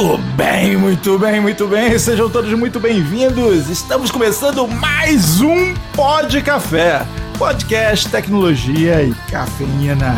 Muito 0.00 0.16
bem, 0.34 0.76
muito 0.78 1.18
bem, 1.18 1.40
muito 1.40 1.66
bem. 1.66 1.98
Sejam 1.98 2.30
todos 2.30 2.50
muito 2.54 2.80
bem-vindos. 2.80 3.68
Estamos 3.68 4.10
começando 4.10 4.66
mais 4.66 5.42
um 5.42 5.74
Pod 5.94 6.40
Café, 6.40 7.06
podcast, 7.36 8.08
tecnologia 8.08 9.02
e 9.02 9.12
cafeína. 9.30 10.14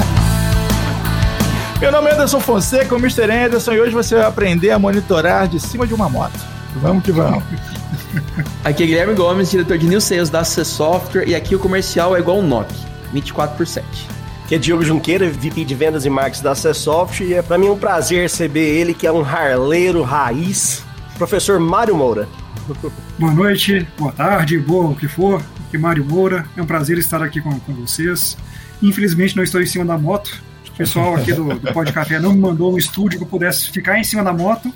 Meu 1.81 1.91
nome 1.91 2.11
é 2.11 2.15
Anderson 2.15 2.39
Fonseca, 2.39 2.95
o 2.95 2.99
Mr. 2.99 3.29
Anderson, 3.29 3.73
e 3.73 3.81
hoje 3.81 3.93
você 3.93 4.15
vai 4.15 4.25
aprender 4.25 4.71
a 4.71 4.79
monitorar 4.79 5.49
de 5.49 5.59
cima 5.59 5.85
de 5.85 5.93
uma 5.93 6.09
moto. 6.09 6.39
Vamos 6.77 7.03
que 7.03 7.11
vamos. 7.11 7.43
Aqui 8.63 8.85
é 8.85 8.87
Guilherme 8.87 9.15
Gomes, 9.15 9.51
diretor 9.51 9.79
de 9.79 9.89
New 9.89 10.01
Sales 10.01 10.31
da 10.31 10.45
C 10.45 10.65
Software, 10.65 11.27
e 11.27 11.35
aqui 11.35 11.57
o 11.57 11.59
comercial 11.59 12.15
é 12.17 12.21
igual 12.21 12.39
um 12.39 12.47
NOC, 12.47 12.69
24 13.13 13.57
por 13.57 13.67
7 13.67 14.12
que 14.53 14.57
é 14.57 14.59
Diogo 14.59 14.85
Junqueira, 14.85 15.31
VP 15.31 15.65
de 15.65 15.75
Vendas 15.75 16.05
e 16.05 16.11
Marketing 16.11 16.43
da 16.43 16.51
Acessoft, 16.51 17.25
e 17.25 17.33
é 17.33 17.41
para 17.41 17.57
mim 17.57 17.71
um 17.71 17.79
prazer 17.79 18.21
receber 18.21 18.61
ele, 18.61 18.93
que 18.93 19.07
é 19.07 19.11
um 19.11 19.25
harleiro 19.25 20.03
raiz, 20.03 20.85
professor 21.17 21.59
Mário 21.59 21.97
Moura. 21.97 22.29
Boa 23.19 23.33
noite, 23.33 23.89
boa 23.97 24.13
tarde, 24.13 24.59
boa 24.59 24.91
o 24.91 24.95
que 24.95 25.09
for, 25.09 25.43
aqui 25.67 25.77
é 25.77 25.79
Mário 25.79 26.05
Moura, 26.05 26.45
é 26.55 26.61
um 26.61 26.67
prazer 26.67 26.99
estar 26.99 27.23
aqui 27.23 27.41
com, 27.41 27.59
com 27.61 27.73
vocês. 27.73 28.37
Infelizmente 28.83 29.35
não 29.35 29.43
estou 29.43 29.59
em 29.59 29.65
cima 29.65 29.87
da 29.87 29.97
moto, 29.97 30.43
o 30.69 30.73
pessoal 30.73 31.15
aqui 31.15 31.33
do, 31.33 31.55
do 31.55 31.73
Pod 31.73 31.91
Café 31.91 32.21
não 32.21 32.35
me 32.35 32.41
mandou 32.41 32.75
um 32.75 32.77
estúdio 32.77 33.21
que 33.21 33.25
eu 33.25 33.29
pudesse 33.29 33.71
ficar 33.71 33.99
em 33.99 34.05
cima 34.05 34.23
da 34.23 34.35
moto 34.35 34.71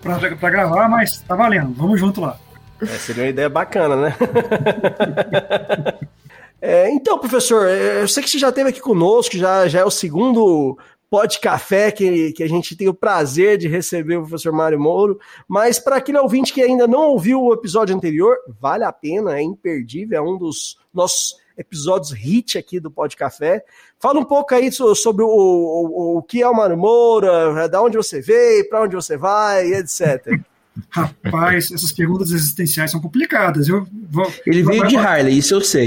para 0.00 0.50
gravar, 0.50 0.88
mas 0.88 1.18
tá 1.18 1.36
valendo, 1.36 1.74
vamos 1.74 2.00
junto 2.00 2.22
lá. 2.22 2.38
É, 2.80 2.86
seria 2.86 3.24
uma 3.24 3.28
ideia 3.28 3.48
bacana, 3.50 3.94
né? 3.94 4.16
É, 6.60 6.90
então, 6.90 7.18
professor, 7.18 7.68
é, 7.68 8.02
eu 8.02 8.08
sei 8.08 8.22
que 8.22 8.30
você 8.30 8.38
já 8.38 8.48
esteve 8.48 8.70
aqui 8.70 8.80
conosco, 8.80 9.36
já, 9.36 9.68
já 9.68 9.80
é 9.80 9.84
o 9.84 9.90
segundo 9.90 10.76
Pod 11.08 11.38
Café 11.40 11.90
que, 11.90 12.32
que 12.32 12.42
a 12.42 12.48
gente 12.48 12.76
tem 12.76 12.88
o 12.88 12.94
prazer 12.94 13.56
de 13.56 13.68
receber 13.68 14.16
o 14.16 14.22
professor 14.22 14.52
Mário 14.52 14.78
Mouro, 14.78 15.18
mas 15.46 15.78
para 15.78 15.96
aquele 15.96 16.18
ouvinte 16.18 16.52
que 16.52 16.60
ainda 16.60 16.86
não 16.86 17.10
ouviu 17.10 17.42
o 17.42 17.54
episódio 17.54 17.94
anterior, 17.94 18.36
vale 18.60 18.84
a 18.84 18.92
pena, 18.92 19.38
é 19.38 19.42
imperdível, 19.42 20.18
é 20.18 20.20
um 20.20 20.36
dos 20.36 20.78
nossos 20.92 21.36
episódios 21.56 22.12
hit 22.12 22.58
aqui 22.58 22.78
do 22.78 22.90
Pod 22.90 23.16
Café. 23.16 23.64
Fala 23.98 24.20
um 24.20 24.24
pouco 24.24 24.54
aí 24.54 24.70
sobre 24.70 25.24
o, 25.24 25.28
o, 25.28 26.18
o 26.18 26.22
que 26.22 26.42
é 26.42 26.48
o 26.48 26.54
Mário 26.54 26.76
Moura, 26.76 27.68
da 27.68 27.82
onde 27.82 27.96
você 27.96 28.20
veio, 28.20 28.68
para 28.68 28.82
onde 28.82 28.94
você 28.94 29.16
vai, 29.16 29.72
etc. 29.72 30.40
Rapaz, 30.90 31.70
essas 31.70 31.92
perguntas 31.92 32.30
existenciais 32.30 32.90
são 32.90 33.00
complicadas. 33.00 33.68
Eu 33.68 33.86
vou, 34.08 34.32
Ele 34.46 34.62
veio 34.62 34.86
de 34.86 34.96
Harley, 34.96 35.38
isso 35.38 35.54
eu 35.54 35.60
sei. 35.60 35.86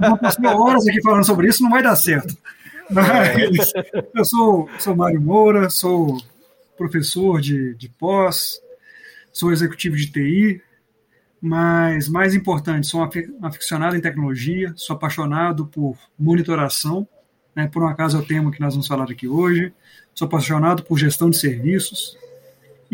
Vou 0.00 0.18
passar 0.18 0.56
horas 0.56 0.86
aqui 0.86 1.02
falando 1.02 1.24
sobre 1.24 1.48
isso, 1.48 1.62
não 1.62 1.70
vai 1.70 1.82
dar 1.82 1.96
certo. 1.96 2.36
Mas 2.90 3.72
eu 4.14 4.24
sou, 4.24 4.68
sou 4.78 4.96
Mário 4.96 5.20
Moura, 5.20 5.70
sou 5.70 6.18
professor 6.76 7.40
de, 7.40 7.74
de 7.74 7.88
pós, 7.88 8.60
sou 9.32 9.52
executivo 9.52 9.96
de 9.96 10.10
TI, 10.10 10.62
mas 11.40 12.08
mais 12.08 12.34
importante, 12.34 12.86
sou 12.86 13.00
um 13.00 13.46
aficionado 13.46 13.96
em 13.96 14.00
tecnologia, 14.00 14.72
sou 14.76 14.96
apaixonado 14.96 15.66
por 15.66 15.96
monitoração, 16.18 17.06
né, 17.54 17.68
por 17.68 17.82
um 17.82 17.88
acaso 17.88 18.16
é 18.16 18.20
o 18.20 18.26
tema 18.26 18.50
que 18.50 18.60
nós 18.60 18.74
vamos 18.74 18.86
falar 18.86 19.04
aqui 19.04 19.28
hoje, 19.28 19.72
sou 20.14 20.26
apaixonado 20.26 20.82
por 20.82 20.98
gestão 20.98 21.30
de 21.30 21.36
serviços, 21.36 22.16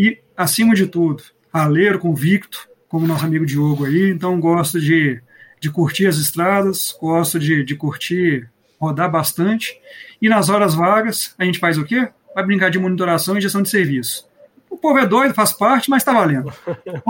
e, 0.09 0.19
acima 0.37 0.75
de 0.75 0.87
tudo, 0.87 1.23
raleiro 1.53 1.99
convicto, 1.99 2.69
como 2.89 3.07
nosso 3.07 3.25
amigo 3.25 3.47
Diogo 3.47 3.85
aí, 3.85 4.11
então 4.11 4.41
gosto 4.41 4.81
de, 4.81 5.21
de 5.61 5.71
curtir 5.71 6.07
as 6.07 6.17
estradas, 6.17 6.97
gosto 7.01 7.39
de, 7.39 7.65
de 7.65 7.77
curtir, 7.77 8.49
rodar 8.81 9.11
bastante. 9.11 9.79
E 10.21 10.29
nas 10.29 10.49
horas 10.49 10.75
vagas, 10.75 11.35
a 11.39 11.45
gente 11.45 11.59
faz 11.59 11.79
o 11.79 11.85
quê? 11.85 12.09
Vai 12.35 12.45
brincar 12.45 12.71
de 12.71 12.79
monitoração 12.79 13.37
e 13.37 13.41
gestão 13.41 13.63
de 13.63 13.69
serviço. 13.69 14.29
O 14.69 14.77
povo 14.77 14.99
é 14.99 15.07
doido, 15.07 15.35
faz 15.35 15.53
parte, 15.53 15.91
mas 15.91 16.03
tá 16.03 16.13
valendo. 16.13 16.53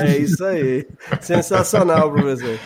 é 0.00 0.18
isso 0.18 0.44
aí. 0.44 0.86
Sensacional, 1.20 2.12
professor. 2.12 2.58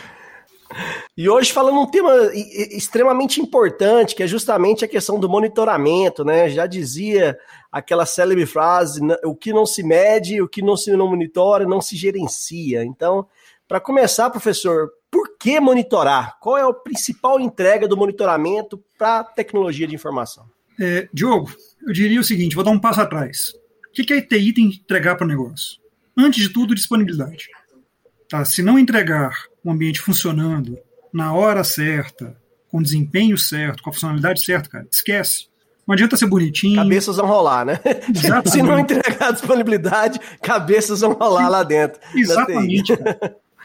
E 1.17 1.27
hoje 1.27 1.51
falando 1.51 1.79
um 1.79 1.89
tema 1.89 2.11
extremamente 2.33 3.41
importante, 3.41 4.15
que 4.15 4.23
é 4.23 4.27
justamente 4.27 4.85
a 4.85 4.87
questão 4.87 5.19
do 5.19 5.27
monitoramento, 5.27 6.23
né? 6.23 6.49
Já 6.49 6.67
dizia 6.67 7.37
aquela 7.71 8.05
célebre 8.05 8.45
frase: 8.45 9.01
o 9.23 9.35
que 9.35 9.51
não 9.51 9.65
se 9.65 9.83
mede, 9.83 10.41
o 10.41 10.47
que 10.47 10.61
não 10.61 10.77
se 10.77 10.91
não 10.91 11.07
monitora, 11.07 11.65
não 11.65 11.81
se 11.81 11.95
gerencia. 11.95 12.83
Então, 12.83 13.27
para 13.67 13.79
começar, 13.79 14.29
professor, 14.29 14.89
por 15.11 15.37
que 15.37 15.59
monitorar? 15.59 16.37
Qual 16.39 16.57
é 16.57 16.61
a 16.61 16.73
principal 16.73 17.39
entrega 17.39 17.87
do 17.87 17.97
monitoramento 17.97 18.83
para 18.97 19.19
a 19.19 19.23
tecnologia 19.23 19.87
de 19.87 19.95
informação? 19.95 20.45
É, 20.79 21.09
Diogo, 21.13 21.51
eu 21.85 21.91
diria 21.91 22.19
o 22.19 22.23
seguinte: 22.23 22.55
vou 22.55 22.63
dar 22.63 22.71
um 22.71 22.79
passo 22.79 23.01
atrás. 23.01 23.53
O 23.89 23.91
que 23.91 24.13
a 24.13 24.17
ITI 24.17 24.53
tem 24.53 24.69
que 24.69 24.77
entregar 24.77 25.15
para 25.15 25.25
o 25.25 25.27
negócio? 25.27 25.79
Antes 26.17 26.43
de 26.43 26.49
tudo, 26.53 26.75
disponibilidade. 26.75 27.49
Tá? 28.29 28.45
Se 28.45 28.61
não 28.61 28.77
entregar 28.77 29.48
um 29.63 29.71
ambiente 29.71 29.99
funcionando 29.99 30.77
na 31.13 31.33
hora 31.33 31.63
certa, 31.63 32.35
com 32.71 32.81
desempenho 32.81 33.37
certo, 33.37 33.81
com 33.83 33.89
a 33.89 33.93
funcionalidade 33.93 34.43
certa, 34.43 34.69
cara, 34.69 34.87
esquece. 34.91 35.47
Não 35.87 35.93
adianta 35.93 36.15
ser 36.15 36.27
bonitinho. 36.27 36.75
Cabeças 36.75 37.17
vão 37.17 37.25
rolar, 37.25 37.65
né? 37.65 37.79
Exatamente. 38.13 38.49
Se 38.51 38.61
não 38.61 38.77
entregar 38.77 39.29
a 39.29 39.31
disponibilidade, 39.31 40.19
cabeças 40.39 41.01
vão 41.01 41.13
rolar 41.13 41.49
lá 41.49 41.63
dentro. 41.63 41.99
Exatamente. 42.13 42.93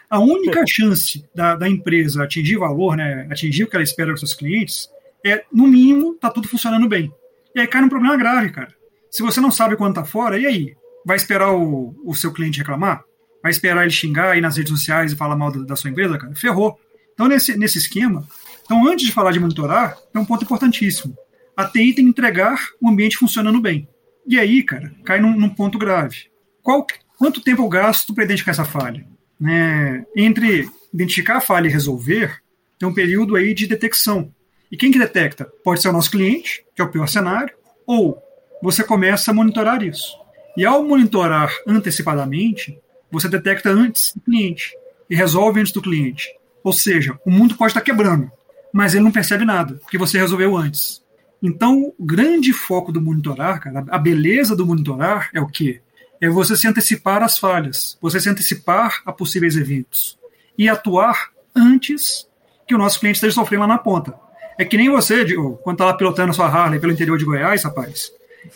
A 0.08 0.18
única 0.20 0.64
chance 0.66 1.22
da, 1.34 1.54
da, 1.54 1.68
empresa 1.68 2.24
atingir 2.24 2.56
valor, 2.56 2.96
né, 2.96 3.26
atingir 3.30 3.64
o 3.64 3.66
que 3.68 3.76
ela 3.76 3.82
espera 3.82 4.12
dos 4.12 4.20
seus 4.20 4.32
clientes, 4.32 4.88
é, 5.24 5.44
no 5.52 5.66
mínimo, 5.66 6.14
tá 6.14 6.30
tudo 6.30 6.48
funcionando 6.48 6.88
bem. 6.88 7.12
E 7.54 7.60
aí 7.60 7.66
cai 7.66 7.82
num 7.82 7.88
problema 7.88 8.16
grave, 8.16 8.50
cara. 8.50 8.72
Se 9.10 9.22
você 9.22 9.40
não 9.40 9.50
sabe 9.50 9.76
quando 9.76 9.94
tá 9.94 10.04
fora, 10.04 10.38
e 10.38 10.46
aí? 10.46 10.76
Vai 11.04 11.16
esperar 11.16 11.52
o, 11.52 11.94
o 12.04 12.14
seu 12.14 12.32
cliente 12.32 12.58
reclamar? 12.58 13.04
Vai 13.44 13.52
esperar 13.52 13.82
ele 13.82 13.92
xingar 13.92 14.32
aí 14.32 14.40
nas 14.40 14.56
redes 14.56 14.72
sociais 14.72 15.12
e 15.12 15.16
falar 15.16 15.36
mal 15.36 15.52
da, 15.52 15.60
da 15.60 15.76
sua 15.76 15.90
empresa, 15.90 16.18
cara? 16.18 16.34
Ferrou. 16.34 16.76
Então, 17.12 17.28
nesse, 17.28 17.56
nesse 17.56 17.78
esquema, 17.78 18.26
então, 18.64 18.88
antes 18.88 19.06
de 19.06 19.12
falar 19.12 19.30
de 19.30 19.38
monitorar, 19.38 19.96
tem 20.12 20.20
um 20.20 20.24
ponto 20.24 20.42
importantíssimo 20.42 21.16
a 21.56 21.64
TI 21.64 21.94
tem 21.94 22.04
que 22.04 22.10
entregar 22.10 22.58
o 22.80 22.88
ambiente 22.88 23.16
funcionando 23.16 23.60
bem. 23.60 23.88
E 24.26 24.38
aí, 24.38 24.62
cara, 24.62 24.92
cai 25.04 25.20
num, 25.20 25.36
num 25.36 25.48
ponto 25.48 25.78
grave. 25.78 26.26
Qual, 26.62 26.86
quanto 27.18 27.40
tempo 27.40 27.62
eu 27.62 27.68
gasto 27.68 28.14
para 28.14 28.24
identificar 28.24 28.52
essa 28.52 28.64
falha? 28.64 29.06
Né? 29.38 30.04
Entre 30.16 30.68
identificar 30.92 31.36
a 31.36 31.40
falha 31.40 31.68
e 31.68 31.70
resolver, 31.70 32.40
tem 32.78 32.88
um 32.88 32.94
período 32.94 33.36
aí 33.36 33.54
de 33.54 33.66
detecção. 33.66 34.32
E 34.70 34.76
quem 34.76 34.90
que 34.90 34.98
detecta? 34.98 35.44
Pode 35.62 35.82
ser 35.82 35.88
o 35.88 35.92
nosso 35.92 36.10
cliente, 36.10 36.64
que 36.74 36.82
é 36.82 36.84
o 36.84 36.90
pior 36.90 37.06
cenário, 37.06 37.54
ou 37.86 38.18
você 38.62 38.82
começa 38.82 39.30
a 39.30 39.34
monitorar 39.34 39.82
isso. 39.82 40.16
E 40.56 40.64
ao 40.64 40.84
monitorar 40.84 41.52
antecipadamente, 41.66 42.78
você 43.14 43.28
detecta 43.28 43.70
antes 43.70 44.12
do 44.14 44.20
cliente 44.20 44.76
e 45.08 45.14
resolve 45.14 45.60
antes 45.60 45.72
do 45.72 45.80
cliente. 45.80 46.28
Ou 46.62 46.72
seja, 46.72 47.18
o 47.24 47.30
mundo 47.30 47.56
pode 47.56 47.70
estar 47.70 47.80
quebrando, 47.80 48.30
mas 48.72 48.94
ele 48.94 49.04
não 49.04 49.12
percebe 49.12 49.44
nada, 49.44 49.74
porque 49.76 49.98
você 49.98 50.18
resolveu 50.18 50.56
antes. 50.56 51.02
Então, 51.42 51.92
o 51.98 52.04
grande 52.04 52.52
foco 52.52 52.90
do 52.90 53.00
monitorar, 53.00 53.60
cara, 53.60 53.84
a 53.88 53.98
beleza 53.98 54.56
do 54.56 54.66
monitorar 54.66 55.28
é 55.32 55.40
o 55.40 55.46
quê? 55.46 55.80
É 56.20 56.28
você 56.28 56.56
se 56.56 56.66
antecipar 56.66 57.22
às 57.22 57.38
falhas, 57.38 57.98
você 58.00 58.18
se 58.18 58.28
antecipar 58.28 59.02
a 59.04 59.12
possíveis 59.12 59.56
eventos 59.56 60.18
e 60.56 60.68
atuar 60.68 61.30
antes 61.54 62.26
que 62.66 62.74
o 62.74 62.78
nosso 62.78 62.98
cliente 62.98 63.16
esteja 63.16 63.34
sofrendo 63.34 63.62
lá 63.62 63.68
na 63.68 63.78
ponta. 63.78 64.14
É 64.58 64.64
que 64.64 64.76
nem 64.76 64.88
você, 64.88 65.24
quando 65.62 65.74
está 65.74 65.84
lá 65.84 65.94
pilotando 65.94 66.30
a 66.30 66.34
sua 66.34 66.46
Harley 66.46 66.80
pelo 66.80 66.92
interior 66.92 67.18
de 67.18 67.24
Goiás, 67.24 67.62
rapaz, 67.64 68.10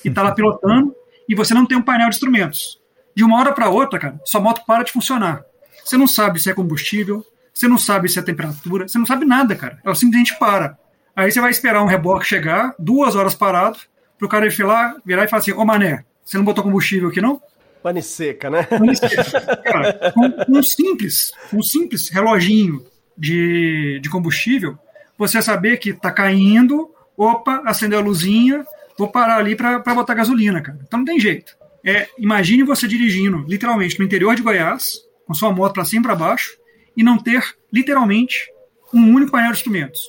e 0.05 0.09
está 0.09 0.23
lá 0.23 0.33
pilotando 0.35 0.95
e 1.29 1.35
você 1.35 1.53
não 1.53 1.67
tem 1.67 1.77
um 1.77 1.83
painel 1.83 2.09
de 2.09 2.17
instrumentos. 2.17 2.78
De 3.19 3.25
uma 3.25 3.37
hora 3.41 3.53
para 3.53 3.69
outra, 3.69 3.99
cara, 3.99 4.21
sua 4.25 4.41
moto 4.41 4.65
para 4.65 4.85
de 4.85 4.93
funcionar. 4.93 5.43
Você 5.85 5.97
não 5.97 6.07
sabe 6.07 6.39
se 6.39 6.49
é 6.49 6.55
combustível, 6.55 7.27
você 7.53 7.67
não 7.67 7.77
sabe 7.77 8.09
se 8.09 8.17
é 8.17 8.23
temperatura, 8.23 8.87
você 8.87 8.97
não 8.97 9.05
sabe 9.05 9.25
nada, 9.25 9.57
cara. 9.57 9.81
Ela 9.85 9.97
simplesmente 9.97 10.39
para. 10.39 10.79
Aí 11.17 11.29
você 11.29 11.41
vai 11.41 11.51
esperar 11.51 11.83
um 11.83 11.87
reboque 11.87 12.25
chegar, 12.25 12.77
duas 12.79 13.17
horas 13.17 13.35
parado, 13.35 13.77
pro 14.17 14.29
cara 14.29 14.49
virar, 14.49 14.95
virar 15.05 15.25
e 15.25 15.27
falar 15.27 15.41
assim: 15.41 15.51
Ô 15.51 15.65
mané, 15.65 16.05
você 16.25 16.37
não 16.37 16.45
botou 16.45 16.63
combustível 16.63 17.09
aqui 17.09 17.21
não? 17.21 17.43
Pane 17.83 18.01
seca, 18.05 18.51
né? 18.51 18.63
Pane 18.71 18.95
seca. 18.95 19.57
Cara, 19.65 20.15
um, 20.17 20.59
um, 20.59 20.63
simples, 20.63 21.33
um 21.53 21.61
simples 21.61 22.11
reloginho 22.11 22.87
de, 23.17 23.99
de 24.01 24.09
combustível, 24.09 24.79
você 25.19 25.43
saber 25.43 25.79
que 25.79 25.93
tá 25.93 26.13
caindo, 26.13 26.89
opa, 27.17 27.65
acendeu 27.67 27.99
a 27.99 28.03
luzinha, 28.03 28.65
vou 28.97 29.09
parar 29.09 29.39
ali 29.39 29.57
para 29.57 29.81
botar 29.93 30.15
gasolina, 30.15 30.63
cara. 30.63 30.79
Então 30.87 31.01
não 31.01 31.05
tem 31.05 31.19
jeito. 31.19 31.59
É, 31.85 32.09
imagine 32.19 32.63
você 32.63 32.89
dirigindo, 32.89 33.45
literalmente, 33.47 33.99
no 33.99 34.05
interior 34.05 34.35
de 34.35 34.43
Goiás, 34.43 34.85
com 35.27 35.35
sua 35.35 35.53
moto 35.53 35.75
para 35.75 35.85
cima 35.85 36.01
e 36.01 36.05
para 36.05 36.17
baixo, 36.17 36.53
e 36.97 37.03
não 37.03 37.19
ter, 37.19 37.43
literalmente, 37.73 38.49
um 38.93 39.15
único 39.15 39.31
painel 39.31 39.53
de 39.53 39.59
instrumentos. 39.59 40.01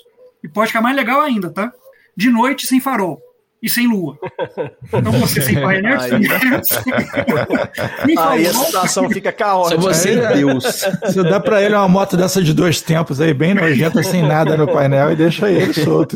E 0.43 0.47
pode 0.47 0.67
ficar 0.67 0.81
mais 0.81 0.95
legal 0.95 1.21
ainda, 1.21 1.51
tá? 1.51 1.71
De 2.15 2.29
noite 2.29 2.65
sem 2.65 2.79
farol 2.79 3.21
e 3.61 3.69
sem 3.69 3.87
lua. 3.87 4.17
Então 4.91 5.11
você 5.11 5.41
sem 5.41 5.55
painel, 5.61 5.99
Aí, 5.99 6.09
aí 8.17 8.47
a 8.47 8.53
situação 8.53 9.09
fica 9.09 9.31
caótica. 9.31 9.81
Se 9.81 9.87
você 9.87 10.19
é 10.19 10.33
Deus. 10.33 10.63
Você 11.03 11.23
dá 11.23 11.39
pra 11.39 11.61
ele 11.61 11.75
uma 11.75 11.87
moto 11.87 12.15
dessa 12.15 12.41
de 12.41 12.53
dois 12.53 12.81
tempos 12.81 13.19
aí, 13.19 13.33
bem 13.33 13.53
nojenta, 13.53 14.01
sem 14.01 14.23
nada 14.23 14.55
no 14.55 14.67
painel 14.67 15.11
e 15.11 15.15
deixa 15.15 15.51
ele 15.51 15.73
solto. 15.73 16.15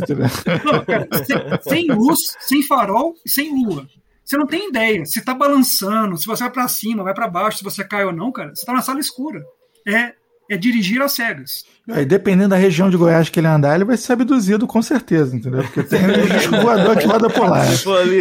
Não, 0.64 0.86
cara, 0.86 1.08
sem, 1.26 1.38
sem, 1.62 1.88
luz, 1.88 2.20
sem 2.40 2.64
farol 2.64 3.14
e 3.26 3.30
sem 3.30 3.52
lua. 3.52 3.86
Você 4.24 4.38
não 4.38 4.48
tem 4.48 4.70
ideia 4.70 5.06
se 5.06 5.20
está 5.20 5.34
balançando, 5.34 6.18
se 6.18 6.26
você 6.26 6.44
vai 6.44 6.52
para 6.52 6.68
cima, 6.68 7.04
vai 7.04 7.14
para 7.14 7.28
baixo, 7.28 7.58
se 7.58 7.64
você 7.64 7.84
cai 7.84 8.06
ou 8.06 8.14
não, 8.14 8.32
cara. 8.32 8.50
Você 8.50 8.62
está 8.62 8.74
na 8.74 8.82
sala 8.82 9.00
escura. 9.00 9.44
É, 9.88 10.14
é 10.50 10.58
dirigir 10.58 11.02
às 11.02 11.12
cegas. 11.12 11.64
Aí, 11.90 12.06
dependendo 12.06 12.50
da 12.50 12.56
região 12.56 12.90
de 12.90 12.96
Goiás 12.96 13.28
que 13.28 13.40
ele 13.40 13.48
andar, 13.48 13.76
ele 13.76 13.84
vai 13.84 13.98
ser 13.98 14.14
abduzido 14.14 14.66
com 14.66 14.82
certeza, 14.82 15.36
entendeu? 15.36 15.64
Porque 15.64 15.84
tem 15.84 16.00
um 16.48 16.62
voador 16.62 16.98
que 16.98 17.06
roda 17.06 17.30
por 17.30 17.50
lá. 17.50 17.66
Se 17.66 17.84
for 17.84 18.00
ali, 18.00 18.20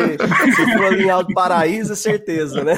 se 0.54 0.72
for 0.72 0.84
ali 0.86 1.04
em 1.04 1.10
Alto 1.10 1.32
Paraíso, 1.32 1.92
é 1.92 1.96
certeza, 1.96 2.64
né? 2.64 2.74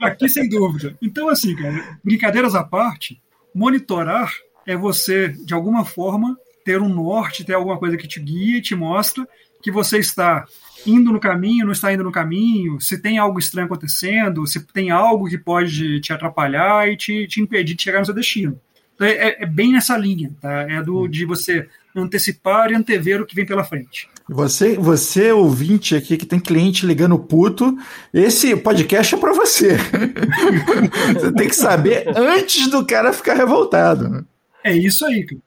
Aqui 0.00 0.28
sem 0.28 0.48
dúvida. 0.48 0.94
Então, 1.00 1.30
assim, 1.30 1.56
cara, 1.56 1.98
brincadeiras 2.04 2.54
à 2.54 2.62
parte, 2.62 3.18
monitorar 3.54 4.30
é 4.66 4.76
você, 4.76 5.28
de 5.28 5.54
alguma 5.54 5.84
forma, 5.84 6.36
ter 6.62 6.80
um 6.82 6.88
norte, 6.88 7.44
ter 7.44 7.54
alguma 7.54 7.78
coisa 7.78 7.96
que 7.96 8.06
te 8.06 8.20
guia 8.20 8.58
e 8.58 8.62
te 8.62 8.74
mostra 8.74 9.26
que 9.62 9.70
você 9.70 9.98
está 9.98 10.44
indo 10.86 11.12
no 11.12 11.20
caminho, 11.20 11.64
não 11.64 11.72
está 11.72 11.92
indo 11.92 12.04
no 12.04 12.12
caminho, 12.12 12.80
se 12.80 12.98
tem 12.98 13.18
algo 13.18 13.38
estranho 13.38 13.66
acontecendo, 13.66 14.46
se 14.46 14.60
tem 14.72 14.90
algo 14.90 15.28
que 15.28 15.38
pode 15.38 16.00
te 16.00 16.12
atrapalhar 16.12 16.88
e 16.88 16.96
te, 16.96 17.26
te 17.26 17.40
impedir 17.40 17.74
de 17.74 17.82
chegar 17.82 18.00
no 18.00 18.06
seu 18.06 18.14
destino. 18.14 18.58
Então, 18.94 19.06
é, 19.06 19.36
é, 19.40 19.46
bem 19.46 19.72
nessa 19.72 19.96
linha, 19.96 20.30
tá? 20.40 20.62
É 20.62 20.82
do 20.82 21.08
de 21.08 21.24
você 21.24 21.68
antecipar 21.94 22.70
e 22.70 22.74
antever 22.74 23.20
o 23.20 23.26
que 23.26 23.34
vem 23.34 23.46
pela 23.46 23.64
frente. 23.64 24.08
Você, 24.28 24.76
você 24.76 25.32
ouvinte 25.32 25.94
aqui 25.94 26.16
que 26.16 26.24
tem 26.24 26.38
cliente 26.38 26.86
ligando 26.86 27.18
puto, 27.18 27.76
esse 28.14 28.54
podcast 28.56 29.14
é 29.14 29.18
para 29.18 29.32
você. 29.32 29.76
você 31.12 31.32
tem 31.32 31.48
que 31.48 31.56
saber 31.56 32.04
antes 32.16 32.68
do 32.68 32.86
cara 32.86 33.12
ficar 33.12 33.34
revoltado. 33.34 34.26
É 34.64 34.74
isso 34.74 35.04
aí. 35.04 35.26
Cara. 35.26 35.40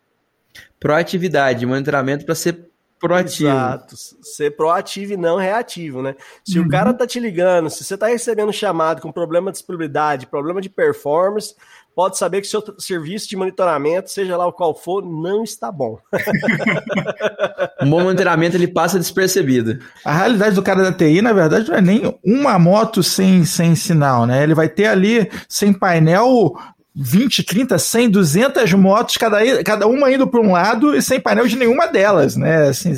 Proatividade, 0.79 1.65
monitoramento 1.65 2.25
para 2.25 2.35
ser 2.35 2.59
proativo. 3.07 3.49
Exato. 3.49 3.95
Ser 4.21 4.55
proativo 4.55 5.13
e 5.13 5.17
não 5.17 5.37
reativo, 5.37 6.01
né? 6.01 6.15
Se 6.43 6.59
uhum. 6.59 6.65
o 6.65 6.69
cara 6.69 6.93
tá 6.93 7.05
te 7.05 7.19
ligando, 7.19 7.69
se 7.69 7.83
você 7.83 7.97
tá 7.97 8.07
recebendo 8.07 8.51
chamado 8.51 9.01
com 9.01 9.11
problema 9.11 9.51
de 9.51 9.57
disponibilidade, 9.57 10.27
problema 10.27 10.59
de 10.59 10.69
performance, 10.69 11.55
pode 11.95 12.17
saber 12.17 12.41
que 12.41 12.47
seu 12.47 12.61
serviço 12.77 13.29
de 13.29 13.37
monitoramento, 13.37 14.11
seja 14.11 14.35
lá 14.35 14.45
o 14.45 14.53
qual 14.53 14.75
for, 14.75 15.03
não 15.03 15.43
está 15.43 15.71
bom. 15.71 15.97
um 17.81 17.89
bom 17.89 18.03
monitoramento 18.03 18.57
ele 18.57 18.67
passa 18.67 18.99
despercebido. 18.99 19.79
A 20.03 20.13
realidade 20.13 20.55
do 20.55 20.63
cara 20.63 20.83
da 20.83 20.91
TI, 20.91 21.21
na 21.21 21.31
verdade, 21.31 21.69
não 21.69 21.77
é 21.77 21.81
nem 21.81 22.19
uma 22.23 22.59
moto 22.59 23.01
sem, 23.01 23.45
sem 23.45 23.75
sinal, 23.75 24.25
né? 24.25 24.43
Ele 24.43 24.53
vai 24.53 24.67
ter 24.67 24.87
ali 24.87 25.29
sem 25.47 25.71
painel 25.71 26.53
20, 26.95 27.44
30, 27.44 27.77
100, 27.77 28.09
200 28.09 28.74
motos, 28.74 29.18
cada, 29.18 29.63
cada 29.63 29.86
uma 29.86 30.12
indo 30.12 30.25
para 30.25 30.39
um 30.39 30.53
lado 30.53 30.95
e 30.95 31.01
sem 31.01 31.19
painel 31.19 31.45
de 31.45 31.57
nenhuma 31.57 31.88
delas, 31.88 32.38
né? 32.38 32.69
Assim, 32.69 32.94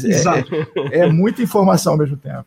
é, 0.91 0.99
é, 0.99 1.07
muita 1.07 1.41
informação 1.41 1.93
ao 1.93 1.99
mesmo 1.99 2.15
tempo. 2.15 2.45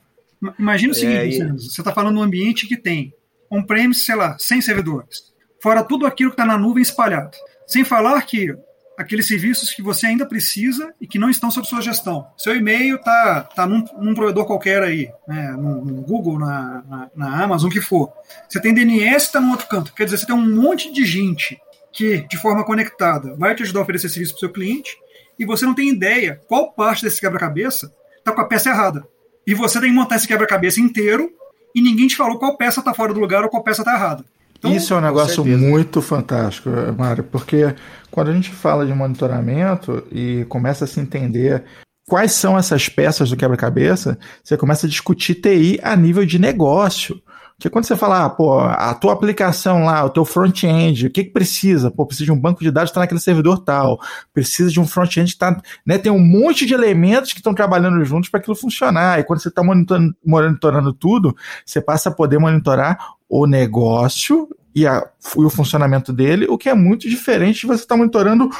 Imagina 0.58 0.92
o 0.92 0.94
seguinte, 0.94 1.42
é, 1.42 1.48
você 1.52 1.80
está 1.80 1.92
falando 1.92 2.14
de 2.14 2.20
um 2.20 2.24
ambiente 2.24 2.68
que 2.68 2.76
tem 2.76 3.12
on-premise, 3.50 4.00
sei 4.00 4.14
lá, 4.14 4.36
100 4.38 4.60
servidores, 4.60 5.32
fora 5.60 5.82
tudo 5.82 6.06
aquilo 6.06 6.30
que 6.30 6.34
está 6.34 6.46
na 6.46 6.56
nuvem 6.56 6.82
espalhado. 6.82 7.36
Sem 7.66 7.84
falar 7.84 8.22
que 8.22 8.54
aqueles 9.00 9.26
serviços 9.26 9.72
que 9.72 9.82
você 9.82 10.06
ainda 10.06 10.26
precisa 10.26 10.92
e 11.00 11.06
que 11.06 11.18
não 11.18 11.30
estão 11.30 11.50
sob 11.50 11.66
sua 11.66 11.80
gestão. 11.80 12.26
Seu 12.36 12.54
e-mail 12.54 12.96
está 12.96 13.42
tá 13.42 13.66
num, 13.66 13.82
num, 13.98 14.14
provedor 14.14 14.44
qualquer 14.44 14.82
aí, 14.82 15.10
né, 15.26 15.52
no, 15.52 15.82
no 15.82 16.02
Google, 16.02 16.38
na, 16.38 16.84
na, 16.86 17.10
na, 17.16 17.42
Amazon, 17.42 17.70
o 17.70 17.72
que 17.72 17.80
for. 17.80 18.12
Você 18.46 18.60
tem 18.60 18.74
DNS 18.74 19.24
está 19.24 19.40
no 19.40 19.52
outro 19.52 19.66
canto. 19.68 19.94
Quer 19.94 20.04
dizer, 20.04 20.18
você 20.18 20.26
tem 20.26 20.34
um 20.34 20.54
monte 20.54 20.92
de 20.92 21.06
gente 21.06 21.58
que, 21.90 22.26
de 22.28 22.36
forma 22.36 22.62
conectada, 22.62 23.34
vai 23.36 23.54
te 23.54 23.62
ajudar 23.62 23.80
a 23.80 23.82
oferecer 23.84 24.10
serviço 24.10 24.34
para 24.34 24.38
o 24.38 24.40
seu 24.40 24.52
cliente 24.52 24.98
e 25.38 25.46
você 25.46 25.64
não 25.64 25.74
tem 25.74 25.88
ideia 25.88 26.38
qual 26.46 26.70
parte 26.70 27.02
desse 27.02 27.20
quebra-cabeça 27.22 27.90
está 28.18 28.32
com 28.32 28.40
a 28.42 28.46
peça 28.46 28.68
errada. 28.68 29.02
E 29.46 29.54
você 29.54 29.80
tem 29.80 29.88
que 29.88 29.96
montar 29.96 30.16
esse 30.16 30.28
quebra-cabeça 30.28 30.78
inteiro 30.78 31.32
e 31.74 31.80
ninguém 31.80 32.06
te 32.06 32.16
falou 32.16 32.38
qual 32.38 32.54
peça 32.58 32.80
está 32.80 32.92
fora 32.92 33.14
do 33.14 33.20
lugar 33.20 33.44
ou 33.44 33.48
qual 33.48 33.64
peça 33.64 33.80
está 33.80 33.94
errada. 33.94 34.26
Então, 34.60 34.76
Isso 34.76 34.92
é 34.92 34.98
um 34.98 35.00
negócio 35.00 35.42
muito 35.42 36.02
fantástico, 36.02 36.68
Mário, 36.96 37.24
porque 37.24 37.74
quando 38.10 38.28
a 38.28 38.34
gente 38.34 38.50
fala 38.50 38.84
de 38.84 38.92
monitoramento 38.92 40.06
e 40.12 40.44
começa 40.50 40.84
a 40.84 40.86
se 40.86 41.00
entender 41.00 41.64
quais 42.06 42.32
são 42.32 42.58
essas 42.58 42.86
peças 42.86 43.30
do 43.30 43.38
quebra-cabeça, 43.38 44.18
você 44.44 44.58
começa 44.58 44.86
a 44.86 44.90
discutir 44.90 45.36
TI 45.36 45.80
a 45.82 45.96
nível 45.96 46.26
de 46.26 46.38
negócio. 46.38 47.22
Porque 47.56 47.70
quando 47.70 47.84
você 47.86 47.96
fala, 47.96 48.24
ah, 48.24 48.30
pô, 48.30 48.58
a 48.58 48.92
tua 48.94 49.14
aplicação 49.14 49.84
lá, 49.84 50.04
o 50.04 50.10
teu 50.10 50.26
front-end, 50.26 51.06
o 51.06 51.10
que 51.10 51.24
que 51.24 51.30
precisa? 51.30 51.90
Pô, 51.90 52.04
precisa 52.04 52.26
de 52.26 52.32
um 52.32 52.38
banco 52.38 52.62
de 52.62 52.70
dados 52.70 52.90
que 52.90 52.92
está 52.92 53.00
naquele 53.00 53.20
servidor 53.20 53.58
tal, 53.58 53.98
precisa 54.32 54.70
de 54.70 54.80
um 54.80 54.86
front-end 54.86 55.26
que 55.26 55.36
está, 55.36 55.60
né, 55.86 55.96
tem 55.96 56.10
um 56.12 56.18
monte 56.18 56.66
de 56.66 56.74
elementos 56.74 57.32
que 57.32 57.38
estão 57.38 57.54
trabalhando 57.54 58.02
juntos 58.04 58.28
para 58.28 58.40
aquilo 58.40 58.56
funcionar. 58.56 59.20
E 59.20 59.24
quando 59.24 59.40
você 59.40 59.48
está 59.48 59.62
monitorando, 59.62 60.14
monitorando 60.24 60.92
tudo, 60.92 61.36
você 61.64 61.80
passa 61.80 62.08
a 62.08 62.12
poder 62.12 62.38
monitorar 62.38 62.98
o 63.30 63.46
negócio 63.46 64.48
e, 64.74 64.84
a, 64.86 65.08
e 65.36 65.44
o 65.44 65.48
funcionamento 65.48 66.12
dele, 66.12 66.46
o 66.48 66.58
que 66.58 66.68
é 66.68 66.74
muito 66.74 67.08
diferente 67.08 67.60
de 67.60 67.66
você 67.68 67.82
estar 67.82 67.94
tá 67.94 67.96
monitorando 67.96 68.50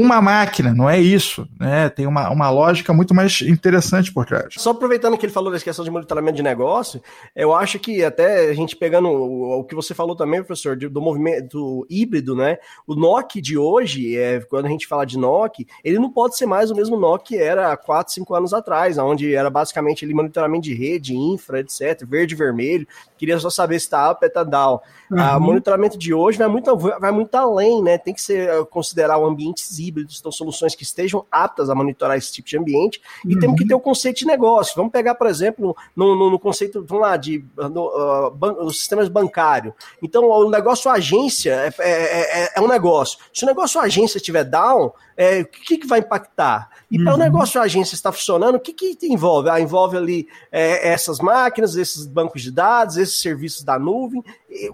uma 0.00 0.20
máquina, 0.20 0.74
não 0.74 0.88
é 0.88 0.98
isso, 0.98 1.48
né? 1.58 1.88
Tem 1.88 2.06
uma, 2.06 2.30
uma 2.30 2.50
lógica 2.50 2.92
muito 2.92 3.14
mais 3.14 3.40
interessante 3.42 4.12
por 4.12 4.26
trás. 4.26 4.54
Só 4.56 4.70
aproveitando 4.70 5.16
que 5.16 5.24
ele 5.24 5.32
falou 5.32 5.52
da 5.52 5.58
questão 5.58 5.84
de 5.84 5.90
monitoramento 5.90 6.36
de 6.36 6.42
negócio, 6.42 7.00
eu 7.34 7.54
acho 7.54 7.78
que 7.78 8.04
até 8.04 8.50
a 8.50 8.54
gente 8.54 8.76
pegando 8.76 9.08
o, 9.08 9.60
o 9.60 9.64
que 9.64 9.74
você 9.74 9.94
falou 9.94 10.14
também, 10.14 10.42
professor, 10.42 10.76
do 10.76 11.00
movimento 11.00 11.86
híbrido, 11.88 12.34
né? 12.34 12.58
O 12.86 12.94
NOC 12.94 13.40
de 13.40 13.56
hoje, 13.56 14.16
é, 14.16 14.40
quando 14.40 14.66
a 14.66 14.68
gente 14.68 14.86
fala 14.86 15.04
de 15.04 15.18
NOC, 15.18 15.66
ele 15.82 15.98
não 15.98 16.10
pode 16.10 16.36
ser 16.36 16.46
mais 16.46 16.70
o 16.70 16.74
mesmo 16.74 16.96
NOC 16.96 17.26
que 17.26 17.36
era 17.36 17.72
há 17.72 17.76
4, 17.76 18.12
5 18.14 18.34
anos 18.34 18.54
atrás, 18.54 18.98
onde 18.98 19.34
era 19.34 19.50
basicamente 19.50 20.04
ele 20.04 20.14
monitoramento 20.14 20.62
de 20.62 20.74
rede, 20.74 21.16
infra, 21.16 21.60
etc, 21.60 22.04
verde 22.06 22.34
e 22.34 22.36
vermelho. 22.36 22.86
Queria 23.18 23.38
só 23.38 23.50
saber 23.50 23.80
se 23.80 23.86
está 23.86 24.10
up, 24.10 24.24
está 24.24 24.44
down. 24.44 24.80
Uhum. 25.10 25.36
O 25.36 25.40
monitoramento 25.40 25.98
de 25.98 26.14
hoje 26.14 26.38
vai 26.38 26.48
muito, 26.48 26.76
vai 26.76 27.10
muito 27.10 27.34
além, 27.34 27.82
né? 27.82 27.98
Tem 27.98 28.14
que 28.14 28.20
ser 28.20 28.64
considerar 28.66 29.18
o 29.18 29.26
ambientes 29.26 29.78
híbridos, 29.86 30.18
então 30.18 30.32
soluções 30.32 30.74
que 30.74 30.82
estejam 30.82 31.24
aptas 31.30 31.70
a 31.70 31.74
monitorar 31.74 32.16
esse 32.16 32.32
tipo 32.32 32.48
de 32.48 32.58
ambiente, 32.58 33.00
e 33.24 33.34
uhum. 33.34 33.40
temos 33.40 33.58
que 33.58 33.66
ter 33.66 33.74
o 33.74 33.78
um 33.78 33.80
conceito 33.80 34.18
de 34.18 34.26
negócio. 34.26 34.74
Vamos 34.76 34.92
pegar, 34.92 35.14
por 35.14 35.26
exemplo, 35.26 35.76
no, 35.94 36.16
no, 36.16 36.30
no 36.30 36.38
conceito, 36.38 36.84
vamos 36.86 37.02
lá, 37.02 37.16
de 37.16 37.44
no, 37.56 37.86
uh, 37.86 38.30
ban 38.30 38.52
os 38.54 38.78
sistemas 38.78 39.08
bancários. 39.08 39.74
Então, 40.02 40.28
o 40.28 40.50
negócio 40.50 40.90
agência 40.90 41.52
é, 41.52 41.74
é, 41.78 42.42
é, 42.44 42.52
é 42.56 42.60
um 42.60 42.68
negócio. 42.68 43.18
Se 43.32 43.44
o 43.44 43.46
negócio 43.46 43.80
agência 43.80 44.18
estiver 44.18 44.44
down, 44.44 44.92
é, 45.16 45.40
o 45.40 45.46
que, 45.46 45.78
que 45.78 45.86
vai 45.86 46.00
impactar? 46.00 46.68
E 46.90 46.98
uhum. 46.98 47.04
para 47.04 47.14
o 47.14 47.18
negócio 47.18 47.60
agência 47.60 47.94
estar 47.94 48.12
funcionando, 48.12 48.56
o 48.56 48.60
que, 48.60 48.72
que 48.72 48.96
envolve? 49.06 49.48
Ah, 49.48 49.60
envolve 49.60 49.96
ali 49.96 50.28
é, 50.52 50.90
essas 50.90 51.18
máquinas, 51.18 51.74
esses 51.74 52.06
bancos 52.06 52.42
de 52.42 52.50
dados, 52.50 52.96
esses 52.96 53.20
serviços 53.20 53.64
da 53.64 53.78
nuvem, 53.78 54.22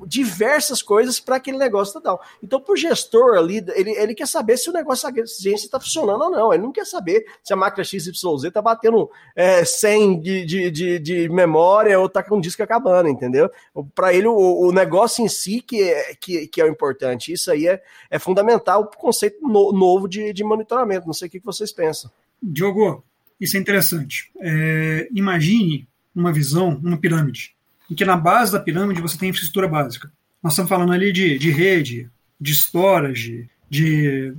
diversas 0.06 0.82
coisas 0.82 1.20
para 1.20 1.36
aquele 1.36 1.58
negócio 1.58 1.94
total. 1.94 2.20
Então, 2.42 2.60
para 2.60 2.72
o 2.72 2.76
gestor 2.76 3.36
ali, 3.36 3.64
ele, 3.74 3.90
ele 3.92 4.14
quer 4.14 4.26
saber 4.26 4.56
se 4.56 4.70
o 4.70 4.72
negócio 4.72 5.08
está 5.44 5.80
funcionando 5.80 6.22
ou 6.24 6.30
não. 6.30 6.52
Ele 6.52 6.62
não 6.62 6.72
quer 6.72 6.86
saber 6.86 7.24
se 7.42 7.52
a 7.52 7.56
máquina 7.56 7.84
XYZ 7.84 8.44
está 8.44 8.60
batendo 8.60 9.10
é, 9.34 9.64
100 9.64 10.20
de, 10.20 10.44
de, 10.44 10.70
de, 10.70 10.98
de, 10.98 11.28
memória 11.28 11.98
ou 11.98 12.06
está 12.06 12.22
com 12.22 12.38
o 12.38 12.40
disco 12.40 12.62
acabando, 12.62 13.08
entendeu? 13.08 13.50
Para 13.94 14.12
ele, 14.12 14.26
o, 14.26 14.36
o, 14.36 14.72
negócio 14.72 15.24
em 15.24 15.28
si 15.28 15.60
que 15.60 15.82
é, 15.82 16.14
que, 16.14 16.46
que 16.46 16.60
é 16.60 16.64
o 16.64 16.68
importante. 16.68 17.32
Isso 17.32 17.50
aí 17.50 17.66
é, 17.66 17.82
é 18.10 18.18
fundamental 18.18 18.82
o 18.82 18.96
conceito 18.96 19.40
no, 19.40 19.72
novo 19.72 20.08
de, 20.08 20.32
de 20.32 20.44
monitoramento. 20.44 21.06
Não 21.06 21.14
sei 21.14 21.28
o 21.28 21.30
que 21.30 21.40
vocês 21.40 21.72
pensam. 21.72 22.10
Diogo, 22.42 23.04
isso 23.40 23.56
é 23.56 23.60
interessante. 23.60 24.30
É, 24.40 25.08
imagine 25.14 25.88
uma 26.14 26.32
visão, 26.32 26.80
uma 26.82 26.98
pirâmide, 26.98 27.54
em 27.90 27.94
que 27.94 28.04
na 28.04 28.16
base 28.16 28.52
da 28.52 28.60
pirâmide 28.60 29.00
você 29.00 29.18
tem 29.18 29.28
infraestrutura 29.28 29.68
básica. 29.68 30.10
Nós 30.42 30.52
estamos 30.52 30.68
falando 30.68 30.92
ali 30.92 31.12
de, 31.12 31.38
de 31.38 31.50
rede, 31.50 32.10
de 32.40 32.52
storage, 32.52 33.48
de, 33.70 34.34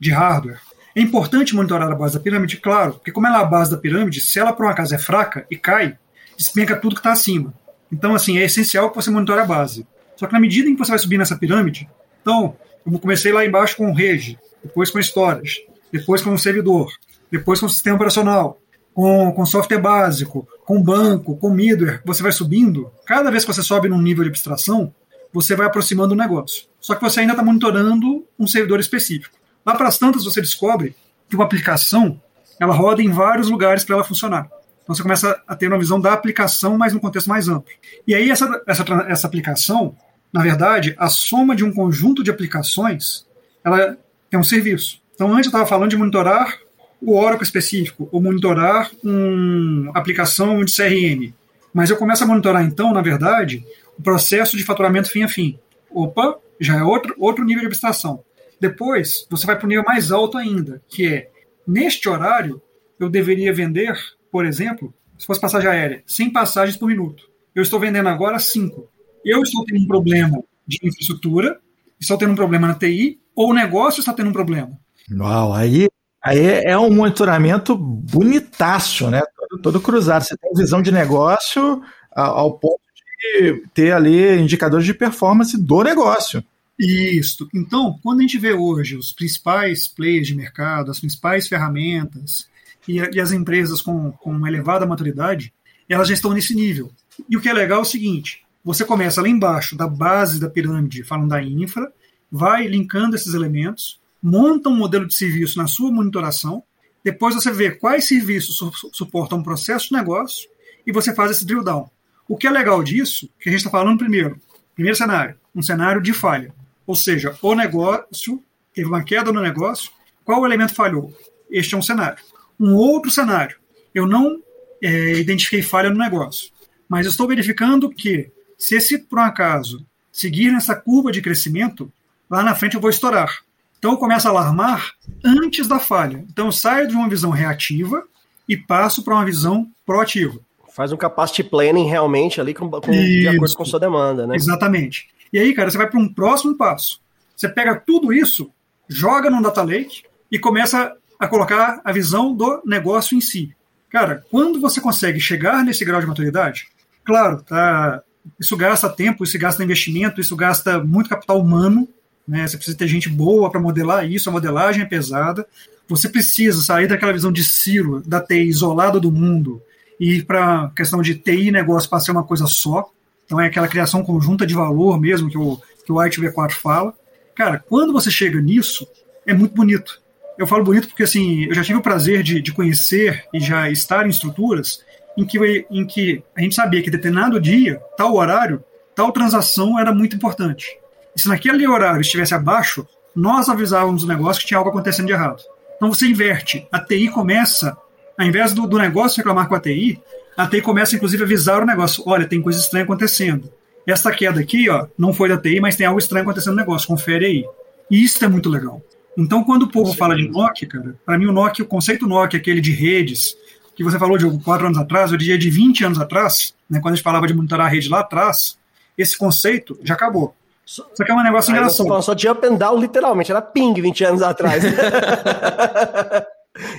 de 0.00 0.10
hardware. 0.10 0.60
É 0.96 1.00
importante 1.00 1.54
monitorar 1.54 1.90
a 1.90 1.94
base 1.94 2.14
da 2.14 2.20
pirâmide, 2.20 2.56
claro, 2.56 2.94
porque 2.94 3.12
como 3.12 3.26
ela 3.26 3.38
é 3.38 3.42
a 3.42 3.44
base 3.44 3.70
da 3.70 3.76
pirâmide, 3.76 4.20
se 4.20 4.38
ela 4.38 4.52
por 4.52 4.64
um 4.64 4.68
acaso 4.68 4.94
é 4.94 4.98
fraca 4.98 5.44
e 5.50 5.56
cai, 5.56 5.98
despenca 6.36 6.76
tudo 6.76 6.94
que 6.94 7.00
está 7.00 7.12
acima. 7.12 7.52
Então, 7.90 8.14
assim, 8.14 8.38
é 8.38 8.44
essencial 8.44 8.90
que 8.90 8.96
você 8.96 9.10
monitore 9.10 9.40
a 9.40 9.46
base. 9.46 9.86
Só 10.16 10.26
que 10.26 10.32
na 10.32 10.40
medida 10.40 10.68
em 10.68 10.74
que 10.74 10.78
você 10.78 10.92
vai 10.92 10.98
subir 10.98 11.18
nessa 11.18 11.36
pirâmide, 11.36 11.88
então, 12.22 12.56
eu 12.86 12.98
comecei 12.98 13.32
lá 13.32 13.44
embaixo 13.44 13.76
com 13.76 13.92
rede, 13.92 14.38
depois 14.62 14.90
com 14.90 14.98
storage, 14.98 15.66
depois 15.92 16.22
com 16.22 16.36
servidor, 16.38 16.90
depois 17.30 17.60
com 17.60 17.68
sistema 17.68 17.96
operacional, 17.96 18.60
com, 18.92 19.32
com 19.32 19.44
software 19.44 19.80
básico, 19.80 20.48
com 20.64 20.82
banco, 20.82 21.36
com 21.36 21.50
middleware, 21.50 22.00
você 22.04 22.22
vai 22.22 22.32
subindo. 22.32 22.90
Cada 23.04 23.30
vez 23.30 23.44
que 23.44 23.52
você 23.52 23.62
sobe 23.62 23.88
num 23.88 24.00
nível 24.00 24.24
de 24.24 24.30
abstração, 24.30 24.94
você 25.32 25.54
vai 25.54 25.66
aproximando 25.66 26.14
o 26.14 26.16
negócio. 26.16 26.64
Só 26.80 26.94
que 26.94 27.02
você 27.02 27.20
ainda 27.20 27.32
está 27.32 27.42
monitorando 27.42 28.24
um 28.38 28.46
servidor 28.46 28.80
específico. 28.80 29.36
Lá 29.64 29.74
para 29.74 29.88
as 29.88 29.98
tantas, 29.98 30.24
você 30.24 30.40
descobre 30.40 30.94
que 31.28 31.34
uma 31.34 31.44
aplicação 31.44 32.20
ela 32.60 32.74
roda 32.74 33.02
em 33.02 33.10
vários 33.10 33.48
lugares 33.48 33.84
para 33.84 33.96
ela 33.96 34.04
funcionar. 34.04 34.48
Então 34.82 34.94
você 34.94 35.02
começa 35.02 35.42
a 35.46 35.56
ter 35.56 35.66
uma 35.66 35.78
visão 35.78 36.00
da 36.00 36.12
aplicação, 36.12 36.76
mas 36.78 36.92
num 36.92 37.00
contexto 37.00 37.28
mais 37.28 37.48
amplo. 37.48 37.72
E 38.06 38.14
aí 38.14 38.30
essa, 38.30 38.62
essa, 38.66 38.84
essa 39.08 39.26
aplicação, 39.26 39.96
na 40.32 40.42
verdade, 40.42 40.94
a 40.98 41.08
soma 41.08 41.56
de 41.56 41.64
um 41.64 41.72
conjunto 41.72 42.22
de 42.22 42.30
aplicações, 42.30 43.26
ela 43.64 43.96
tem 44.30 44.38
um 44.38 44.44
serviço. 44.44 45.00
Então 45.14 45.32
antes 45.32 45.46
eu 45.46 45.50
estava 45.50 45.66
falando 45.66 45.90
de 45.90 45.96
monitorar 45.96 46.58
o 47.04 47.18
Oracle 47.18 47.44
específico, 47.44 48.08
ou 48.10 48.20
monitorar 48.20 48.90
uma 49.02 49.92
aplicação 49.92 50.64
de 50.64 50.74
CRM. 50.74 51.32
Mas 51.72 51.90
eu 51.90 51.96
começo 51.96 52.24
a 52.24 52.26
monitorar, 52.26 52.64
então, 52.64 52.92
na 52.92 53.02
verdade, 53.02 53.64
o 53.98 54.02
processo 54.02 54.56
de 54.56 54.64
faturamento 54.64 55.10
fim 55.10 55.22
a 55.22 55.28
fim. 55.28 55.58
Opa, 55.90 56.36
já 56.60 56.78
é 56.78 56.82
outro, 56.82 57.14
outro 57.18 57.44
nível 57.44 57.60
de 57.60 57.66
abstração. 57.66 58.22
Depois, 58.60 59.26
você 59.28 59.46
vai 59.46 59.56
para 59.56 59.66
o 59.66 59.68
nível 59.68 59.84
mais 59.84 60.10
alto 60.10 60.38
ainda, 60.38 60.80
que 60.88 61.06
é, 61.06 61.30
neste 61.66 62.08
horário, 62.08 62.62
eu 62.98 63.10
deveria 63.10 63.52
vender, 63.52 63.94
por 64.30 64.46
exemplo, 64.46 64.94
se 65.18 65.26
fosse 65.26 65.40
passagem 65.40 65.68
aérea, 65.68 66.02
100 66.06 66.30
passagens 66.30 66.76
por 66.76 66.88
minuto. 66.88 67.28
Eu 67.54 67.62
estou 67.62 67.78
vendendo 67.78 68.08
agora 68.08 68.38
5. 68.38 68.88
Eu 69.24 69.42
estou 69.42 69.64
tendo 69.64 69.80
um 69.80 69.86
problema 69.86 70.42
de 70.66 70.78
infraestrutura, 70.82 71.60
estou 72.00 72.16
tendo 72.16 72.32
um 72.32 72.36
problema 72.36 72.66
na 72.66 72.74
TI, 72.74 73.20
ou 73.34 73.50
o 73.50 73.54
negócio 73.54 74.00
está 74.00 74.12
tendo 74.12 74.30
um 74.30 74.32
problema. 74.32 74.78
Uau, 75.10 75.52
aí, 75.52 75.88
aí 76.24 76.62
é 76.64 76.78
um 76.78 76.92
monitoramento 76.94 77.76
bonitaço, 77.76 79.10
né? 79.10 79.22
Todo, 79.36 79.62
todo 79.62 79.80
cruzado. 79.80 80.22
Você 80.22 80.36
tem 80.36 80.52
visão 80.54 80.80
de 80.80 80.90
negócio 80.90 81.82
ao 82.12 82.58
ponto 82.58 82.80
de 83.18 83.62
ter 83.74 83.92
ali 83.92 84.38
indicadores 84.40 84.86
de 84.86 84.94
performance 84.94 85.56
do 85.60 85.82
negócio. 85.82 86.42
Isso. 86.78 87.48
Então, 87.54 87.98
quando 88.02 88.18
a 88.18 88.22
gente 88.22 88.38
vê 88.38 88.52
hoje 88.52 88.96
os 88.96 89.12
principais 89.12 89.86
players 89.86 90.26
de 90.26 90.34
mercado, 90.34 90.90
as 90.90 90.98
principais 90.98 91.46
ferramentas 91.46 92.48
e, 92.88 92.98
e 92.98 93.20
as 93.20 93.32
empresas 93.32 93.80
com, 93.80 94.10
com 94.12 94.46
elevada 94.46 94.86
maturidade, 94.86 95.52
elas 95.88 96.08
já 96.08 96.14
estão 96.14 96.32
nesse 96.32 96.54
nível. 96.54 96.90
E 97.28 97.36
o 97.36 97.40
que 97.40 97.48
é 97.48 97.52
legal 97.52 97.78
é 97.78 97.82
o 97.82 97.86
seguinte: 97.86 98.42
você 98.64 98.84
começa 98.84 99.22
lá 99.22 99.28
embaixo 99.28 99.76
da 99.76 99.86
base 99.86 100.40
da 100.40 100.50
pirâmide, 100.50 101.04
falando 101.04 101.28
da 101.28 101.42
infra, 101.42 101.92
vai 102.30 102.66
linkando 102.66 103.14
esses 103.14 103.34
elementos, 103.34 104.00
monta 104.24 104.70
um 104.70 104.76
modelo 104.76 105.06
de 105.06 105.14
serviço 105.14 105.58
na 105.58 105.66
sua 105.66 105.92
monitoração, 105.92 106.62
depois 107.04 107.34
você 107.34 107.52
vê 107.52 107.72
quais 107.72 108.08
serviços 108.08 108.56
su 108.56 108.72
suportam 108.90 109.38
um 109.38 109.42
processo 109.42 109.88
de 109.88 109.92
negócio 109.92 110.48
e 110.86 110.90
você 110.90 111.14
faz 111.14 111.30
esse 111.30 111.44
drill 111.44 111.62
down. 111.62 111.90
O 112.26 112.34
que 112.34 112.46
é 112.46 112.50
legal 112.50 112.82
disso, 112.82 113.28
que 113.38 113.50
a 113.50 113.52
gente 113.52 113.58
está 113.60 113.70
falando 113.70 113.98
primeiro, 113.98 114.40
primeiro 114.74 114.96
cenário, 114.96 115.36
um 115.54 115.60
cenário 115.60 116.00
de 116.00 116.14
falha. 116.14 116.54
Ou 116.86 116.94
seja, 116.94 117.36
o 117.42 117.54
negócio 117.54 118.42
teve 118.72 118.88
uma 118.88 119.04
queda 119.04 119.30
no 119.30 119.42
negócio, 119.42 119.90
qual 120.24 120.46
elemento 120.46 120.74
falhou? 120.74 121.14
Este 121.50 121.74
é 121.74 121.78
um 121.78 121.82
cenário. 121.82 122.16
Um 122.58 122.74
outro 122.74 123.10
cenário, 123.10 123.58
eu 123.94 124.06
não 124.06 124.42
é, 124.82 125.18
identifiquei 125.18 125.60
falha 125.60 125.90
no 125.90 125.98
negócio, 125.98 126.50
mas 126.88 127.06
estou 127.06 127.28
verificando 127.28 127.90
que 127.90 128.30
se 128.56 128.74
esse, 128.74 128.96
por 128.96 129.18
um 129.18 129.22
acaso, 129.22 129.84
seguir 130.10 130.50
nessa 130.50 130.74
curva 130.74 131.12
de 131.12 131.20
crescimento, 131.20 131.92
lá 132.30 132.42
na 132.42 132.54
frente 132.54 132.74
eu 132.74 132.80
vou 132.80 132.88
estourar. 132.88 133.43
Então 133.84 133.92
eu 133.92 133.98
começo 133.98 134.26
a 134.26 134.30
alarmar 134.30 134.92
antes 135.22 135.68
da 135.68 135.78
falha. 135.78 136.24
Então 136.32 136.46
eu 136.46 136.52
saio 136.52 136.88
de 136.88 136.94
uma 136.94 137.06
visão 137.06 137.28
reativa 137.30 138.02
e 138.48 138.56
passo 138.56 139.04
para 139.04 139.12
uma 139.12 139.26
visão 139.26 139.70
proativa. 139.84 140.40
Faz 140.72 140.90
um 140.90 140.96
capacity 140.96 141.44
planning 141.44 141.86
realmente 141.86 142.40
ali 142.40 142.54
com, 142.54 142.70
com 142.70 142.90
de 142.90 143.28
acordo 143.28 143.54
com 143.54 143.62
sua 143.66 143.78
demanda, 143.78 144.26
né? 144.26 144.36
Exatamente. 144.36 145.10
E 145.30 145.38
aí, 145.38 145.52
cara, 145.52 145.70
você 145.70 145.76
vai 145.76 145.86
para 145.86 146.00
um 146.00 146.08
próximo 146.08 146.56
passo. 146.56 146.98
Você 147.36 147.46
pega 147.46 147.76
tudo 147.76 148.10
isso, 148.10 148.50
joga 148.88 149.28
num 149.28 149.42
data 149.42 149.62
lake 149.62 150.04
e 150.32 150.38
começa 150.38 150.96
a 151.20 151.28
colocar 151.28 151.82
a 151.84 151.92
visão 151.92 152.34
do 152.34 152.62
negócio 152.64 153.14
em 153.14 153.20
si. 153.20 153.54
Cara, 153.90 154.24
quando 154.30 154.62
você 154.62 154.80
consegue 154.80 155.20
chegar 155.20 155.62
nesse 155.62 155.84
grau 155.84 156.00
de 156.00 156.06
maturidade, 156.06 156.68
claro, 157.04 157.42
tá, 157.42 158.02
isso 158.40 158.56
gasta 158.56 158.88
tempo, 158.88 159.24
isso 159.24 159.38
gasta 159.38 159.62
investimento, 159.62 160.22
isso 160.22 160.34
gasta 160.34 160.82
muito 160.82 161.10
capital 161.10 161.38
humano, 161.38 161.86
né? 162.26 162.46
Você 162.46 162.56
precisa 162.56 162.76
ter 162.76 162.88
gente 162.88 163.08
boa 163.08 163.50
para 163.50 163.60
modelar 163.60 164.10
isso, 164.10 164.28
a 164.28 164.32
modelagem 164.32 164.82
é 164.82 164.86
pesada. 164.86 165.46
Você 165.88 166.08
precisa 166.08 166.62
sair 166.62 166.86
daquela 166.86 167.12
visão 167.12 167.30
de 167.30 167.44
silo, 167.44 168.02
da 168.06 168.20
TI 168.20 168.48
isolada 168.48 168.98
do 168.98 169.12
mundo, 169.12 169.60
e 170.00 170.16
ir 170.16 170.24
para 170.24 170.62
a 170.62 170.70
questão 170.70 171.02
de 171.02 171.14
TI 171.14 171.48
e 171.48 171.52
negócio 171.52 171.88
para 171.88 172.00
ser 172.00 172.10
uma 172.10 172.24
coisa 172.24 172.46
só. 172.46 172.90
Então 173.26 173.40
é 173.40 173.46
aquela 173.46 173.68
criação 173.68 174.02
conjunta 174.02 174.46
de 174.46 174.54
valor 174.54 175.00
mesmo 175.00 175.30
que 175.30 175.38
o, 175.38 175.60
que 175.84 175.92
o 175.92 176.00
White 176.00 176.20
V4 176.20 176.52
fala. 176.52 176.94
Cara, 177.34 177.58
quando 177.58 177.92
você 177.92 178.10
chega 178.10 178.40
nisso, 178.40 178.86
é 179.26 179.34
muito 179.34 179.54
bonito. 179.54 180.00
Eu 180.38 180.46
falo 180.46 180.64
bonito 180.64 180.88
porque 180.88 181.02
assim, 181.04 181.44
eu 181.44 181.54
já 181.54 181.62
tive 181.62 181.78
o 181.78 181.82
prazer 181.82 182.22
de, 182.22 182.40
de 182.40 182.52
conhecer 182.52 183.24
e 183.32 183.40
já 183.40 183.70
estar 183.70 184.06
em 184.06 184.10
estruturas 184.10 184.82
em 185.16 185.24
que, 185.24 185.66
em 185.70 185.86
que 185.86 186.22
a 186.36 186.40
gente 186.40 186.54
sabia 186.54 186.82
que 186.82 186.90
determinado 186.90 187.40
dia, 187.40 187.80
tal 187.96 188.14
horário, 188.14 188.62
tal 188.94 189.12
transação 189.12 189.78
era 189.78 189.92
muito 189.92 190.16
importante. 190.16 190.76
E 191.16 191.20
se 191.20 191.28
naquele 191.28 191.66
horário 191.66 192.00
estivesse 192.00 192.34
abaixo, 192.34 192.86
nós 193.14 193.48
avisávamos 193.48 194.04
o 194.04 194.08
negócio 194.08 194.40
que 194.40 194.48
tinha 194.48 194.58
algo 194.58 194.70
acontecendo 194.70 195.06
de 195.06 195.12
errado. 195.12 195.42
Então 195.76 195.92
você 195.92 196.06
inverte. 196.06 196.66
A 196.72 196.80
TI 196.80 197.08
começa, 197.08 197.76
ao 198.18 198.26
invés 198.26 198.52
do, 198.52 198.66
do 198.66 198.78
negócio 198.78 199.18
reclamar 199.18 199.48
com 199.48 199.54
a 199.54 199.60
TI, 199.60 200.00
a 200.36 200.46
TI 200.46 200.60
começa 200.60 200.96
inclusive 200.96 201.22
a 201.22 201.26
avisar 201.26 201.62
o 201.62 201.66
negócio: 201.66 202.02
olha, 202.06 202.26
tem 202.26 202.42
coisa 202.42 202.58
estranha 202.58 202.84
acontecendo. 202.84 203.52
Essa 203.86 204.10
queda 204.10 204.40
aqui, 204.40 204.68
ó, 204.70 204.86
não 204.98 205.12
foi 205.12 205.28
da 205.28 205.36
TI, 205.36 205.60
mas 205.60 205.76
tem 205.76 205.86
algo 205.86 205.98
estranho 205.98 206.22
acontecendo 206.22 206.54
no 206.54 206.60
negócio, 206.60 206.88
confere 206.88 207.26
aí. 207.26 207.44
E 207.90 208.02
isso 208.02 208.24
é 208.24 208.28
muito 208.28 208.48
legal. 208.48 208.82
Então, 209.16 209.44
quando 209.44 209.64
o 209.64 209.70
povo 209.70 209.92
Sim. 209.92 209.96
fala 209.96 210.16
de 210.16 210.28
NOC, 210.28 210.66
cara, 210.66 210.96
para 211.04 211.18
mim 211.18 211.26
o 211.26 211.32
NOC, 211.32 211.60
o 211.60 211.66
conceito 211.66 212.06
NOC, 212.06 212.34
aquele 212.34 212.60
de 212.60 212.72
redes, 212.72 213.36
que 213.76 213.84
você 213.84 213.98
falou 213.98 214.18
de 214.18 214.28
quatro 214.38 214.66
anos 214.66 214.78
atrás, 214.78 215.12
eu 215.12 215.18
diria 215.18 215.38
de 215.38 215.50
20 215.50 215.84
anos 215.84 216.00
atrás, 216.00 216.54
né, 216.68 216.80
quando 216.80 216.94
a 216.94 216.96
gente 216.96 217.04
falava 217.04 217.26
de 217.26 217.34
monitorar 217.34 217.66
a 217.66 217.70
rede 217.70 217.88
lá 217.88 218.00
atrás, 218.00 218.58
esse 218.96 219.16
conceito 219.16 219.78
já 219.82 219.94
acabou. 219.94 220.34
Só 220.64 220.84
que 221.04 221.10
é 221.10 221.14
um 221.14 221.22
negócio 221.22 221.52
Aí 221.52 221.58
engraçado. 221.58 222.02
Só 222.02 222.14
de 222.14 222.28
up 222.28 222.46
and 222.46 222.54
down, 222.54 222.78
literalmente, 222.78 223.30
era 223.30 223.42
ping 223.42 223.74
20 223.80 224.04
anos 224.04 224.22
atrás. 224.22 224.62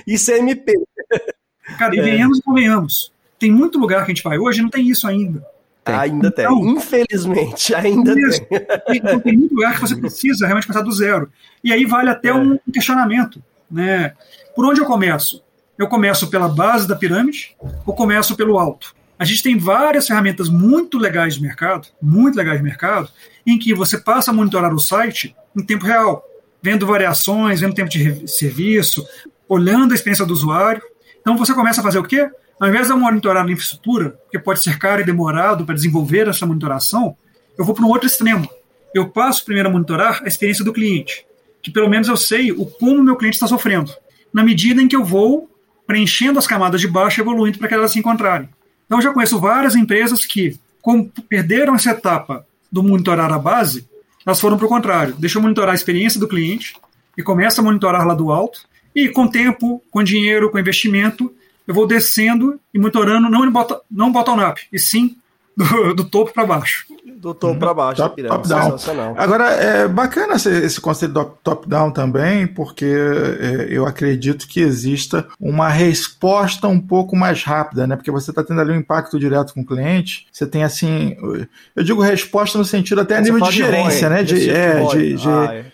Isso 0.06 0.30
é 0.30 0.38
MP. 0.38 0.72
Cara, 1.78 1.94
e 1.94 2.00
venhamos 2.00 2.38
é. 2.38 2.40
e 2.40 2.42
convenhamos. 2.42 3.12
Tem 3.38 3.50
muito 3.50 3.78
lugar 3.78 4.04
que 4.04 4.10
a 4.10 4.14
gente 4.14 4.22
vai 4.22 4.38
hoje 4.38 4.62
não 4.62 4.70
tem 4.70 4.88
isso 4.88 5.06
ainda. 5.06 5.44
Tem. 5.84 5.94
Ainda 5.94 6.28
então, 6.28 6.60
tem. 6.60 6.70
Infelizmente, 6.70 7.74
ainda 7.74 8.14
tem. 8.14 8.30
tem. 8.30 8.96
Então, 8.96 9.20
tem 9.20 9.36
muito 9.36 9.54
lugar 9.54 9.74
que 9.74 9.80
você 9.82 9.94
precisa 9.94 10.46
realmente 10.46 10.66
começar 10.66 10.84
do 10.84 10.90
zero. 10.90 11.30
E 11.62 11.72
aí 11.72 11.84
vale 11.84 12.10
até 12.10 12.28
é. 12.28 12.34
um 12.34 12.58
questionamento. 12.72 13.42
Né? 13.70 14.14
Por 14.54 14.64
onde 14.64 14.80
eu 14.80 14.86
começo? 14.86 15.44
Eu 15.78 15.86
começo 15.86 16.28
pela 16.28 16.48
base 16.48 16.88
da 16.88 16.96
pirâmide 16.96 17.54
ou 17.84 17.94
começo 17.94 18.34
pelo 18.34 18.58
alto? 18.58 18.95
A 19.18 19.24
gente 19.24 19.42
tem 19.42 19.56
várias 19.56 20.06
ferramentas 20.06 20.48
muito 20.48 20.98
legais 20.98 21.36
de 21.36 21.42
mercado, 21.42 21.88
muito 22.02 22.36
legais 22.36 22.58
de 22.58 22.64
mercado, 22.64 23.08
em 23.46 23.58
que 23.58 23.72
você 23.74 23.96
passa 23.96 24.30
a 24.30 24.34
monitorar 24.34 24.74
o 24.74 24.78
site 24.78 25.34
em 25.56 25.62
tempo 25.62 25.86
real, 25.86 26.22
vendo 26.62 26.86
variações, 26.86 27.60
vendo 27.60 27.74
tempo 27.74 27.88
de 27.88 28.28
serviço, 28.28 29.06
olhando 29.48 29.92
a 29.92 29.94
experiência 29.94 30.26
do 30.26 30.34
usuário. 30.34 30.82
Então 31.20 31.36
você 31.36 31.54
começa 31.54 31.80
a 31.80 31.84
fazer 31.84 31.98
o 31.98 32.04
quê? 32.04 32.28
Ao 32.60 32.68
invés 32.68 32.86
de 32.86 32.92
eu 32.92 32.98
monitorar 32.98 33.46
a 33.46 33.50
infraestrutura, 33.50 34.18
que 34.30 34.38
pode 34.38 34.62
ser 34.62 34.78
caro 34.78 35.00
e 35.00 35.04
demorado 35.04 35.64
para 35.64 35.74
desenvolver 35.74 36.28
essa 36.28 36.46
monitoração, 36.46 37.16
eu 37.58 37.64
vou 37.64 37.74
para 37.74 37.84
um 37.84 37.88
outro 37.88 38.06
extremo. 38.06 38.48
Eu 38.94 39.08
passo 39.08 39.44
primeiro 39.44 39.68
a 39.68 39.72
monitorar 39.72 40.22
a 40.24 40.28
experiência 40.28 40.64
do 40.64 40.72
cliente, 40.72 41.26
que 41.62 41.70
pelo 41.70 41.88
menos 41.88 42.08
eu 42.08 42.16
sei 42.16 42.52
o 42.52 42.66
como 42.66 43.02
meu 43.02 43.16
cliente 43.16 43.36
está 43.36 43.46
sofrendo, 43.46 43.92
na 44.32 44.44
medida 44.44 44.82
em 44.82 44.88
que 44.88 44.96
eu 44.96 45.04
vou 45.04 45.50
preenchendo 45.86 46.38
as 46.38 46.46
camadas 46.46 46.80
de 46.80 46.88
baixo 46.88 47.20
e 47.20 47.22
evoluindo 47.22 47.58
para 47.58 47.68
que 47.68 47.74
elas 47.74 47.92
se 47.92 47.98
encontrarem. 47.98 48.48
Então, 48.86 48.98
eu 48.98 49.02
já 49.02 49.12
conheço 49.12 49.38
várias 49.38 49.74
empresas 49.74 50.24
que, 50.24 50.58
como 50.80 51.10
perderam 51.28 51.74
essa 51.74 51.90
etapa 51.90 52.46
do 52.70 52.82
monitorar 52.82 53.32
a 53.32 53.38
base, 53.38 53.86
elas 54.24 54.40
foram 54.40 54.56
para 54.56 54.66
o 54.66 54.68
contrário. 54.68 55.14
Deixa 55.18 55.38
eu 55.38 55.42
monitorar 55.42 55.72
a 55.72 55.74
experiência 55.74 56.18
do 56.18 56.28
cliente 56.28 56.74
e 57.16 57.22
começa 57.22 57.60
a 57.60 57.64
monitorar 57.64 58.06
lá 58.06 58.14
do 58.14 58.30
alto. 58.30 58.60
E 58.94 59.08
com 59.08 59.28
tempo, 59.28 59.82
com 59.90 60.02
dinheiro, 60.02 60.50
com 60.50 60.58
investimento, 60.58 61.32
eu 61.66 61.74
vou 61.74 61.86
descendo 61.86 62.58
e 62.72 62.78
monitorando 62.78 63.28
não, 63.28 63.50
bottom, 63.50 63.80
não 63.90 64.12
bottom-up, 64.12 64.66
e 64.72 64.78
sim 64.78 65.16
do, 65.56 65.94
do 65.94 66.04
topo 66.04 66.32
para 66.32 66.46
baixo 66.46 66.86
do 67.26 67.34
topo 67.34 67.58
para 67.58 67.74
baixo 67.74 68.02
top, 68.02 68.14
pirâmide. 68.16 68.36
Top 68.36 68.48
Agora, 69.16 69.50
é 69.50 69.88
bacana 69.88 70.34
esse, 70.34 70.50
esse 70.50 70.80
conceito 70.80 71.12
do 71.12 71.24
top-down 71.24 71.90
também, 71.90 72.46
porque 72.46 72.84
é, 72.84 73.66
eu 73.70 73.86
acredito 73.86 74.46
que 74.46 74.60
exista 74.60 75.26
uma 75.40 75.68
resposta 75.68 76.68
um 76.68 76.80
pouco 76.80 77.16
mais 77.16 77.42
rápida, 77.42 77.86
né? 77.86 77.96
Porque 77.96 78.10
você 78.10 78.30
está 78.30 78.44
tendo 78.44 78.60
ali 78.60 78.72
um 78.72 78.76
impacto 78.76 79.18
direto 79.18 79.54
com 79.54 79.62
o 79.62 79.66
cliente. 79.66 80.26
Você 80.30 80.46
tem 80.46 80.62
assim, 80.62 81.16
eu 81.74 81.82
digo 81.82 82.00
resposta 82.00 82.58
no 82.58 82.64
sentido 82.64 83.00
até 83.00 83.16
a 83.16 83.20
nível 83.20 83.40
de 83.40 83.52
gerência, 83.52 84.08
né? 84.08 84.22
De, 84.22 84.50
é, 84.50 84.84
de, 84.84 85.14
de, 85.14 85.28
ah, 85.28 85.48
é. 85.52 85.64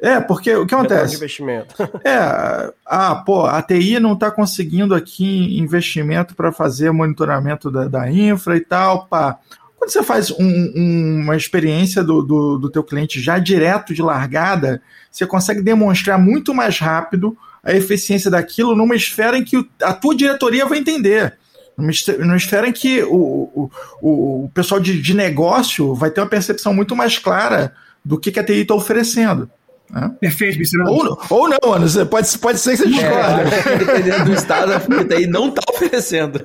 É, 0.00 0.20
porque 0.20 0.54
o 0.54 0.66
que 0.66 0.74
acontece? 0.74 1.16
investimento. 1.16 1.74
é, 2.04 2.72
ah, 2.84 3.22
pô, 3.24 3.46
a 3.46 3.62
TI 3.62 4.00
não 4.00 4.14
está 4.14 4.30
conseguindo 4.30 4.94
aqui 4.94 5.58
investimento 5.58 6.34
para 6.34 6.52
fazer 6.52 6.90
monitoramento 6.90 7.70
da, 7.70 7.86
da 7.86 8.10
infra 8.10 8.56
e 8.56 8.60
tal, 8.60 9.06
pá. 9.06 9.38
Quando 9.78 9.90
você 9.90 10.02
faz 10.02 10.30
um, 10.30 10.72
um, 10.76 11.20
uma 11.22 11.36
experiência 11.36 12.02
do, 12.02 12.22
do, 12.22 12.58
do 12.58 12.70
teu 12.70 12.82
cliente 12.82 13.20
já 13.20 13.38
direto 13.38 13.94
de 13.94 14.02
largada, 14.02 14.82
você 15.10 15.26
consegue 15.26 15.62
demonstrar 15.62 16.18
muito 16.18 16.54
mais 16.54 16.78
rápido 16.78 17.36
a 17.62 17.72
eficiência 17.72 18.30
daquilo 18.30 18.74
numa 18.74 18.94
esfera 18.94 19.38
em 19.38 19.44
que 19.44 19.68
a 19.82 19.92
tua 19.92 20.14
diretoria 20.14 20.66
vai 20.66 20.78
entender. 20.78 21.34
Numa 21.76 22.36
esfera 22.36 22.68
em 22.68 22.72
que 22.72 23.02
o, 23.02 23.70
o, 24.00 24.44
o 24.44 24.50
pessoal 24.54 24.80
de, 24.80 25.00
de 25.00 25.14
negócio 25.14 25.94
vai 25.94 26.10
ter 26.10 26.20
uma 26.20 26.28
percepção 26.28 26.72
muito 26.72 26.94
mais 26.94 27.18
clara 27.18 27.74
do 28.04 28.18
que, 28.18 28.30
que 28.30 28.38
a 28.38 28.44
TI 28.44 28.62
está 28.62 28.74
oferecendo. 28.74 29.50
É. 29.94 30.08
Perfeito. 30.08 30.58
Ou, 30.88 31.18
ou 31.30 31.48
não, 31.48 31.58
mano. 31.70 31.88
Você 31.88 32.04
pode, 32.04 32.38
pode 32.38 32.58
ser 32.58 32.72
que 32.72 32.78
você 32.78 32.88
discorde. 32.88 33.54
É, 33.68 33.76
dependendo 33.78 34.24
do 34.24 34.32
estado, 34.32 34.72
a 34.72 34.80
TI 34.80 35.26
não 35.26 35.50
tá 35.50 35.62
oferecendo. 35.72 36.44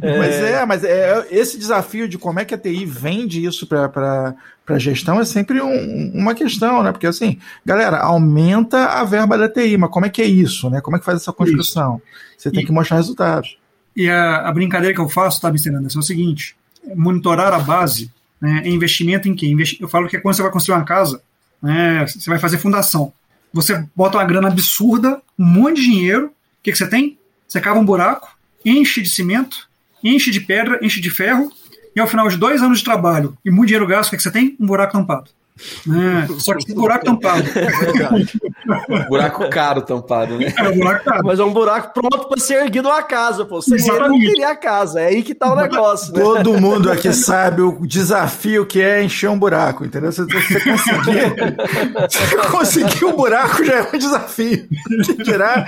Mas 0.00 0.34
é, 0.34 0.64
mas 0.66 0.84
é, 0.84 1.26
esse 1.30 1.58
desafio 1.58 2.08
de 2.08 2.16
como 2.16 2.40
é 2.40 2.44
que 2.44 2.54
a 2.54 2.58
TI 2.58 2.86
vende 2.86 3.44
isso 3.44 3.66
para 3.66 4.34
a 4.66 4.78
gestão 4.78 5.20
é 5.20 5.24
sempre 5.24 5.60
um, 5.60 6.12
uma 6.14 6.34
questão, 6.34 6.82
né? 6.82 6.92
Porque 6.92 7.06
assim, 7.06 7.38
galera, 7.64 7.98
aumenta 7.98 8.84
a 8.86 9.04
verba 9.04 9.36
da 9.36 9.48
TI, 9.48 9.76
mas 9.76 9.90
como 9.90 10.06
é 10.06 10.08
que 10.08 10.22
é 10.22 10.26
isso, 10.26 10.70
né? 10.70 10.80
Como 10.80 10.96
é 10.96 11.00
que 11.00 11.04
faz 11.06 11.20
essa 11.20 11.32
construção? 11.32 12.00
Você 12.36 12.50
tem 12.50 12.62
E- 12.62 12.66
que 12.66 12.72
mostrar 12.72 12.96
resultados. 12.98 13.58
E 13.96 14.08
a, 14.08 14.48
a 14.48 14.52
brincadeira 14.52 14.94
que 14.94 15.00
eu 15.00 15.08
faço, 15.08 15.40
tá. 15.40 15.48
Anderson, 15.48 15.98
é 15.98 16.00
o 16.00 16.02
seguinte: 16.02 16.56
monitorar 16.94 17.52
a 17.52 17.58
base 17.58 18.10
né, 18.40 18.62
é 18.64 18.68
investimento 18.68 19.28
em 19.28 19.34
quê? 19.34 19.52
Eu 19.80 19.88
falo 19.88 20.06
que 20.08 20.16
é 20.16 20.20
quando 20.20 20.36
você 20.36 20.42
vai 20.42 20.52
construir 20.52 20.76
uma 20.76 20.84
casa, 20.84 21.20
né, 21.62 22.06
você 22.06 22.28
vai 22.30 22.38
fazer 22.38 22.58
fundação. 22.58 23.12
Você 23.52 23.84
bota 23.94 24.18
uma 24.18 24.24
grana 24.24 24.48
absurda, 24.48 25.20
um 25.38 25.44
monte 25.44 25.76
de 25.76 25.82
dinheiro. 25.82 26.26
O 26.26 26.32
que, 26.62 26.72
que 26.72 26.78
você 26.78 26.86
tem? 26.86 27.18
Você 27.46 27.60
cava 27.60 27.78
um 27.78 27.84
buraco, 27.84 28.36
enche 28.64 29.00
de 29.00 29.08
cimento, 29.08 29.68
enche 30.04 30.30
de 30.30 30.40
pedra, 30.40 30.78
enche 30.82 31.00
de 31.00 31.10
ferro, 31.10 31.50
e 31.96 32.00
ao 32.00 32.06
final 32.06 32.28
de 32.28 32.36
dois 32.36 32.62
anos 32.62 32.78
de 32.78 32.84
trabalho 32.84 33.36
e 33.44 33.50
muito 33.50 33.68
dinheiro 33.68 33.86
gasto, 33.86 34.08
o 34.08 34.10
que, 34.10 34.16
que 34.18 34.22
você 34.22 34.30
tem? 34.30 34.56
Um 34.60 34.66
buraco 34.66 34.92
tampado. 34.92 35.30
Né? 35.86 36.28
Só 36.38 36.54
que 36.54 36.72
buraco 36.74 37.04
tampado. 37.04 37.44
Buraco 39.08 39.48
caro 39.50 39.82
tampado, 39.82 40.38
né? 40.38 40.52
É, 40.56 40.68
o 40.68 40.74
buraco 40.76 41.04
tampado. 41.04 41.26
Mas 41.26 41.38
é 41.38 41.44
um 41.44 41.52
buraco 41.52 41.92
pronto 41.94 42.28
para 42.28 42.40
ser 42.40 42.62
erguido 42.64 42.88
uma 42.88 43.02
casa, 43.02 43.44
pô. 43.44 43.60
Você 43.60 43.70
não 43.70 43.76
Exatamente. 43.76 44.26
queria 44.26 44.50
a 44.50 44.56
casa. 44.56 45.00
É 45.00 45.06
aí 45.06 45.22
que 45.22 45.34
tá 45.34 45.52
o 45.52 45.56
negócio, 45.56 46.12
né? 46.12 46.20
Todo 46.20 46.60
mundo 46.60 46.90
aqui 46.90 47.12
sabe 47.12 47.62
o 47.62 47.86
desafio 47.86 48.66
que 48.66 48.80
é 48.80 49.02
encher 49.02 49.28
um 49.30 49.38
buraco, 49.38 49.84
entendeu? 49.84 50.12
Se 50.12 50.22
você 50.24 50.60
conseguir, 50.60 52.08
se 52.10 52.36
conseguir 52.50 53.04
um 53.04 53.16
buraco 53.16 53.64
já 53.64 53.74
é 53.74 53.90
um 53.94 53.98
desafio. 53.98 54.68
Tirar 55.24 55.66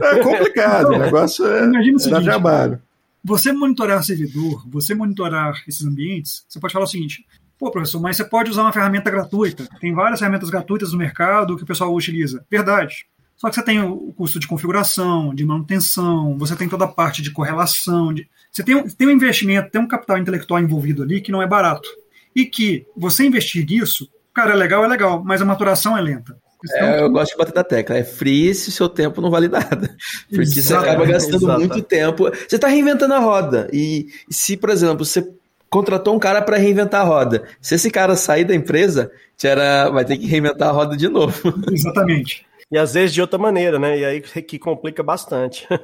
é 0.00 0.16
complicado. 0.22 0.88
O 0.92 0.98
negócio 0.98 1.46
é, 1.46 1.64
Imagina 1.64 1.96
o 1.96 1.98
dá 1.98 2.04
seguinte, 2.04 2.24
trabalho. 2.24 2.80
você 3.22 3.52
monitorar 3.52 4.02
servidor, 4.02 4.64
você 4.68 4.94
monitorar 4.94 5.62
esses 5.66 5.84
ambientes, 5.86 6.44
você 6.48 6.58
pode 6.58 6.72
falar 6.72 6.84
o 6.84 6.88
seguinte: 6.88 7.24
pô, 7.58 7.70
professor, 7.70 8.00
mas 8.00 8.16
você 8.16 8.24
pode 8.24 8.50
usar 8.50 8.62
uma 8.62 8.72
ferramenta 8.72 9.10
gratuita. 9.10 9.66
Tem 9.80 9.92
várias 9.92 10.18
ferramentas 10.20 10.48
gratuitas 10.50 10.92
no 10.92 10.98
mercado 10.98 11.56
que 11.56 11.62
o 11.62 11.66
pessoal 11.66 11.94
utiliza. 11.94 12.44
Verdade. 12.50 13.06
Só 13.36 13.48
que 13.48 13.54
você 13.54 13.62
tem 13.62 13.80
o 13.80 14.12
custo 14.16 14.40
de 14.40 14.48
configuração, 14.48 15.32
de 15.34 15.44
manutenção, 15.44 16.36
você 16.38 16.56
tem 16.56 16.68
toda 16.68 16.84
a 16.86 16.88
parte 16.88 17.22
de 17.22 17.30
correlação. 17.30 18.12
De... 18.12 18.28
Você 18.50 18.64
tem, 18.64 18.74
um- 18.74 18.88
tem 18.88 19.06
um 19.06 19.12
investimento, 19.12 19.70
tem 19.70 19.80
um 19.80 19.86
capital 19.86 20.18
intelectual 20.18 20.60
envolvido 20.60 21.02
ali 21.02 21.20
que 21.20 21.30
não 21.30 21.40
é 21.42 21.46
barato. 21.46 21.88
E 22.34 22.44
que 22.44 22.84
você 22.96 23.24
investir 23.24 23.64
nisso, 23.64 24.08
cara, 24.34 24.52
é 24.52 24.56
legal, 24.56 24.84
é 24.84 24.88
legal, 24.88 25.22
mas 25.24 25.40
a 25.40 25.44
maturação 25.44 25.96
é 25.96 26.00
lenta. 26.00 26.36
Então, 26.64 26.88
É, 26.88 27.00
eu 27.02 27.08
gosto 27.10 27.30
de 27.32 27.38
bater 27.38 27.54
na 27.54 27.62
tecla. 27.62 27.96
É 27.96 28.02
free 28.02 28.52
se 28.52 28.68
o 28.70 28.72
seu 28.72 28.88
tempo 28.88 29.20
não 29.20 29.30
vale 29.30 29.46
nada. 29.46 29.96
Porque 30.28 30.44
você 30.46 30.74
acaba 30.74 31.06
gastando 31.06 31.46
muito 31.56 31.80
tempo. 31.82 32.24
Você 32.48 32.56
está 32.56 32.66
reinventando 32.66 33.14
a 33.14 33.18
roda. 33.20 33.68
E 33.72 34.08
se, 34.28 34.56
por 34.56 34.70
exemplo, 34.70 35.04
você 35.04 35.24
contratou 35.70 36.14
um 36.14 36.18
cara 36.18 36.42
para 36.42 36.56
reinventar 36.56 37.02
a 37.02 37.04
roda, 37.04 37.44
se 37.60 37.74
esse 37.74 37.90
cara 37.90 38.16
sair 38.16 38.44
da 38.44 38.54
empresa, 38.54 39.10
era, 39.46 39.88
vai 39.90 40.04
ter 40.04 40.16
que 40.16 40.26
reinventar 40.26 40.68
a 40.68 40.72
roda 40.72 40.96
de 40.96 41.08
novo. 41.08 41.54
Exatamente. 41.70 42.46
E 42.70 42.76
às 42.76 42.94
vezes 42.94 43.14
de 43.14 43.20
outra 43.20 43.38
maneira, 43.38 43.78
né? 43.78 43.98
E 43.98 44.04
aí 44.04 44.20
que 44.20 44.58
complica 44.58 45.02
bastante. 45.02 45.66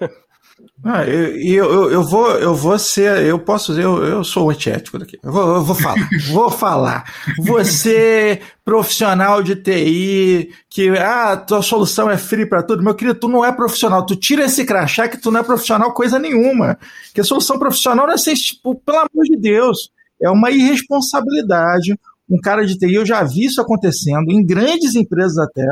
Ah, 0.84 1.04
e 1.06 1.52
eu, 1.52 1.72
eu, 1.72 1.90
eu 1.90 2.02
vou, 2.02 2.30
eu 2.32 2.54
vou 2.54 2.78
ser, 2.78 3.24
eu 3.24 3.38
posso 3.38 3.72
dizer, 3.72 3.84
eu, 3.84 4.04
eu 4.04 4.24
sou 4.24 4.50
antiético 4.50 4.98
daqui. 4.98 5.18
Eu 5.22 5.32
vou, 5.32 5.56
eu 5.56 5.62
vou 5.64 5.74
falar, 5.74 6.08
vou 6.30 6.50
falar. 6.50 7.12
Você, 7.38 8.40
profissional 8.64 9.42
de 9.42 9.56
TI, 9.56 10.50
que 10.68 10.90
ah, 10.90 11.36
tua 11.36 11.62
solução 11.62 12.10
é 12.10 12.18
free 12.18 12.46
para 12.46 12.62
tudo, 12.62 12.82
meu 12.82 12.94
querido, 12.94 13.18
tu 13.18 13.28
não 13.28 13.44
é 13.44 13.50
profissional. 13.50 14.04
Tu 14.04 14.14
tira 14.16 14.44
esse 14.44 14.64
crachá 14.64 15.08
que 15.08 15.16
tu 15.16 15.30
não 15.30 15.40
é 15.40 15.42
profissional 15.42 15.92
coisa 15.92 16.18
nenhuma. 16.18 16.78
Que 17.14 17.20
a 17.20 17.24
solução 17.24 17.58
profissional 17.58 18.06
não 18.06 18.14
é 18.14 18.18
ser, 18.18 18.34
tipo, 18.34 18.74
pelo 18.74 18.98
amor 18.98 19.24
de 19.24 19.36
Deus, 19.36 19.90
é 20.22 20.30
uma 20.30 20.50
irresponsabilidade. 20.50 21.98
Um 22.28 22.38
cara 22.40 22.64
de 22.64 22.78
TI, 22.78 22.94
eu 22.94 23.06
já 23.06 23.22
vi 23.24 23.46
isso 23.46 23.60
acontecendo 23.60 24.30
em 24.30 24.44
grandes 24.44 24.94
empresas 24.94 25.38
até. 25.38 25.66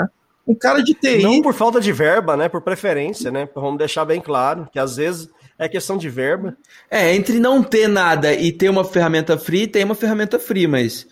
Um 0.46 0.54
cara 0.54 0.82
de 0.82 0.94
TI. 0.94 1.22
Não 1.22 1.40
por 1.40 1.54
falta 1.54 1.80
de 1.80 1.92
verba, 1.92 2.36
né? 2.36 2.48
Por 2.48 2.60
preferência, 2.60 3.30
né? 3.30 3.48
Vamos 3.54 3.78
deixar 3.78 4.04
bem 4.04 4.20
claro 4.20 4.68
que 4.72 4.78
às 4.78 4.96
vezes 4.96 5.28
é 5.58 5.68
questão 5.68 5.96
de 5.96 6.08
verba. 6.08 6.56
É, 6.90 7.14
entre 7.14 7.38
não 7.38 7.62
ter 7.62 7.88
nada 7.88 8.32
e 8.32 8.50
ter 8.50 8.68
uma 8.68 8.84
ferramenta 8.84 9.38
free, 9.38 9.66
tem 9.66 9.84
uma 9.84 9.94
ferramenta 9.94 10.38
free, 10.38 10.66
mas 10.66 11.06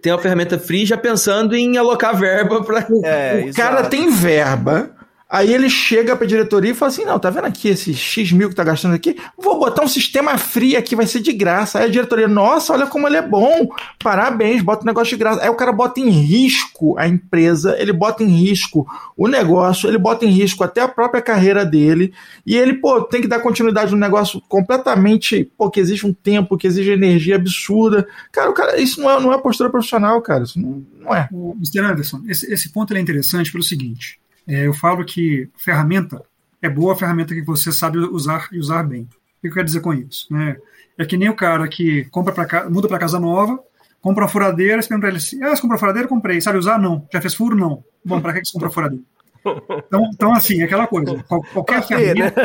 tem 0.00 0.12
uma 0.12 0.18
ferramenta 0.20 0.58
free 0.58 0.86
já 0.86 0.96
pensando 0.96 1.54
em 1.54 1.76
alocar 1.76 2.18
verba 2.18 2.62
para. 2.62 2.86
É, 3.04 3.44
o 3.50 3.54
cara 3.54 3.80
exato. 3.80 3.90
tem 3.90 4.10
verba, 4.10 4.94
aí 5.32 5.54
ele 5.54 5.70
chega 5.70 6.14
pra 6.14 6.26
diretoria 6.26 6.72
e 6.72 6.74
fala 6.74 6.92
assim: 6.92 7.06
não, 7.06 7.18
tá 7.18 7.30
vendo 7.30 7.46
aqui 7.46 7.68
esse 7.68 7.94
X 7.94 8.32
mil 8.32 8.50
que 8.50 8.54
tá 8.54 8.62
gastando 8.62 8.94
aqui? 8.94 9.16
Vou 9.38 9.58
botar 9.58 9.82
um 9.82 9.88
sistema 9.88 10.36
free 10.36 10.76
aqui, 10.76 10.94
vai 10.94 11.06
ser 11.06 11.20
de 11.20 11.32
graça. 11.32 11.78
Aí 11.78 11.86
a 11.86 11.88
diretoria, 11.88 12.28
nossa, 12.28 12.74
olha 12.74 12.86
como 12.86 13.08
ele 13.08 13.16
é 13.16 13.22
bom, 13.22 13.68
parabéns, 13.98 14.62
bota 14.62 14.82
um 14.82 14.86
negócio 14.86 15.16
de 15.16 15.18
graça. 15.18 15.42
Aí 15.42 15.48
o 15.48 15.54
cara 15.54 15.72
bota 15.72 16.00
em 16.00 16.10
risco 16.10 16.98
a 16.98 17.08
empresa, 17.08 17.74
ele 17.78 17.94
bota 17.94 18.22
em 18.22 18.28
risco 18.28 18.86
o 19.16 19.26
negócio, 19.26 19.88
ele 19.88 19.96
bota 19.96 20.26
em 20.26 20.30
risco 20.30 20.62
até 20.62 20.82
a 20.82 20.88
própria 20.88 21.22
carreira 21.22 21.64
dele, 21.64 22.12
e 22.44 22.54
ele, 22.54 22.74
pô, 22.74 23.00
tem 23.02 23.22
que 23.22 23.28
dar 23.28 23.40
continuidade 23.40 23.92
no 23.92 23.98
negócio 23.98 24.42
completamente, 24.48 25.50
pô, 25.56 25.70
que 25.70 25.80
exige 25.80 26.06
um 26.06 26.12
tempo, 26.12 26.58
que 26.58 26.66
exige 26.66 26.90
energia 26.90 27.36
absurda. 27.36 28.06
Cara, 28.30 28.50
o 28.50 28.52
cara, 28.52 28.78
isso 28.78 29.00
não 29.00 29.10
é, 29.10 29.20
não 29.20 29.32
é 29.32 29.38
postura 29.38 29.70
profissional, 29.70 30.20
cara, 30.20 30.44
isso 30.44 30.60
não, 30.60 30.84
não 31.00 31.14
é. 31.14 31.28
Mr. 31.32 31.80
Anderson, 31.80 32.20
esse, 32.28 32.52
esse 32.52 32.70
ponto 32.70 32.92
é 32.92 33.00
interessante 33.00 33.50
pelo 33.50 33.62
seguinte: 33.62 34.18
é, 34.46 34.66
eu 34.66 34.74
falo 34.74 35.04
que 35.04 35.48
ferramenta 35.56 36.22
é 36.60 36.68
boa 36.68 36.92
a 36.92 36.96
ferramenta 36.96 37.34
que 37.34 37.42
você 37.42 37.72
sabe 37.72 37.98
usar 37.98 38.48
e 38.52 38.58
usar 38.58 38.82
bem. 38.84 39.02
O 39.02 39.40
que 39.42 39.48
eu 39.48 39.52
quero 39.52 39.66
dizer 39.66 39.80
com 39.80 39.92
isso? 39.92 40.26
né? 40.32 40.56
É 40.98 41.04
que 41.04 41.16
nem 41.16 41.28
o 41.28 41.34
cara 41.34 41.66
que 41.68 42.04
compra 42.10 42.32
pra, 42.32 42.68
muda 42.70 42.86
para 42.86 42.98
casa 42.98 43.18
nova, 43.18 43.58
compra 44.00 44.24
uma 44.24 44.30
furadeira, 44.30 44.80
você 44.80 44.88
pergunta 44.88 45.02
pra 45.06 45.08
ele 45.10 45.18
assim: 45.18 45.42
ah, 45.42 45.54
você 45.56 45.62
comprou 45.62 45.78
furadeira? 45.78 46.06
Comprei. 46.08 46.40
Sabe 46.40 46.58
usar? 46.58 46.78
Não. 46.78 47.06
Já 47.12 47.20
fez 47.20 47.34
furo? 47.34 47.56
Não. 47.56 47.82
Bom, 48.04 48.20
para 48.20 48.34
que 48.34 48.44
você 48.44 48.52
comprou 48.52 48.70
furadeira? 48.72 49.04
Então, 49.44 50.10
então, 50.14 50.32
assim, 50.32 50.60
é 50.60 50.64
aquela 50.64 50.86
coisa. 50.86 51.22
Qual- 51.24 51.42
qualquer 51.42 51.80
né? 51.80 51.82
ferramenta. 51.82 52.40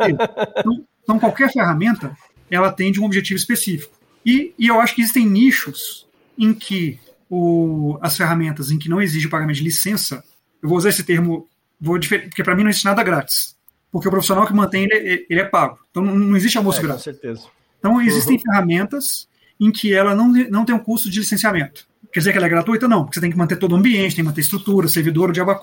é. 0.00 0.10
Então, 0.60 0.84
então, 1.02 1.18
qualquer 1.20 1.52
ferramenta, 1.52 2.16
ela 2.50 2.68
atende 2.68 3.00
um 3.00 3.04
objetivo 3.04 3.36
específico. 3.38 3.92
E, 4.26 4.52
e 4.58 4.66
eu 4.66 4.80
acho 4.80 4.94
que 4.94 5.02
existem 5.02 5.26
nichos 5.28 6.06
em 6.36 6.52
que 6.52 6.98
o, 7.30 7.98
as 8.00 8.16
ferramentas 8.16 8.70
em 8.70 8.78
que 8.78 8.88
não 8.88 9.00
exige 9.00 9.26
o 9.26 9.30
pagamento 9.30 9.56
de 9.56 9.62
licença, 9.64 10.24
eu 10.64 10.68
vou 10.70 10.78
usar 10.78 10.88
esse 10.88 11.04
termo, 11.04 11.46
vou 11.78 12.00
porque 12.00 12.42
para 12.42 12.56
mim 12.56 12.62
não 12.62 12.70
existe 12.70 12.86
nada 12.86 13.02
grátis. 13.02 13.54
Porque 13.92 14.08
o 14.08 14.10
profissional 14.10 14.46
que 14.46 14.54
mantém, 14.54 14.88
ele, 14.90 15.26
ele 15.28 15.40
é 15.40 15.44
pago. 15.44 15.78
Então 15.90 16.02
não, 16.02 16.34
existe 16.36 16.56
almoço 16.56 16.78
É, 16.78 16.80
com 16.80 16.86
grátis. 16.86 17.04
certeza. 17.04 17.42
Então 17.78 18.00
existem 18.00 18.38
ferramentas 18.38 19.28
em 19.60 19.70
que 19.70 19.92
ela 19.92 20.14
não, 20.14 20.28
não 20.50 20.64
tem 20.64 20.74
um 20.74 20.78
custo 20.78 21.10
de 21.10 21.20
licenciamento. 21.20 21.86
Quer 22.10 22.20
dizer 22.20 22.32
que 22.32 22.38
ela 22.38 22.46
é 22.46 22.50
gratuita? 22.50 22.88
Não, 22.88 23.04
porque 23.04 23.16
você 23.16 23.20
tem 23.20 23.30
que 23.30 23.36
manter 23.36 23.56
todo 23.56 23.72
o 23.72 23.76
ambiente, 23.76 24.16
tem 24.16 24.24
que 24.24 24.28
manter 24.28 24.40
estrutura, 24.40 24.88
servidor, 24.88 25.28
o 25.28 25.32
diabo. 25.34 25.54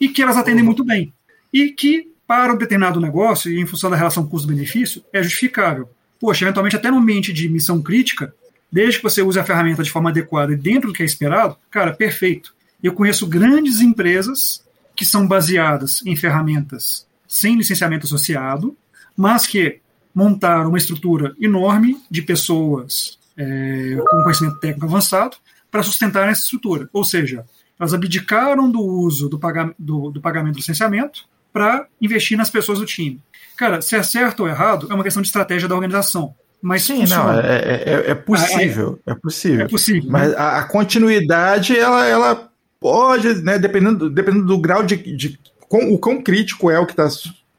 E 0.00 0.08
que 0.08 0.20
elas 0.20 0.36
atendem 0.36 0.64
muito 0.64 0.84
bem. 0.84 1.12
E 1.52 1.70
que, 1.70 2.10
para 2.26 2.52
um 2.52 2.56
determinado 2.56 3.00
negócio, 3.00 3.52
e 3.52 3.60
em 3.60 3.66
função 3.66 3.88
da 3.88 3.96
relação 3.96 4.26
custo-benefício, 4.26 5.04
é 5.12 5.22
justificável. 5.22 5.88
Poxa, 6.18 6.44
eventualmente, 6.44 6.74
até 6.74 6.90
no 6.90 6.98
ambiente 6.98 7.32
de 7.32 7.48
missão 7.48 7.80
crítica, 7.80 8.34
desde 8.72 8.96
que 8.96 9.04
você 9.04 9.22
use 9.22 9.38
a 9.38 9.44
ferramenta 9.44 9.84
de 9.84 9.90
forma 9.90 10.10
adequada 10.10 10.52
e 10.52 10.56
dentro 10.56 10.88
do 10.88 10.92
que 10.92 11.02
é 11.02 11.06
esperado, 11.06 11.56
cara, 11.70 11.92
perfeito. 11.92 12.52
Eu 12.84 12.92
conheço 12.92 13.26
grandes 13.26 13.80
empresas 13.80 14.62
que 14.94 15.06
são 15.06 15.26
baseadas 15.26 16.02
em 16.04 16.14
ferramentas 16.14 17.06
sem 17.26 17.56
licenciamento 17.56 18.04
associado, 18.04 18.76
mas 19.16 19.46
que 19.46 19.80
montaram 20.14 20.68
uma 20.68 20.76
estrutura 20.76 21.34
enorme 21.40 21.98
de 22.10 22.20
pessoas 22.20 23.18
é, 23.38 23.96
com 23.96 24.22
conhecimento 24.22 24.60
técnico 24.60 24.84
avançado 24.84 25.38
para 25.70 25.82
sustentar 25.82 26.28
essa 26.28 26.42
estrutura. 26.42 26.86
Ou 26.92 27.02
seja, 27.02 27.46
elas 27.80 27.94
abdicaram 27.94 28.70
do 28.70 28.80
uso 28.80 29.30
do, 29.30 29.40
do, 29.78 30.10
do 30.10 30.20
pagamento 30.20 30.52
do 30.52 30.58
licenciamento 30.58 31.24
para 31.54 31.86
investir 32.00 32.36
nas 32.36 32.50
pessoas 32.50 32.80
do 32.80 32.84
time. 32.84 33.18
Cara, 33.56 33.80
se 33.80 33.96
é 33.96 34.02
certo 34.02 34.40
ou 34.40 34.48
errado, 34.48 34.88
é 34.90 34.94
uma 34.94 35.02
questão 35.02 35.22
de 35.22 35.28
estratégia 35.28 35.66
da 35.66 35.74
organização. 35.74 36.34
Mas 36.60 36.82
Sim, 36.82 37.00
funciona. 37.00 37.32
não, 37.32 37.40
é, 37.40 37.56
é, 37.56 38.10
é 38.10 38.14
possível, 38.14 39.00
é 39.06 39.14
possível. 39.14 39.64
É 39.64 39.68
possível. 39.68 40.10
Mas 40.10 40.34
a, 40.34 40.58
a 40.58 40.64
continuidade, 40.64 41.76
ela, 41.78 42.06
ela 42.06 42.53
pode, 42.84 43.42
né, 43.42 43.58
dependendo, 43.58 44.10
dependendo 44.10 44.44
do 44.44 44.58
grau 44.58 44.82
de, 44.82 44.94
de 45.16 45.40
o 45.70 45.98
quão 45.98 46.22
crítico 46.22 46.70
é 46.70 46.78
o 46.78 46.84
que 46.84 46.92
está 46.92 47.08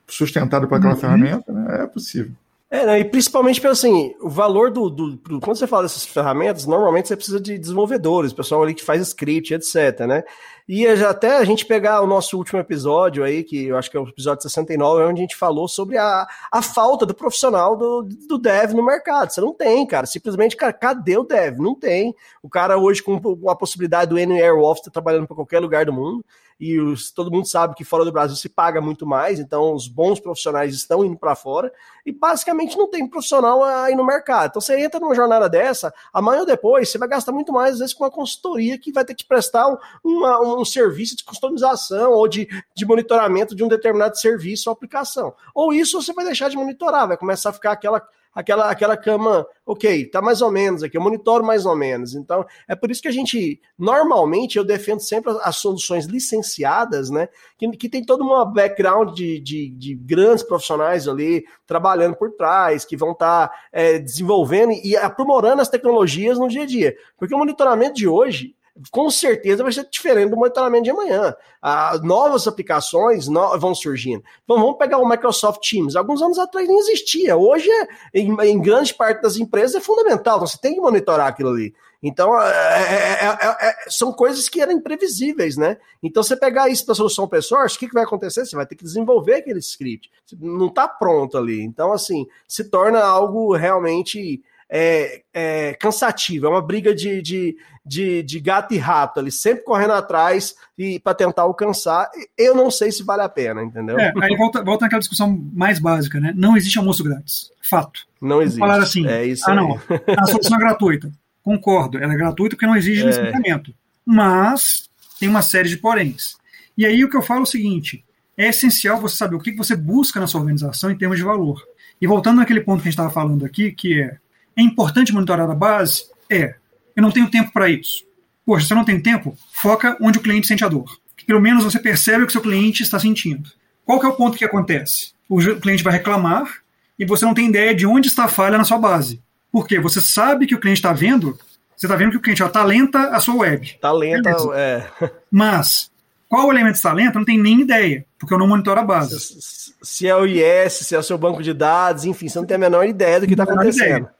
sustentado 0.07 0.67
por 0.67 0.75
aquela 0.75 0.93
Uhum. 0.93 0.99
ferramenta, 0.99 1.51
né, 1.51 1.81
é 1.81 1.87
possível. 1.87 2.31
É, 2.75 2.85
né, 2.85 2.99
e 2.99 3.05
principalmente 3.05 3.61
pelo 3.61 3.71
assim, 3.73 4.13
o 4.19 4.29
valor 4.29 4.69
do, 4.69 4.89
do, 4.89 5.11
do- 5.15 5.39
Quando 5.39 5.57
você 5.57 5.65
fala 5.65 5.83
dessas 5.83 6.05
ferramentas, 6.05 6.65
normalmente 6.65 7.07
você 7.07 7.15
precisa 7.15 7.39
de 7.39 7.57
desenvolvedores, 7.57 8.33
pessoal 8.33 8.63
ali 8.63 8.73
que 8.73 8.83
faz 8.83 9.01
script, 9.01 9.53
etc. 9.53 10.01
Né? 10.01 10.23
ia 10.67 10.95
já 10.95 11.11
até 11.11 11.37
a 11.37 11.43
gente 11.43 11.65
pegar 11.65 12.01
o 12.01 12.07
nosso 12.07 12.37
último 12.37 12.59
episódio 12.59 13.23
aí, 13.23 13.43
que 13.43 13.67
eu 13.67 13.77
acho 13.77 13.89
que 13.89 13.95
é 13.95 13.99
o 13.99 14.07
episódio 14.07 14.41
69, 14.41 15.03
onde 15.03 15.19
a 15.19 15.23
gente 15.23 15.35
falou 15.35 15.67
sobre 15.67 15.97
a, 15.97 16.27
a 16.51 16.61
falta 16.61 17.05
do 17.05 17.13
profissional 17.13 17.77
do, 17.77 18.03
do 18.27 18.37
dev 18.37 18.73
no 18.73 18.83
mercado. 18.83 19.31
Você 19.31 19.41
não 19.41 19.53
tem, 19.53 19.85
cara. 19.85 20.07
Simplesmente, 20.07 20.57
cara, 20.57 20.73
cadê 20.73 21.17
o 21.17 21.23
dev? 21.23 21.59
Não 21.59 21.75
tem. 21.75 22.15
O 22.41 22.49
cara 22.49 22.77
hoje 22.77 23.03
com 23.03 23.19
a 23.47 23.55
possibilidade 23.55 24.09
do 24.09 24.17
Anywhere 24.17 24.59
Office 24.59 24.85
tá 24.85 24.91
trabalhando 24.91 25.27
para 25.27 25.35
qualquer 25.35 25.59
lugar 25.59 25.85
do 25.85 25.93
mundo 25.93 26.25
e 26.59 26.79
os, 26.79 27.11
todo 27.11 27.31
mundo 27.31 27.47
sabe 27.47 27.75
que 27.75 27.83
fora 27.83 28.05
do 28.05 28.11
Brasil 28.11 28.35
se 28.35 28.47
paga 28.47 28.79
muito 28.79 29.05
mais, 29.05 29.39
então 29.39 29.73
os 29.73 29.87
bons 29.87 30.19
profissionais 30.19 30.73
estão 30.73 31.03
indo 31.03 31.17
para 31.17 31.35
fora 31.35 31.71
e 32.05 32.11
basicamente 32.11 32.77
não 32.77 32.89
tem 32.89 33.07
profissional 33.07 33.63
aí 33.63 33.95
no 33.95 34.05
mercado. 34.05 34.51
Então 34.51 34.61
você 34.61 34.79
entra 34.79 34.99
numa 34.99 35.13
jornada 35.13 35.49
dessa, 35.49 35.93
amanhã 36.13 36.41
ou 36.41 36.45
depois 36.45 36.89
você 36.89 36.97
vai 36.97 37.09
gastar 37.09 37.31
muito 37.31 37.51
mais, 37.51 37.73
às 37.73 37.79
vezes, 37.79 37.93
com 37.93 38.03
uma 38.03 38.11
consultoria 38.11 38.77
que 38.77 38.91
vai 38.91 39.03
ter 39.03 39.15
que 39.15 39.25
prestar 39.25 39.67
um, 39.67 39.77
uma, 40.03 40.59
um 40.59 40.65
serviço 40.65 41.17
de 41.17 41.23
customização 41.23 42.13
ou 42.13 42.27
de, 42.27 42.47
de 42.73 42.85
monitoramento 42.85 43.55
de 43.55 43.63
um 43.63 43.67
determinado 43.67 44.17
serviço 44.17 44.69
ou 44.69 44.73
aplicação. 44.73 45.33
Ou 45.53 45.73
isso 45.73 46.01
você 46.01 46.13
vai 46.13 46.23
deixar 46.23 46.49
de 46.49 46.55
monitorar, 46.55 47.07
vai 47.07 47.17
começar 47.17 47.49
a 47.49 47.53
ficar 47.53 47.73
aquela 47.73 48.01
aquela, 48.35 48.69
aquela 48.69 48.97
cama, 48.97 49.47
ok, 49.65 50.05
tá 50.09 50.21
mais 50.21 50.41
ou 50.41 50.51
menos 50.51 50.83
aqui, 50.83 50.97
eu 50.97 51.01
monitoro 51.01 51.43
mais 51.43 51.65
ou 51.65 51.75
menos. 51.75 52.13
Então, 52.13 52.45
é 52.67 52.75
por 52.75 52.91
isso 52.91 53.01
que 53.01 53.07
a 53.07 53.11
gente, 53.11 53.61
normalmente, 53.79 54.57
eu 54.57 54.65
defendo 54.65 54.99
sempre 54.99 55.33
as 55.41 55.55
soluções 55.55 56.05
licenciadas, 56.05 57.09
né? 57.09 57.29
Que, 57.57 57.71
que 57.71 57.87
tem 57.87 58.03
todo 58.03 58.25
um 58.25 58.51
background 58.51 59.15
de, 59.15 59.39
de, 59.39 59.69
de 59.69 59.95
grandes 59.95 60.43
profissionais 60.43 61.07
ali 61.07 61.45
trabalhando 61.65 62.17
por 62.17 62.31
trás, 62.31 62.83
que 62.83 62.97
vão 62.97 63.13
estar 63.13 63.47
tá, 63.47 63.55
é, 63.71 63.97
desenvolvendo 63.97 64.73
e 64.83 64.97
aprimorando 64.97 65.61
as 65.61 65.69
tecnologias 65.69 66.37
no 66.37 66.49
dia 66.49 66.63
a 66.63 66.67
dia. 66.67 66.95
Porque 67.17 67.33
o 67.33 67.37
monitoramento 67.37 67.95
de 67.95 68.07
hoje, 68.07 68.53
com 68.91 69.09
certeza 69.09 69.63
vai 69.63 69.71
ser 69.71 69.87
diferente 69.89 70.29
do 70.29 70.35
monitoramento 70.35 70.83
de 70.83 70.89
amanhã. 70.89 71.33
Ah, 71.61 71.97
novas 72.03 72.45
aplicações 72.45 73.27
no, 73.27 73.57
vão 73.57 73.73
surgindo. 73.73 74.23
Então, 74.43 74.59
vamos 74.59 74.77
pegar 74.77 74.97
o 74.97 75.07
Microsoft 75.07 75.61
Teams. 75.67 75.95
Alguns 75.95 76.21
anos 76.21 76.37
atrás 76.37 76.67
nem 76.67 76.77
existia. 76.79 77.37
Hoje, 77.37 77.69
é, 77.69 78.19
em, 78.19 78.35
em, 78.41 78.61
grande 78.61 78.93
parte 78.93 79.21
das 79.21 79.37
empresas, 79.37 79.75
é 79.75 79.79
fundamental. 79.79 80.35
Então, 80.35 80.47
você 80.47 80.57
tem 80.57 80.75
que 80.75 80.81
monitorar 80.81 81.27
aquilo 81.27 81.49
ali. 81.49 81.73
Então, 82.03 82.39
é, 82.39 82.47
é, 82.47 83.25
é, 83.25 83.69
é 83.69 83.75
são 83.89 84.11
coisas 84.11 84.49
que 84.49 84.61
eram 84.61 84.73
imprevisíveis, 84.73 85.55
né? 85.55 85.77
Então, 86.03 86.21
você 86.21 86.35
pegar 86.35 86.69
isso 86.69 86.85
para 86.85 86.95
solução 86.95 87.25
open 87.25 87.41
source, 87.41 87.77
o 87.77 87.79
que, 87.79 87.87
que 87.87 87.93
vai 87.93 88.03
acontecer? 88.03 88.45
Você 88.45 88.55
vai 88.57 88.65
ter 88.65 88.75
que 88.75 88.83
desenvolver 88.83 89.35
aquele 89.35 89.59
script. 89.59 90.11
Não 90.37 90.67
está 90.67 90.85
pronto 90.87 91.37
ali. 91.37 91.61
Então, 91.61 91.93
assim, 91.93 92.27
se 92.45 92.69
torna 92.69 93.01
algo 93.01 93.55
realmente 93.55 94.43
é, 94.69 95.21
é, 95.33 95.73
cansativo, 95.75 96.47
é 96.47 96.49
uma 96.49 96.61
briga 96.61 96.93
de, 96.93 97.21
de, 97.21 97.57
de, 97.85 98.23
de, 98.23 98.39
gato 98.39 98.73
e 98.73 98.77
rato 98.77 99.19
ali, 99.19 99.31
sempre 99.31 99.63
correndo 99.63 99.93
atrás 99.93 100.55
e 100.77 100.99
para 100.99 101.13
tentar 101.13 101.43
alcançar. 101.43 102.09
Eu 102.37 102.55
não 102.55 102.71
sei 102.71 102.91
se 102.91 103.03
vale 103.03 103.21
a 103.21 103.29
pena, 103.29 103.63
entendeu? 103.63 103.99
É, 103.99 104.11
aí 104.21 104.35
volta, 104.35 104.63
volta 104.63 104.85
naquela 104.85 104.99
discussão 104.99 105.39
mais 105.53 105.79
básica, 105.79 106.19
né? 106.19 106.33
Não 106.35 106.57
existe 106.57 106.79
almoço 106.79 107.03
grátis. 107.03 107.51
Fato. 107.61 108.01
Não 108.21 108.41
existe. 108.41 108.59
Falar 108.59 108.81
assim, 108.81 109.07
é 109.07 109.25
isso 109.25 109.49
ah, 109.49 109.55
não, 109.55 109.79
a 110.17 110.25
solução 110.25 110.57
é 110.57 110.59
gratuita. 110.59 111.11
Concordo, 111.43 111.99
ela 111.99 112.13
é 112.13 112.17
gratuita 112.17 112.55
porque 112.55 112.65
não 112.65 112.75
exige 112.75 113.03
é. 113.03 113.05
licenciamento. 113.05 113.73
Mas 114.03 114.89
tem 115.19 115.29
uma 115.29 115.41
série 115.41 115.69
de 115.69 115.77
poréns. 115.77 116.37
E 116.77 116.85
aí 116.85 117.03
o 117.03 117.09
que 117.09 117.15
eu 117.15 117.21
falo 117.21 117.41
é 117.41 117.43
o 117.43 117.47
seguinte: 117.47 118.03
é 118.37 118.49
essencial 118.49 118.99
você 118.99 119.15
saber 119.15 119.35
o 119.35 119.39
que 119.39 119.55
você 119.55 119.75
busca 119.75 120.19
na 120.19 120.27
sua 120.27 120.41
organização 120.41 120.89
em 120.89 120.97
termos 120.97 121.17
de 121.17 121.23
valor. 121.23 121.63
E 122.01 122.07
voltando 122.07 122.37
naquele 122.37 122.61
ponto 122.61 122.81
que 122.81 122.89
a 122.89 122.91
gente 122.91 122.99
estava 122.99 123.09
falando 123.09 123.45
aqui, 123.45 123.71
que 123.71 124.01
é 124.01 124.17
é 124.57 124.61
importante 124.61 125.13
monitorar 125.13 125.49
a 125.49 125.55
base? 125.55 126.05
É. 126.29 126.55
Eu 126.95 127.03
não 127.03 127.11
tenho 127.11 127.29
tempo 127.29 127.51
para 127.51 127.69
isso. 127.69 128.05
Poxa, 128.45 128.67
se 128.67 128.73
eu 128.73 128.77
não 128.77 128.85
tem 128.85 128.99
tempo, 128.99 129.37
foca 129.51 129.97
onde 129.99 130.17
o 130.17 130.21
cliente 130.21 130.47
sente 130.47 130.63
a 130.63 130.67
dor. 130.67 130.99
Que 131.17 131.25
pelo 131.25 131.41
menos 131.41 131.63
você 131.63 131.79
percebe 131.79 132.23
o 132.23 132.27
que 132.27 132.31
seu 132.31 132.41
cliente 132.41 132.83
está 132.83 132.99
sentindo. 132.99 133.49
Qual 133.83 133.99
que 133.99 134.05
é 134.05 134.09
o 134.09 134.15
ponto 134.15 134.37
que 134.37 134.45
acontece? 134.45 135.13
O 135.27 135.39
cliente 135.59 135.83
vai 135.83 135.93
reclamar 135.93 136.59
e 136.97 137.05
você 137.05 137.25
não 137.25 137.33
tem 137.33 137.49
ideia 137.49 137.73
de 137.73 137.85
onde 137.85 138.07
está 138.07 138.25
a 138.25 138.29
falha 138.29 138.57
na 138.57 138.63
sua 138.63 138.77
base. 138.77 139.21
Por 139.51 139.67
quê? 139.67 139.79
Você 139.79 139.99
sabe 139.99 140.45
que 140.45 140.55
o 140.55 140.59
cliente 140.59 140.79
está 140.79 140.93
vendo, 140.93 141.37
você 141.75 141.85
está 141.85 141.95
vendo 141.95 142.11
que 142.11 142.17
o 142.17 142.21
cliente 142.21 142.43
está 142.43 142.63
lenta 142.63 143.09
a 143.09 143.19
sua 143.19 143.35
web. 143.35 143.65
Está 143.65 143.91
lenta, 143.91 144.35
é. 144.53 144.85
Mas, 145.31 145.91
qual 146.27 146.47
o 146.47 146.51
elemento 146.51 146.75
está 146.75 146.93
lento, 146.93 147.15
eu 147.15 147.19
não 147.19 147.25
tenho 147.25 147.41
nem 147.41 147.61
ideia, 147.61 148.05
porque 148.17 148.33
eu 148.33 148.37
não 148.37 148.47
monitoro 148.47 148.79
a 148.79 148.83
base. 148.83 149.19
Se, 149.19 149.73
se 149.81 150.07
é 150.07 150.15
o 150.15 150.25
IS, 150.25 150.73
se 150.73 150.95
é 150.95 150.99
o 150.99 151.03
seu 151.03 151.17
banco 151.17 151.41
de 151.41 151.53
dados, 151.53 152.05
enfim, 152.05 152.27
você 152.27 152.39
não 152.39 152.45
tem 152.45 152.55
a 152.55 152.59
menor 152.59 152.85
ideia 152.85 153.19
do 153.19 153.27
que 153.27 153.33
está 153.33 153.43
acontecendo. 153.43 153.85
Ideia. 153.85 154.14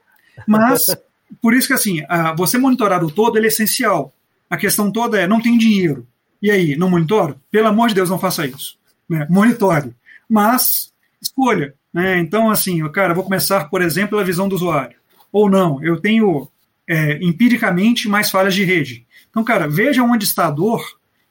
Mas, 0.47 0.95
por 1.41 1.53
isso 1.53 1.67
que 1.67 1.73
assim, 1.73 2.01
você 2.37 2.57
monitorar 2.57 3.03
o 3.03 3.11
todo 3.11 3.37
é 3.37 3.45
essencial. 3.45 4.13
A 4.49 4.57
questão 4.57 4.91
toda 4.91 5.19
é, 5.19 5.27
não 5.27 5.41
tem 5.41 5.57
dinheiro. 5.57 6.07
E 6.41 6.51
aí, 6.51 6.75
não 6.75 6.89
monitoro? 6.89 7.39
Pelo 7.49 7.67
amor 7.67 7.89
de 7.89 7.95
Deus, 7.95 8.09
não 8.09 8.19
faça 8.19 8.45
isso. 8.45 8.77
Né? 9.09 9.25
Monitore. 9.29 9.95
Mas, 10.29 10.91
escolha. 11.21 11.73
Né? 11.93 12.19
Então, 12.19 12.51
assim, 12.51 12.87
cara, 12.89 13.13
vou 13.13 13.23
começar, 13.23 13.69
por 13.69 13.81
exemplo, 13.81 14.11
pela 14.11 14.23
visão 14.23 14.47
do 14.47 14.55
usuário. 14.55 14.97
Ou 15.31 15.49
não, 15.49 15.83
eu 15.83 15.99
tenho 15.99 16.47
é, 16.87 17.17
empiricamente 17.23 18.07
mais 18.07 18.29
falhas 18.29 18.53
de 18.53 18.63
rede. 18.63 19.05
Então, 19.29 19.43
cara, 19.43 19.67
veja 19.67 20.03
onde 20.03 20.25
está 20.25 20.47
a 20.47 20.51
dor 20.51 20.81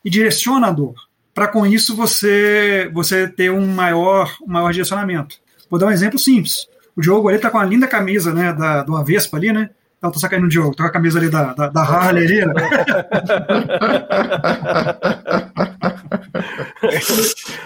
e 0.04 0.10
direciona 0.10 0.68
a 0.68 0.72
dor. 0.72 0.94
Para 1.32 1.48
com 1.48 1.66
isso 1.66 1.96
você 1.96 2.90
você 2.92 3.26
ter 3.26 3.50
um 3.50 3.66
maior, 3.66 4.36
um 4.42 4.52
maior 4.52 4.72
direcionamento. 4.72 5.36
Vou 5.70 5.78
dar 5.78 5.86
um 5.86 5.90
exemplo 5.90 6.18
simples. 6.18 6.68
O 6.96 7.00
Diogo 7.00 7.28
ali 7.28 7.38
tá 7.38 7.50
com 7.50 7.58
a 7.58 7.64
linda 7.64 7.86
camisa, 7.86 8.32
né, 8.32 8.52
da, 8.52 8.82
do 8.82 8.96
Avespa 8.96 9.36
ali, 9.36 9.52
né? 9.52 9.70
Então, 9.98 10.10
tô 10.12 10.18
sacando 10.18 10.46
o 10.46 10.48
Diogo, 10.48 10.74
tá 10.74 10.84
com 10.84 10.90
a 10.90 10.92
camisa 10.92 11.18
ali 11.18 11.30
da, 11.30 11.54
da, 11.54 11.68
da 11.68 11.82
Harley 11.82 12.24
ali, 12.24 12.44
né? 12.44 12.54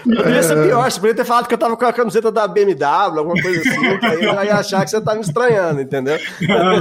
Podia 0.03 0.43
ser 0.43 0.63
pior, 0.63 0.89
você 0.89 0.99
podia 0.99 1.15
ter 1.15 1.25
falado 1.25 1.47
que 1.47 1.53
eu 1.53 1.57
tava 1.57 1.75
com 1.75 1.85
a 1.85 1.93
camiseta 1.93 2.31
da 2.31 2.47
BMW, 2.47 3.19
alguma 3.19 3.41
coisa 3.41 3.59
assim, 3.59 3.99
que 3.99 4.05
aí 4.05 4.23
eu 4.23 4.43
ia 4.43 4.55
achar 4.55 4.83
que 4.83 4.89
você 4.89 5.01
tava 5.01 5.17
me 5.17 5.23
estranhando, 5.23 5.81
entendeu? 5.81 6.17
Ah, 6.49 6.79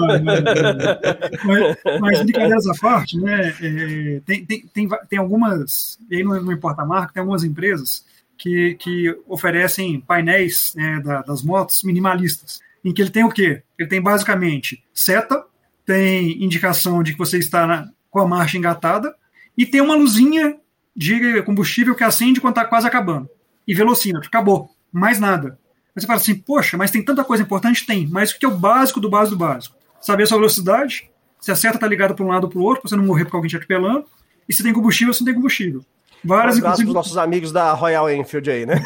mas, 1.45 1.77
mas 2.01 2.23
brincadeiras 2.23 2.67
à 2.67 2.73
parte, 2.81 3.19
né? 3.19 3.55
É, 3.61 4.21
tem, 4.25 4.45
tem, 4.45 4.65
tem, 4.73 4.89
tem 5.09 5.19
algumas, 5.19 5.99
e 6.11 6.17
aí 6.17 6.23
não, 6.23 6.41
não 6.41 6.53
importa 6.53 6.83
a 6.83 6.87
marca, 6.87 7.13
tem 7.13 7.21
algumas 7.21 7.45
empresas 7.45 8.05
que, 8.39 8.77
que 8.77 9.15
oferecem 9.27 10.01
painéis 10.01 10.73
né, 10.77 11.01
da, 11.01 11.23
das 11.23 11.43
motos 11.43 11.83
minimalistas, 11.83 12.61
em 12.85 12.95
que 12.95 13.03
ele 13.03 13.11
tem 13.11 13.25
o 13.25 13.29
quê? 13.29 13.63
Ele 13.77 13.89
tem 13.89 14.01
basicamente 14.01 14.83
seta, 14.95 15.45
tem 15.85 16.43
indicação 16.43 17.03
de 17.03 17.13
que 17.13 17.19
você 17.19 17.39
está 17.39 17.67
na, 17.67 17.89
com 18.11 18.21
a 18.21 18.27
marcha 18.27 18.57
engatada, 18.57 19.15
e 19.57 19.67
tem 19.67 19.81
uma 19.81 19.97
luzinha 19.97 20.57
de 20.97 21.43
combustível 21.43 21.95
que 21.95 22.05
acende 22.05 22.41
quando 22.41 22.57
está 22.57 22.65
quase 22.65 22.87
acabando. 22.87 23.29
E 23.67 23.75
velocímetro, 23.75 24.29
acabou. 24.29 24.71
Mais 24.93 25.19
nada. 25.19 25.59
Aí 25.95 26.01
você 26.01 26.07
fala 26.07 26.21
assim, 26.21 26.35
poxa, 26.35 26.77
mas 26.77 26.91
tem 26.91 27.05
tanta 27.05 27.25
coisa 27.25 27.43
importante? 27.43 27.85
Tem, 27.85 28.07
mas 28.07 28.31
o 28.31 28.39
que 28.39 28.47
é 28.47 28.49
o 28.49 28.57
básico 28.57 29.01
do 29.01 29.11
básico 29.11 29.37
do 29.37 29.39
básico? 29.39 29.77
Saber 30.01 30.23
a 30.23 30.27
sua 30.27 30.39
velocidade, 30.39 31.11
se 31.41 31.51
a 31.51 31.57
seta 31.57 31.77
está 31.77 31.87
ligada 31.87 32.15
para 32.15 32.25
um 32.25 32.29
lado 32.29 32.45
ou 32.45 32.51
para 32.51 32.59
o 32.59 32.63
outro, 32.63 32.83
para 32.83 32.89
você 32.89 32.97
não 32.97 33.05
morrer 33.05 33.25
porque 33.25 33.37
alguém 33.37 33.51
te 33.51 33.57
atropelando, 33.57 34.07
e 34.49 34.53
se 34.53 34.63
tem 34.63 34.73
combustível 34.73 35.13
se 35.13 35.21
não 35.21 35.27
tem 35.27 35.35
combustível. 35.35 35.85
Várias, 36.25 36.57
um 36.57 36.59
inclusive... 36.59 36.89
os 36.89 36.95
nossos 36.95 37.17
amigos 37.17 37.53
da 37.53 37.73
Royal 37.73 38.11
Enfield 38.11 38.51
aí, 38.51 38.67
né? 38.67 38.75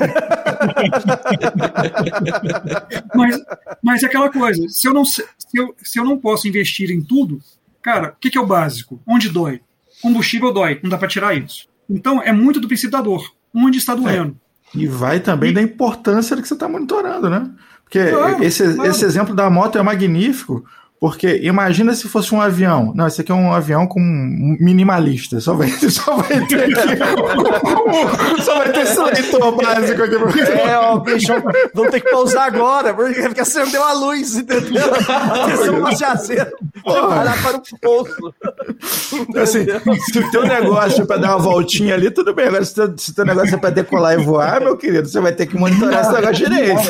mas, 3.15 3.41
mas 3.83 4.03
é 4.03 4.07
aquela 4.07 4.31
coisa, 4.31 4.69
se 4.69 4.87
eu, 4.87 4.93
não, 4.93 5.05
se, 5.05 5.25
eu, 5.55 5.75
se 5.83 5.99
eu 5.99 6.05
não 6.05 6.19
posso 6.19 6.47
investir 6.47 6.91
em 6.91 7.01
tudo, 7.03 7.41
cara, 7.81 8.11
o 8.11 8.21
que, 8.21 8.31
que 8.31 8.39
é 8.39 8.41
o 8.41 8.47
básico? 8.47 9.01
Onde 9.07 9.29
dói? 9.29 9.61
Combustível 10.03 10.53
dói, 10.53 10.79
não 10.83 10.91
dá 10.91 10.99
para 10.99 11.09
tirar 11.09 11.35
isso. 11.35 11.69
Então, 11.89 12.23
é 12.23 12.33
muito 12.33 12.61
do 12.61 12.69
princípio 12.69 12.93
da 12.93 13.01
dor. 13.01 13.25
Onde 13.55 13.79
está 13.79 13.95
doendo? 13.95 14.37
É. 14.75 14.79
E 14.79 14.87
vai 14.87 15.21
também 15.21 15.51
e... 15.51 15.55
da 15.55 15.63
importância 15.63 16.35
do 16.35 16.43
que 16.43 16.49
você 16.49 16.55
está 16.55 16.69
monitorando, 16.69 17.29
né? 17.29 17.51
Porque 17.85 18.11
claro, 18.11 18.43
esse, 18.43 18.75
claro. 18.75 18.91
esse 18.91 19.05
exemplo 19.05 19.35
da 19.35 19.51
moto 19.51 19.77
é 19.79 19.83
magnífico, 19.83 20.65
porque 21.03 21.41
imagina 21.43 21.93
se 21.95 22.09
fosse 22.09 22.33
um 22.33 22.41
avião. 22.41 22.93
Não, 22.95 23.09
esse 23.09 23.23
aqui 23.23 23.33
é 23.33 23.35
um 23.35 23.53
avião 23.53 23.89
com 23.89 23.99
minimalista. 23.99 25.41
Só 25.41 25.53
vai, 25.53 25.69
só 25.91 26.15
vai 26.15 26.47
ter 26.47 26.63
aqui, 26.63 26.97
só 28.41 28.59
vai 28.59 28.71
ter 28.71 28.83
esse 28.83 29.03
leitor 29.03 29.51
básico 29.57 30.01
aqui. 30.01 30.41
É, 30.43 30.79
ó, 30.79 31.01
bicho, 31.01 31.33
vamos 31.75 31.91
ter 31.91 32.03
que 32.03 32.09
pausar 32.09 32.45
agora, 32.45 32.95
porque 32.95 33.41
acendeu 33.41 33.83
a 33.83 33.93
luz, 33.95 34.37
entendeu? 34.37 34.95
Acendeu 34.95 35.79
uma 35.81 35.97
chaceira. 35.97 36.53
Olhar 36.85 37.43
para 37.43 37.57
o 37.57 37.63
poço. 37.81 38.35
Assim, 39.43 39.67
se 40.05 40.19
o 40.21 40.31
teu 40.31 40.47
negócio 40.47 41.03
é 41.03 41.05
para 41.05 41.17
dar 41.17 41.31
uma 41.31 41.39
voltinha 41.41 41.95
ali, 41.95 42.13
tudo 42.13 42.33
bem. 42.33 42.47
Agora, 42.47 42.65
se 42.65 42.81
o 42.81 42.87
teu, 42.87 42.99
se 42.99 43.13
teu 43.13 43.25
negócio 43.25 43.57
é 43.57 43.59
para 43.59 43.71
decolar 43.71 44.15
e 44.15 44.23
voar, 44.23 44.61
meu 44.61 44.77
querido, 44.77 45.09
você 45.09 45.19
vai 45.19 45.33
ter 45.33 45.47
que 45.47 45.59
monitorar 45.59 46.03
esse 46.03 46.13
negócio 46.13 46.49
direito. 46.49 46.81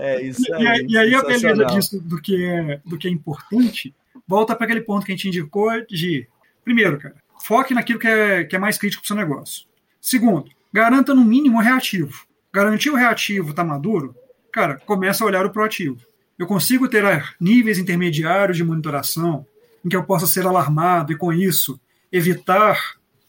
É, 0.00 0.22
isso 0.22 0.54
aí. 0.54 0.86
E, 0.88 0.92
e 0.92 0.98
aí 0.98 1.14
a 1.14 1.22
beleza 1.22 1.64
disso 1.66 2.00
do 2.00 2.18
que 2.22 2.53
é 2.54 2.72
é, 2.72 2.80
do 2.84 2.98
que 2.98 3.08
é 3.08 3.10
importante, 3.10 3.94
volta 4.26 4.54
para 4.54 4.64
aquele 4.64 4.80
ponto 4.80 5.04
que 5.04 5.12
a 5.12 5.14
gente 5.16 5.28
indicou 5.28 5.70
de, 5.86 6.26
primeiro, 6.64 6.98
cara, 6.98 7.16
foque 7.42 7.74
naquilo 7.74 7.98
que 7.98 8.06
é, 8.06 8.44
que 8.44 8.56
é 8.56 8.58
mais 8.58 8.78
crítico 8.78 9.02
para 9.02 9.06
o 9.06 9.08
seu 9.08 9.16
negócio. 9.16 9.66
Segundo, 10.00 10.50
garanta 10.72 11.14
no 11.14 11.24
mínimo 11.24 11.58
o 11.58 11.62
reativo. 11.62 12.26
Garantir 12.52 12.90
o 12.90 12.94
reativo 12.94 13.50
está 13.50 13.64
maduro, 13.64 14.14
cara, 14.52 14.76
começa 14.86 15.24
a 15.24 15.26
olhar 15.26 15.44
o 15.44 15.50
proativo. 15.50 15.98
Eu 16.38 16.46
consigo 16.46 16.88
ter 16.88 17.04
níveis 17.40 17.78
intermediários 17.78 18.56
de 18.56 18.64
monitoração 18.64 19.46
em 19.84 19.88
que 19.88 19.96
eu 19.96 20.04
possa 20.04 20.26
ser 20.26 20.46
alarmado 20.46 21.12
e, 21.12 21.16
com 21.16 21.32
isso, 21.32 21.78
evitar 22.10 22.78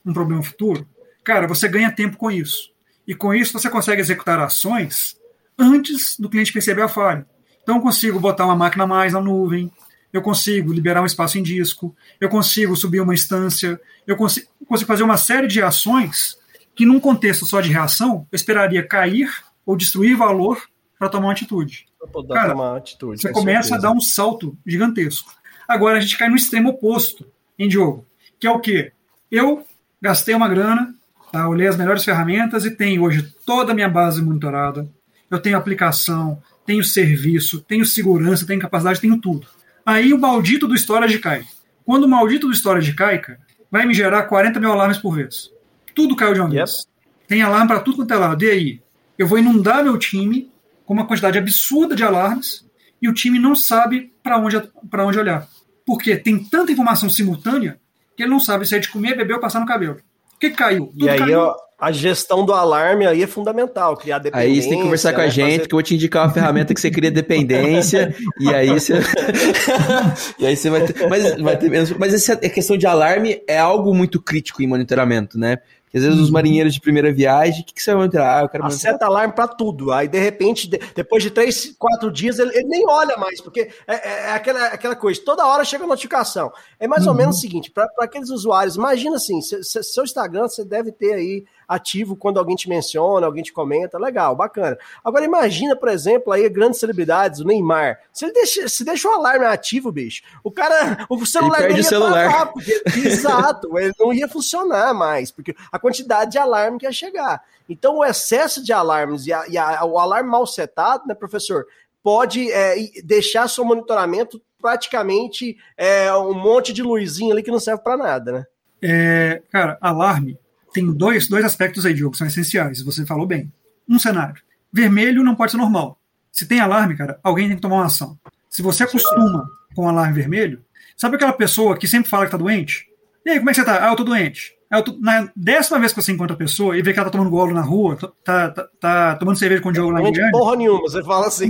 um 0.06 0.14
problema 0.14 0.44
futuro, 0.44 0.88
cara, 1.24 1.48
você 1.48 1.68
ganha 1.68 1.92
tempo 1.92 2.18
com 2.18 2.30
isso. 2.30 2.72
E 3.08 3.14
com 3.14 3.34
isso 3.34 3.54
você 3.54 3.70
consegue 3.70 4.02
executar 4.02 4.40
ações 4.40 5.18
antes 5.58 6.20
do 6.20 6.30
cliente 6.30 6.54
perceber 6.54 6.84
a 6.84 6.88
falha. 6.88 7.26
Então 7.66 7.78
eu 7.78 7.82
consigo 7.82 8.20
botar 8.20 8.46
uma 8.46 8.56
máquina 8.56 8.84
a 8.84 8.88
mais 8.88 9.14
na 9.14 9.20
nuvem, 9.20 9.72
eu 10.14 10.22
consigo 10.22 10.72
liberar 10.72 11.02
um 11.02 11.06
espaço 11.06 11.40
em 11.40 11.42
disco, 11.44 11.96
eu 12.22 12.30
consigo 12.30 12.76
subir 12.76 13.02
uma 13.02 13.14
instância, 13.14 13.82
eu 14.06 14.16
consigo, 14.16 14.46
consigo 14.68 14.88
fazer 14.88 15.02
uma 15.02 15.18
série 15.18 15.48
de 15.48 15.64
ações 15.64 16.38
que, 16.76 16.86
num 16.86 17.00
contexto 17.00 17.44
só 17.44 17.60
de 17.62 17.72
reação, 17.72 18.28
eu 18.32 18.36
esperaria 18.36 18.88
cair 18.88 19.28
ou 19.66 19.76
destruir 19.76 20.16
valor 20.16 20.62
para 21.00 21.10
tomar 21.10 21.26
uma 21.26 21.34
atitude. 21.34 21.88
Cara, 22.30 22.52
tomar 22.52 22.78
atitude, 22.78 23.20
você 23.20 23.32
começa 23.32 23.70
certeza. 23.70 23.88
a 23.88 23.92
dar 23.92 23.98
um 23.98 24.00
salto 24.00 24.56
gigantesco. 24.64 25.34
Agora 25.68 25.98
a 25.98 26.00
gente 26.00 26.20
cai 26.20 26.30
no 26.30 26.36
extremo 26.36 26.70
oposto 26.70 27.26
em 27.58 27.70
jogo, 27.70 28.06
que 28.40 28.46
é 28.46 28.52
o 28.52 28.60
quê? 28.60 28.92
Eu 29.32 29.66
gastei 30.00 30.36
uma 30.36 30.48
grana, 30.48 30.94
tá? 31.32 31.50
olhei 31.50 31.68
as 31.68 31.76
melhores 31.76 32.04
ferramentas 32.04 32.64
e 32.64 32.70
tenho 32.70 33.02
hoje 33.04 33.34
toda 33.44 33.72
a 33.72 33.76
minha 33.76 33.90
base 33.90 34.22
monitorada. 34.22 34.88
Eu 35.32 35.40
tenho 35.40 35.58
aplicação, 35.58 36.42
tenho 36.66 36.84
serviço, 36.84 37.62
tenho 37.62 37.86
segurança, 37.86 38.46
tenho 38.46 38.60
capacidade, 38.60 39.00
tenho 39.00 39.20
tudo. 39.20 39.48
Aí 39.86 40.14
o 40.14 40.20
maldito 40.20 40.68
do 40.68 40.76
storage 40.76 41.20
cai. 41.20 41.46
Quando 41.86 42.06
o 42.06 42.08
maldito 42.08 42.48
do 42.48 42.54
storage 42.54 42.94
cai, 42.94 43.20
cara, 43.20 43.40
vai 43.70 43.86
me 43.86 43.94
gerar 43.94 44.24
40 44.24 44.60
mil 44.60 44.72
alarmes 44.72 44.98
por 44.98 45.16
vez. 45.16 45.52
Tudo 45.94 46.16
caiu 46.16 46.34
de 46.34 46.40
uma 46.40 46.50
vez. 46.50 46.80
Yep. 46.80 46.96
Tem 47.28 47.42
alarme 47.42 47.68
para 47.68 47.80
tudo 47.80 47.98
quanto 47.98 48.14
é 48.14 48.18
lado. 48.18 48.44
E 48.44 48.50
aí? 48.50 48.82
Eu 49.18 49.28
vou 49.28 49.38
inundar 49.38 49.84
meu 49.84 49.98
time 49.98 50.52
com 50.86 50.94
uma 50.94 51.06
quantidade 51.06 51.38
absurda 51.38 51.96
de 51.96 52.04
alarmes 52.04 52.66
e 53.02 53.08
o 53.08 53.14
time 53.14 53.40
não 53.40 53.56
sabe 53.56 54.12
para 54.22 54.38
onde, 54.38 54.58
onde 54.58 55.20
olhar. 55.20 55.48
Porque 55.86 56.18
tem 56.18 56.44
tanta 56.44 56.72
informação 56.72 57.10
simultânea 57.10 57.80
que 58.18 58.24
ele 58.24 58.32
não 58.32 58.40
sabe 58.40 58.66
se 58.66 58.76
é 58.76 58.80
de 58.80 58.90
comer, 58.90 59.16
beber 59.16 59.34
ou 59.34 59.40
passar 59.40 59.60
no 59.60 59.66
cabelo. 59.66 60.00
O 60.34 60.40
que 60.40 60.50
caiu? 60.50 60.88
Tudo 60.88 61.06
e 61.06 61.10
aí, 61.10 61.20
caiu. 61.20 61.40
Ó, 61.40 61.56
a 61.86 61.92
gestão 61.92 62.44
do 62.44 62.52
alarme 62.52 63.06
aí 63.06 63.22
é 63.22 63.28
fundamental, 63.28 63.96
criar 63.96 64.18
dependência. 64.18 64.52
Aí 64.52 64.60
você 64.60 64.70
tem 64.70 64.78
que 64.80 64.84
conversar 64.84 65.14
com 65.14 65.22
a 65.22 65.26
né, 65.26 65.30
gente, 65.30 65.52
fazer... 65.52 65.68
que 65.68 65.76
eu 65.76 65.78
vou 65.78 65.84
te 65.84 65.94
indicar 65.94 66.26
uma 66.26 66.34
ferramenta 66.34 66.74
que 66.74 66.82
você 66.82 66.90
cria 66.90 67.12
dependência, 67.12 68.16
e 68.42 68.52
aí 68.52 68.70
você. 68.70 68.94
e 70.40 70.48
aí 70.48 70.58
você 70.58 70.68
vai 70.72 70.84
ter. 70.88 71.08
Mas, 71.08 71.40
vai 71.40 71.56
ter 71.56 71.70
menos. 71.70 71.92
Mas 71.92 72.12
essa 72.12 72.36
questão 72.38 72.76
de 72.76 72.88
alarme 72.88 73.40
é 73.48 73.60
algo 73.60 73.94
muito 73.94 74.20
crítico 74.20 74.64
em 74.64 74.68
monitoramento, 74.68 75.38
né? 75.38 75.60
às 75.96 76.04
vezes 76.04 76.20
os 76.20 76.28
uhum. 76.28 76.34
marinheiros 76.34 76.74
de 76.74 76.82
primeira 76.82 77.12
viagem, 77.12 77.62
o 77.62 77.66
que, 77.66 77.74
que 77.74 77.82
você 77.82 77.92
vai 77.92 78.02
monitorar? 78.02 78.38
Ah, 78.38 78.42
eu 78.42 78.50
quero 78.50 78.64
monitorar. 78.66 78.94
Seta 78.94 79.06
alarme 79.06 79.34
para 79.34 79.48
tudo. 79.48 79.94
Aí, 79.94 80.10
de 80.10 80.20
repente, 80.20 80.68
de, 80.68 80.78
depois 80.94 81.24
de 81.24 81.32
três, 81.32 81.74
quatro 81.80 82.12
dias, 82.12 82.38
ele, 82.38 82.52
ele, 82.54 82.68
nem 82.68 82.86
olha 82.86 83.16
mais, 83.16 83.40
porque 83.40 83.70
é, 83.88 83.96
é, 83.96 84.20
é, 84.26 84.32
aquela, 84.34 84.66
aquela 84.68 84.96
coisa, 84.96 85.22
toda 85.24 85.48
hora 85.48 85.64
chega 85.64 85.86
a 85.86 85.88
notificação. 85.88 86.52
É 86.78 86.86
mais 86.86 87.04
uhum. 87.04 87.12
ou 87.12 87.18
menos 87.18 87.38
o 87.38 87.40
seguinte, 87.40 87.72
para 87.72 87.88
aqueles 88.02 88.30
usuários, 88.30 88.76
imagina 88.76 89.16
assim, 89.16 89.40
se, 89.40 89.64
se, 89.64 89.82
seu 89.84 90.04
Instagram, 90.04 90.50
você 90.50 90.66
deve 90.66 90.92
ter 90.92 91.14
aí 91.14 91.46
ativo 91.68 92.16
quando 92.16 92.38
alguém 92.38 92.56
te 92.56 92.70
menciona, 92.70 93.26
alguém 93.26 93.44
te 93.44 93.54
comenta, 93.54 93.98
legal, 93.98 94.36
bacana. 94.36 94.78
Agora 95.04 95.26
imagina, 95.26 95.76
por 95.76 95.90
exemplo, 95.90 96.32
aí 96.32 96.48
grandes 96.50 96.80
celebridades, 96.80 97.40
o 97.40 97.46
Neymar. 97.46 98.00
Se 98.12 98.26
ele 98.26 98.34
deixa, 98.34 98.68
se 98.68 98.84
deixa 98.84 99.08
o 99.10 99.12
alarme 99.12 99.46
ativo, 99.46 99.92
bicho, 99.92 100.24
o 100.44 100.52
cara, 100.52 101.06
o 101.10 101.26
celular 101.26 101.60
ele 101.60 101.68
perde 101.68 101.82
ia 101.82 101.90
celular. 101.90 102.30
Travar, 102.30 102.54
porque, 102.54 102.84
exato, 103.06 103.78
ele 103.78 103.94
não 104.00 104.14
ia 104.14 104.28
funcionar 104.28 104.94
mais, 104.94 105.32
porque 105.32 105.56
a 105.72 105.80
quantidade 105.80 106.32
de 106.32 106.38
alarme 106.38 106.78
que 106.78 106.86
ia 106.86 106.92
chegar. 106.92 107.42
Então 107.68 107.98
o 107.98 108.06
excesso 108.06 108.64
de 108.64 108.72
alarmes 108.72 109.26
e, 109.26 109.34
a, 109.34 109.48
e 109.48 109.58
a, 109.58 109.84
o 109.86 109.98
alarme 109.98 110.30
mal 110.30 110.46
setado, 110.46 111.08
né, 111.08 111.16
professor, 111.16 111.66
pode 112.04 112.52
é, 112.52 112.76
deixar 113.04 113.50
seu 113.50 113.66
monitoramento 113.66 114.40
praticamente 114.62 115.58
é, 115.76 116.14
um 116.14 116.34
monte 116.34 116.72
de 116.72 116.84
luzinha 116.84 117.34
ali 117.34 117.44
que 117.44 117.52
não 117.52 117.60
serve 117.60 117.84
para 117.84 117.98
nada, 117.98 118.32
né? 118.32 118.46
É, 118.82 119.42
cara, 119.52 119.78
alarme 119.82 120.38
tem 120.76 120.92
dois, 120.92 121.28
dois 121.28 121.46
aspectos 121.46 121.86
aí, 121.86 121.94
Diogo, 121.94 122.12
que 122.12 122.18
são 122.18 122.28
essenciais. 122.28 122.82
Você 122.82 123.06
falou 123.06 123.26
bem. 123.26 123.50
Um 123.88 123.98
cenário. 123.98 124.42
Vermelho 124.72 125.24
não 125.24 125.34
pode 125.34 125.52
ser 125.52 125.58
normal. 125.58 125.98
Se 126.32 126.46
tem 126.46 126.60
alarme, 126.60 126.98
cara, 126.98 127.18
alguém 127.24 127.48
tem 127.48 127.56
que 127.56 127.62
tomar 127.62 127.78
uma 127.78 127.86
ação. 127.86 128.20
Se 128.50 128.62
você 128.62 128.84
acostuma 128.84 129.48
com 129.74 129.88
alarme 129.88 130.14
vermelho, 130.14 130.62
sabe 130.98 131.16
aquela 131.16 131.32
pessoa 131.32 131.78
que 131.78 131.88
sempre 131.88 132.10
fala 132.10 132.26
que 132.26 132.32
tá 132.32 132.38
doente? 132.38 132.88
E 133.26 133.30
aí, 133.30 133.38
como 133.38 133.50
é 133.50 133.54
que 133.54 133.60
você 133.60 133.66
tá? 133.66 133.88
Ah, 133.88 133.92
eu 133.92 133.96
tô 133.96 134.04
doente. 134.04 134.54
Eu 134.70 134.84
tô... 134.84 134.98
Na 135.00 135.32
décima 135.34 135.80
vez 135.80 135.94
que 135.94 136.02
você 136.02 136.12
encontra 136.12 136.36
a 136.36 136.38
pessoa 136.38 136.78
e 136.78 136.82
vê 136.82 136.92
que 136.92 137.00
ela 137.00 137.10
tá 137.10 137.12
tomando 137.12 137.30
golo 137.30 137.54
na 137.54 137.62
rua, 137.62 137.98
tá, 138.26 138.52
tá, 138.52 138.68
tá 138.78 139.16
tomando 139.16 139.40
cerveja 139.40 139.62
com 139.62 139.70
o 139.70 139.72
Diogo 139.72 139.92
lá 139.92 140.00
em 140.02 140.04
Goiânia... 140.04 140.32
porra 140.32 140.58
nenhuma, 140.58 140.82
você 140.82 141.02
fala 141.04 141.28
assim. 141.28 141.50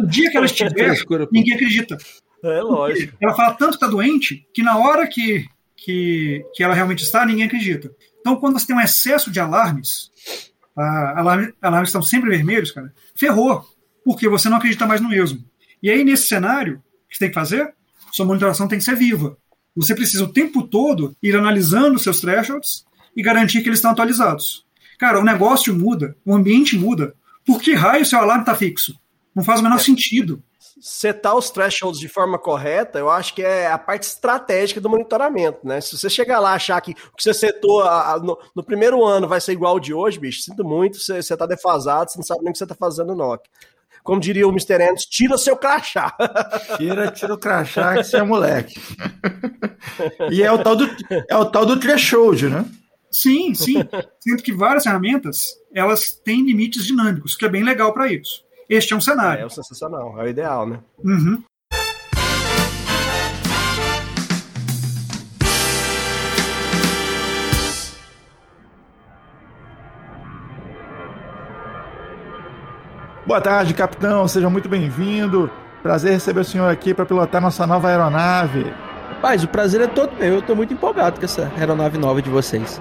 O 0.00 0.06
dia 0.06 0.30
que 0.30 0.36
ela 0.36 0.46
estiver, 0.46 0.94
ninguém 1.32 1.54
acredita. 1.54 1.98
É 2.44 2.62
lógico. 2.62 3.16
Ela 3.20 3.34
fala 3.34 3.54
tanto 3.54 3.72
que 3.72 3.80
tá 3.80 3.88
doente 3.88 4.46
que 4.54 4.62
na 4.62 4.78
hora 4.78 5.08
que 5.08 5.44
que, 5.80 6.44
que 6.54 6.62
ela 6.62 6.74
realmente 6.74 7.02
está, 7.02 7.24
ninguém 7.24 7.46
acredita. 7.46 7.90
Então, 8.20 8.36
quando 8.36 8.58
você 8.58 8.66
tem 8.66 8.76
um 8.76 8.80
excesso 8.80 9.30
de 9.30 9.40
alarmes, 9.40 10.10
tá, 10.74 11.14
alarmes, 11.16 11.54
alarmes 11.60 11.88
estão 11.88 12.02
sempre 12.02 12.30
vermelhos, 12.30 12.70
cara, 12.70 12.92
ferrou, 13.14 13.66
porque 14.04 14.28
você 14.28 14.48
não 14.48 14.58
acredita 14.58 14.86
mais 14.86 15.00
no 15.00 15.08
mesmo. 15.08 15.42
E 15.82 15.90
aí, 15.90 16.04
nesse 16.04 16.26
cenário, 16.26 16.76
o 16.76 17.08
que 17.08 17.16
você 17.16 17.20
tem 17.20 17.28
que 17.28 17.34
fazer? 17.34 17.72
Sua 18.12 18.26
monitoração 18.26 18.68
tem 18.68 18.78
que 18.78 18.84
ser 18.84 18.94
viva. 18.94 19.36
Você 19.74 19.94
precisa 19.94 20.24
o 20.24 20.32
tempo 20.32 20.62
todo 20.62 21.16
ir 21.22 21.34
analisando 21.34 21.98
seus 21.98 22.20
thresholds 22.20 22.84
e 23.16 23.22
garantir 23.22 23.62
que 23.62 23.68
eles 23.68 23.78
estão 23.78 23.92
atualizados. 23.92 24.66
Cara, 24.98 25.18
o 25.18 25.24
negócio 25.24 25.74
muda, 25.74 26.14
o 26.24 26.34
ambiente 26.34 26.76
muda. 26.76 27.14
Por 27.46 27.60
que 27.62 27.72
raio 27.72 28.04
seu 28.04 28.18
alarme 28.18 28.42
está 28.42 28.54
fixo? 28.54 28.94
Não 29.34 29.42
faz 29.42 29.60
o 29.60 29.62
menor 29.62 29.76
é. 29.76 29.82
sentido 29.82 30.42
setar 30.80 31.36
os 31.36 31.50
thresholds 31.50 32.00
de 32.00 32.08
forma 32.08 32.38
correta, 32.38 32.98
eu 32.98 33.10
acho 33.10 33.34
que 33.34 33.42
é 33.42 33.70
a 33.70 33.78
parte 33.78 34.04
estratégica 34.04 34.80
do 34.80 34.88
monitoramento, 34.88 35.60
né? 35.62 35.80
Se 35.80 35.96
você 35.96 36.08
chegar 36.08 36.40
lá 36.40 36.54
achar 36.54 36.80
que 36.80 36.92
o 36.92 37.16
que 37.16 37.22
você 37.22 37.34
setou 37.34 37.82
a, 37.82 38.14
a, 38.14 38.18
no, 38.18 38.38
no, 38.56 38.64
primeiro 38.64 39.04
ano 39.04 39.28
vai 39.28 39.40
ser 39.40 39.52
igual 39.52 39.72
ao 39.72 39.80
de 39.80 39.92
hoje, 39.92 40.18
bicho, 40.18 40.42
sinto 40.42 40.64
muito, 40.64 40.98
você, 40.98 41.22
você 41.22 41.36
tá 41.36 41.46
defasado, 41.46 42.10
você 42.10 42.18
não 42.18 42.24
sabe 42.24 42.42
nem 42.42 42.50
o 42.50 42.52
que 42.52 42.58
você 42.58 42.66
tá 42.66 42.74
fazendo 42.74 43.14
no. 43.14 43.38
Como 44.02 44.20
diria 44.20 44.48
o 44.48 44.50
Mr. 44.50 44.74
Anderson, 44.76 45.08
tira 45.10 45.36
seu 45.36 45.56
crachá. 45.56 46.16
Tira, 46.78 47.10
tira 47.10 47.34
o 47.34 47.38
crachá 47.38 47.96
que 47.96 48.04
você 48.04 48.16
é 48.16 48.22
moleque. 48.22 48.80
e 50.30 50.42
é 50.42 50.50
o 50.50 50.58
tal 50.62 50.74
do, 50.74 50.88
é 51.28 51.36
o 51.36 51.44
tal 51.44 51.66
do 51.66 51.78
threshold, 51.78 52.48
né? 52.48 52.64
Sim, 53.10 53.54
sim. 53.54 53.74
Sendo 54.20 54.42
que 54.42 54.52
várias 54.52 54.84
ferramentas, 54.84 55.54
elas 55.74 56.12
têm 56.24 56.44
limites 56.44 56.86
dinâmicos, 56.86 57.36
que 57.36 57.44
é 57.44 57.48
bem 57.48 57.62
legal 57.62 57.92
para 57.92 58.10
isso. 58.10 58.42
Este 58.70 58.94
é 58.94 58.96
um 58.96 59.00
cenário. 59.00 59.42
É, 59.42 59.46
é 59.46 59.48
sensacional, 59.48 60.14
é 60.20 60.22
o 60.22 60.28
ideal, 60.28 60.64
né? 60.64 60.78
Uhum. 61.04 61.42
Boa 73.26 73.40
tarde, 73.40 73.74
capitão. 73.74 74.28
Seja 74.28 74.48
muito 74.48 74.68
bem-vindo. 74.68 75.50
Prazer 75.82 76.12
receber 76.12 76.40
o 76.40 76.44
senhor 76.44 76.70
aqui 76.70 76.94
para 76.94 77.04
pilotar 77.04 77.42
nossa 77.42 77.66
nova 77.66 77.88
aeronave. 77.88 78.72
Rapaz, 79.08 79.42
o 79.42 79.48
prazer 79.48 79.80
é 79.80 79.88
todo 79.88 80.16
meu. 80.16 80.34
Eu 80.34 80.38
estou 80.38 80.54
muito 80.54 80.72
empolgado 80.72 81.18
com 81.18 81.24
essa 81.24 81.50
aeronave 81.58 81.98
nova 81.98 82.22
de 82.22 82.30
vocês. 82.30 82.80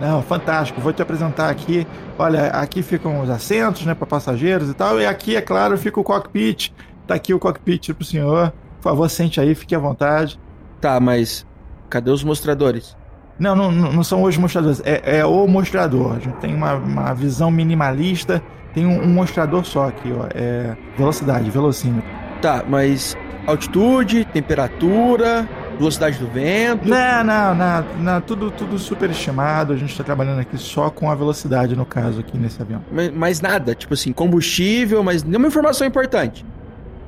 Não, 0.00 0.22
fantástico. 0.22 0.80
Vou 0.80 0.92
te 0.92 1.02
apresentar 1.02 1.50
aqui. 1.50 1.86
Olha, 2.18 2.46
aqui 2.48 2.82
ficam 2.82 3.20
os 3.20 3.30
assentos, 3.30 3.84
né, 3.84 3.94
para 3.94 4.06
passageiros 4.06 4.70
e 4.70 4.74
tal. 4.74 5.00
E 5.00 5.06
aqui, 5.06 5.36
é 5.36 5.40
claro, 5.40 5.76
fica 5.76 6.00
o 6.00 6.04
cockpit. 6.04 6.72
Tá 7.06 7.14
aqui 7.14 7.34
o 7.34 7.38
cockpit 7.38 7.92
pro 7.92 8.04
senhor. 8.04 8.52
Por 8.76 8.90
favor, 8.90 9.08
sente 9.10 9.40
aí, 9.40 9.54
fique 9.54 9.74
à 9.74 9.78
vontade. 9.78 10.40
Tá, 10.80 10.98
mas 10.98 11.46
cadê 11.88 12.10
os 12.10 12.24
mostradores? 12.24 12.96
Não, 13.38 13.56
não, 13.56 13.70
não 13.70 14.04
são 14.04 14.22
os 14.22 14.36
mostradores. 14.36 14.82
É, 14.84 15.18
é 15.18 15.24
o 15.24 15.46
mostrador. 15.46 16.16
A 16.16 16.18
gente 16.18 16.36
tem 16.36 16.54
uma, 16.54 16.74
uma 16.74 17.14
visão 17.14 17.50
minimalista. 17.50 18.42
Tem 18.74 18.86
um, 18.86 19.02
um 19.02 19.08
mostrador 19.08 19.64
só 19.64 19.88
aqui, 19.88 20.12
ó. 20.12 20.26
É 20.34 20.76
velocidade, 20.96 21.50
velocímetro. 21.50 22.08
Tá, 22.40 22.64
mas 22.66 23.16
altitude, 23.46 24.24
temperatura, 24.26 25.48
velocidade 25.80 26.18
do 26.18 26.26
vento? 26.28 26.88
Não, 26.88 27.24
não, 27.24 27.54
não, 27.54 27.84
não 27.98 28.20
tudo, 28.20 28.50
tudo 28.50 28.78
super 28.78 29.10
estimado. 29.10 29.72
A 29.72 29.76
gente 29.76 29.90
está 29.90 30.04
trabalhando 30.04 30.40
aqui 30.40 30.56
só 30.56 30.90
com 30.90 31.10
a 31.10 31.14
velocidade, 31.14 31.74
no 31.74 31.84
caso, 31.84 32.20
aqui 32.20 32.38
nesse 32.38 32.60
avião. 32.60 32.84
Mas, 32.92 33.10
mas 33.12 33.40
nada, 33.40 33.74
tipo 33.74 33.94
assim, 33.94 34.12
combustível, 34.12 35.02
mas 35.02 35.24
nenhuma 35.24 35.48
informação 35.48 35.86
importante. 35.86 36.44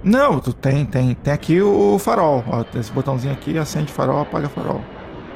Não, 0.03 0.41
tu 0.41 0.53
tem, 0.53 0.85
tem. 0.85 1.15
Tem 1.15 1.33
aqui 1.33 1.61
o 1.63 1.99
farol. 1.99 2.43
Ó, 2.49 2.65
esse 2.77 2.91
botãozinho 2.91 3.33
aqui, 3.33 3.57
acende 3.57 3.93
farol, 3.93 4.21
apaga 4.21 4.49
farol. 4.49 4.81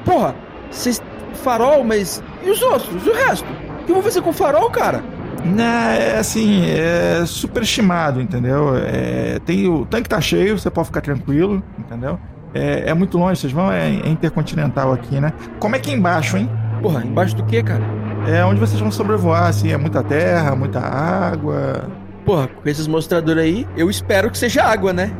Porra, 0.03 0.35
vocês. 0.69 1.01
Farol, 1.35 1.83
mas. 1.83 2.21
E 2.43 2.49
os 2.49 2.61
outros? 2.61 3.05
E 3.05 3.09
o 3.09 3.13
resto? 3.13 3.47
O 3.81 3.85
que 3.85 3.91
eu 3.91 3.95
vou 3.95 4.03
fazer 4.03 4.21
com 4.21 4.31
o 4.31 4.33
farol, 4.33 4.69
cara? 4.71 5.03
Não, 5.45 5.63
é 5.63 6.17
assim, 6.17 6.65
é 6.69 7.23
super 7.25 7.63
estimado, 7.63 8.19
entendeu? 8.19 8.75
É, 8.75 9.39
tem, 9.45 9.69
o 9.69 9.85
tanque 9.85 10.09
tá 10.09 10.19
cheio, 10.19 10.57
você 10.57 10.69
pode 10.69 10.87
ficar 10.87 10.99
tranquilo, 10.99 11.63
entendeu? 11.77 12.19
É, 12.53 12.89
é 12.89 12.93
muito 12.93 13.17
longe, 13.17 13.41
vocês 13.41 13.53
vão, 13.53 13.71
é, 13.71 13.89
é 13.89 14.09
intercontinental 14.09 14.93
aqui, 14.93 15.19
né? 15.19 15.33
Como 15.59 15.75
é 15.75 15.79
que 15.79 15.91
é 15.91 15.93
embaixo, 15.93 16.37
hein? 16.37 16.49
Porra, 16.81 17.03
embaixo 17.03 17.35
do 17.35 17.45
que, 17.45 17.61
cara? 17.61 17.83
É 18.27 18.43
onde 18.43 18.59
vocês 18.59 18.79
vão 18.79 18.91
sobrevoar, 18.91 19.47
assim, 19.47 19.71
é 19.71 19.77
muita 19.77 20.03
terra, 20.03 20.55
muita 20.55 20.79
água. 20.79 21.89
Porra, 22.25 22.47
com 22.47 22.67
esses 22.67 22.87
mostradores 22.87 23.43
aí, 23.43 23.67
eu 23.75 23.89
espero 23.89 24.29
que 24.29 24.37
seja 24.37 24.63
água, 24.63 24.91
né? 24.91 25.15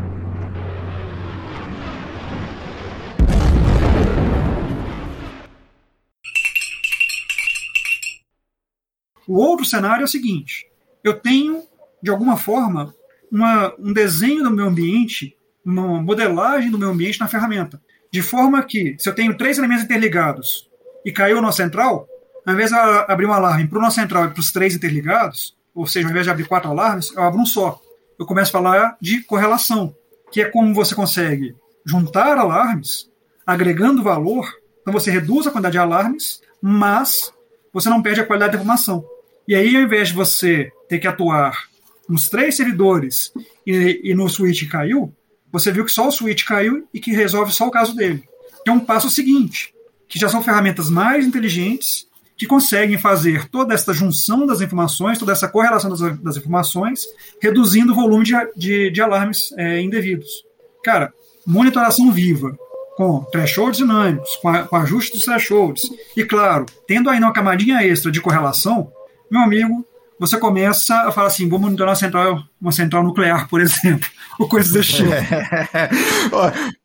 O 9.27 9.37
outro 9.37 9.65
cenário 9.65 10.01
é 10.01 10.05
o 10.05 10.07
seguinte: 10.07 10.65
eu 11.03 11.13
tenho, 11.13 11.61
de 12.01 12.09
alguma 12.09 12.37
forma, 12.37 12.93
uma, 13.31 13.73
um 13.77 13.91
desenho 13.93 14.43
do 14.43 14.51
meu 14.51 14.67
ambiente 14.67 15.36
uma 15.71 16.01
modelagem 16.01 16.71
do 16.71 16.77
meu 16.77 16.89
ambiente 16.89 17.19
na 17.19 17.27
ferramenta. 17.27 17.81
De 18.11 18.21
forma 18.21 18.63
que, 18.63 18.95
se 18.97 19.09
eu 19.09 19.13
tenho 19.13 19.37
três 19.37 19.57
elementos 19.57 19.83
interligados 19.83 20.69
e 21.05 21.11
caiu 21.11 21.41
no 21.41 21.51
central, 21.51 22.07
ao 22.45 22.53
invés 22.53 22.69
de 22.69 22.75
abrir 22.75 23.25
um 23.25 23.33
alarme 23.33 23.67
para 23.67 23.77
o 23.77 23.81
nó 23.81 23.89
central 23.89 24.25
e 24.25 24.29
para 24.29 24.39
os 24.39 24.51
três 24.51 24.75
interligados, 24.75 25.55
ou 25.75 25.85
seja, 25.85 26.07
ao 26.07 26.11
invés 26.11 26.25
de 26.25 26.31
abrir 26.31 26.47
quatro 26.47 26.69
alarmes, 26.71 27.13
eu 27.13 27.21
abro 27.21 27.39
um 27.39 27.45
só. 27.45 27.79
Eu 28.17 28.25
começo 28.25 28.49
a 28.49 28.59
falar 28.59 28.97
de 29.01 29.21
correlação, 29.23 29.93
que 30.31 30.41
é 30.41 30.45
como 30.45 30.73
você 30.73 30.95
consegue 30.95 31.53
juntar 31.85 32.37
alarmes, 32.37 33.09
agregando 33.45 34.03
valor, 34.03 34.49
então 34.81 34.93
você 34.93 35.11
reduz 35.11 35.47
a 35.47 35.51
quantidade 35.51 35.73
de 35.73 35.79
alarmes, 35.79 36.41
mas 36.61 37.33
você 37.73 37.89
não 37.89 38.01
perde 38.01 38.21
a 38.21 38.25
qualidade 38.25 38.53
da 38.53 38.57
informação. 38.57 39.05
E 39.47 39.53
aí, 39.53 39.75
ao 39.75 39.83
invés 39.83 40.09
de 40.09 40.13
você 40.13 40.71
ter 40.87 40.99
que 40.99 41.07
atuar 41.07 41.67
nos 42.07 42.29
três 42.29 42.55
servidores 42.55 43.31
e, 43.65 44.01
e 44.03 44.15
no 44.15 44.29
switch 44.29 44.67
caiu, 44.69 45.13
você 45.59 45.71
viu 45.71 45.85
que 45.85 45.91
só 45.91 46.07
o 46.07 46.11
switch 46.11 46.43
caiu 46.45 46.87
e 46.93 46.99
que 46.99 47.11
resolve 47.11 47.51
só 47.51 47.67
o 47.67 47.71
caso 47.71 47.95
dele. 47.95 48.23
Que 48.63 48.69
é 48.69 48.73
um 48.73 48.79
passo 48.79 49.09
seguinte, 49.09 49.73
que 50.07 50.19
já 50.19 50.29
são 50.29 50.43
ferramentas 50.43 50.89
mais 50.89 51.25
inteligentes 51.25 52.07
que 52.37 52.45
conseguem 52.45 52.97
fazer 52.97 53.49
toda 53.49 53.73
essa 53.73 53.91
junção 53.93 54.45
das 54.45 54.61
informações, 54.61 55.17
toda 55.17 55.31
essa 55.31 55.47
correlação 55.47 55.89
das, 55.89 56.19
das 56.19 56.37
informações, 56.37 57.05
reduzindo 57.41 57.91
o 57.91 57.95
volume 57.95 58.23
de, 58.23 58.33
de, 58.55 58.91
de 58.91 59.01
alarmes 59.01 59.51
é, 59.57 59.81
indevidos. 59.81 60.45
Cara, 60.83 61.11
monitoração 61.45 62.11
viva, 62.11 62.55
com 62.95 63.23
thresholds 63.31 63.77
dinâmicos, 63.77 64.35
com, 64.35 64.49
a, 64.49 64.63
com 64.63 64.75
ajuste 64.75 65.13
dos 65.13 65.25
thresholds, 65.25 65.89
e 66.15 66.23
claro, 66.23 66.65
tendo 66.87 67.09
ainda 67.09 67.25
uma 67.25 67.33
camadinha 67.33 67.83
extra 67.83 68.11
de 68.11 68.21
correlação, 68.21 68.91
meu 69.31 69.41
amigo, 69.41 69.86
você 70.19 70.37
começa 70.37 70.95
a 70.95 71.11
falar 71.11 71.27
assim, 71.27 71.47
vou 71.47 71.59
monitorar 71.59 71.91
uma 71.91 71.95
central, 71.95 72.43
uma 72.59 72.71
central 72.71 73.03
nuclear, 73.03 73.47
por 73.47 73.61
exemplo, 73.61 74.09
ou 74.39 74.47
coisas 74.47 74.71
desse 74.71 74.93
tipo. 74.93 75.13
É. 75.13 75.89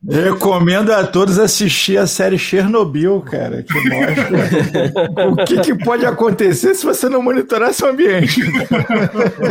recomendo 0.23 0.93
a 0.93 1.07
todos 1.07 1.39
assistir 1.39 1.97
a 1.97 2.07
série 2.07 2.39
Chernobyl, 2.39 3.21
cara, 3.23 3.63
que 3.63 3.75
mostra 3.89 5.29
o 5.33 5.37
que, 5.45 5.61
que, 5.61 5.75
pode 5.75 6.05
acontecer 6.05 6.75
se 6.75 6.85
você 6.85 7.09
não 7.09 7.23
monitorar 7.23 7.73
seu 7.73 7.89
ambiente. 7.89 8.43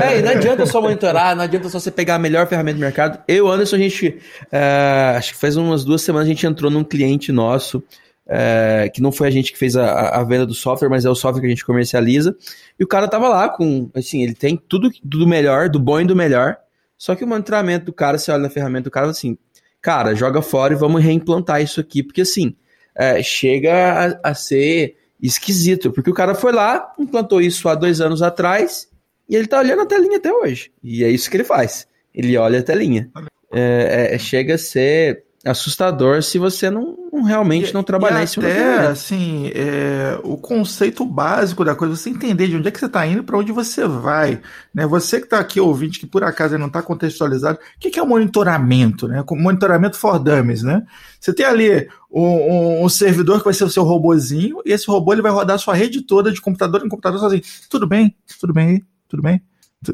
É, 0.03 0.19
e 0.19 0.21
não 0.21 0.31
adianta 0.31 0.65
só 0.65 0.79
monitorar, 0.79 1.35
não 1.35 1.43
adianta 1.43 1.67
só 1.67 1.79
você 1.79 1.89
pegar 1.89 2.15
a 2.15 2.19
melhor 2.19 2.47
ferramenta 2.47 2.77
do 2.77 2.81
mercado. 2.81 3.19
Eu, 3.27 3.49
Anderson, 3.49 3.77
a 3.77 3.79
gente, 3.79 4.19
uh, 4.43 5.17
acho 5.17 5.33
que 5.33 5.39
faz 5.39 5.57
umas 5.57 5.83
duas 5.83 6.01
semanas 6.01 6.27
a 6.27 6.29
gente 6.29 6.45
entrou 6.45 6.69
num 6.69 6.83
cliente 6.83 7.31
nosso, 7.31 7.83
é, 8.27 8.89
que 8.93 9.01
não 9.01 9.11
foi 9.11 9.27
a 9.27 9.31
gente 9.31 9.51
que 9.51 9.57
fez 9.57 9.75
a, 9.75 10.09
a, 10.09 10.23
venda 10.23 10.45
do 10.45 10.53
software, 10.53 10.89
mas 10.89 11.05
é 11.05 11.09
o 11.09 11.15
software 11.15 11.41
que 11.41 11.47
a 11.47 11.49
gente 11.49 11.65
comercializa. 11.65 12.35
E 12.79 12.83
o 12.83 12.87
cara 12.87 13.07
tava 13.07 13.27
lá 13.27 13.49
com, 13.49 13.89
assim, 13.93 14.23
ele 14.23 14.33
tem 14.33 14.55
tudo 14.55 14.89
do 15.03 15.27
melhor, 15.27 15.69
do 15.69 15.79
bom 15.79 15.99
e 15.99 16.05
do 16.05 16.15
melhor. 16.15 16.57
Só 16.97 17.15
que 17.15 17.23
o 17.23 17.27
monitoramento 17.27 17.85
do 17.85 17.93
cara, 17.93 18.17
você 18.17 18.31
olha 18.31 18.43
na 18.43 18.49
ferramenta 18.49 18.83
do 18.83 18.91
cara 18.91 19.07
assim, 19.09 19.37
cara, 19.81 20.13
joga 20.13 20.41
fora 20.41 20.73
e 20.73 20.77
vamos 20.77 21.03
reimplantar 21.03 21.61
isso 21.61 21.79
aqui, 21.81 22.03
porque 22.03 22.21
assim, 22.21 22.55
é, 22.95 23.21
chega 23.23 24.19
a, 24.23 24.29
a, 24.29 24.33
ser 24.35 24.97
esquisito, 25.21 25.91
porque 25.91 26.09
o 26.09 26.13
cara 26.13 26.35
foi 26.35 26.51
lá, 26.51 26.93
implantou 26.99 27.41
isso 27.41 27.67
há 27.67 27.75
dois 27.75 27.99
anos 28.01 28.21
atrás, 28.21 28.87
e 29.27 29.35
ele 29.35 29.47
tá 29.47 29.59
olhando 29.59 29.81
a 29.81 29.85
telinha 29.85 30.17
até 30.17 30.31
hoje. 30.31 30.71
E 30.83 31.03
é 31.03 31.09
isso 31.09 31.29
que 31.29 31.37
ele 31.37 31.43
faz. 31.43 31.87
Ele 32.13 32.37
olha 32.37 32.59
a 32.59 32.63
telinha. 32.63 33.09
É, 33.51 34.09
é, 34.13 34.17
chega 34.17 34.55
a 34.55 34.57
ser 34.57 35.25
assustador 35.43 36.21
se 36.21 36.37
você 36.37 36.69
não, 36.69 36.95
não 37.11 37.23
realmente 37.23 37.71
e, 37.71 37.73
não 37.73 37.81
trabalhar 37.81 38.21
e 38.21 38.25
isso 38.25 38.39
até, 38.39 38.87
assim, 38.87 39.51
é, 39.55 40.19
o 40.23 40.37
conceito 40.37 41.03
básico 41.03 41.65
da 41.65 41.75
coisa, 41.75 41.95
você 41.95 42.09
entender 42.09 42.47
de 42.47 42.55
onde 42.55 42.67
é 42.67 42.71
que 42.71 42.79
você 42.79 42.85
está 42.85 43.05
indo 43.07 43.23
para 43.23 43.37
onde 43.37 43.51
você 43.51 43.87
vai. 43.87 44.39
Né? 44.73 44.85
Você 44.85 45.17
que 45.17 45.25
está 45.25 45.39
aqui 45.39 45.59
ouvinte, 45.59 45.99
que 45.99 46.05
por 46.05 46.23
acaso 46.23 46.57
não 46.57 46.67
está 46.67 46.81
contextualizado, 46.81 47.57
o 47.57 47.79
que, 47.79 47.89
que 47.89 47.99
é 47.99 48.03
o 48.03 48.07
monitoramento? 48.07 49.07
Né? 49.07 49.23
Monitoramento 49.31 49.97
for 49.97 50.19
dummies, 50.19 50.61
né? 50.61 50.83
Você 51.19 51.33
tem 51.33 51.45
ali 51.45 51.87
um, 52.11 52.21
um, 52.21 52.85
um, 52.85 52.89
servidor 52.89 53.39
que 53.39 53.45
vai 53.45 53.53
ser 53.53 53.63
o 53.63 53.69
seu 53.69 53.83
robozinho, 53.83 54.61
e 54.65 54.71
esse 54.71 54.87
robô 54.87 55.13
ele 55.13 55.21
vai 55.21 55.31
rodar 55.31 55.55
a 55.55 55.59
sua 55.59 55.73
rede 55.73 56.01
toda 56.01 56.31
de 56.31 56.41
computador 56.41 56.85
em 56.85 56.89
computador 56.89 57.19
sozinho. 57.19 57.41
Tudo 57.69 57.87
bem? 57.87 58.15
Tudo 58.39 58.53
bem? 58.53 58.83
Tudo 59.07 59.21
bem? 59.21 59.41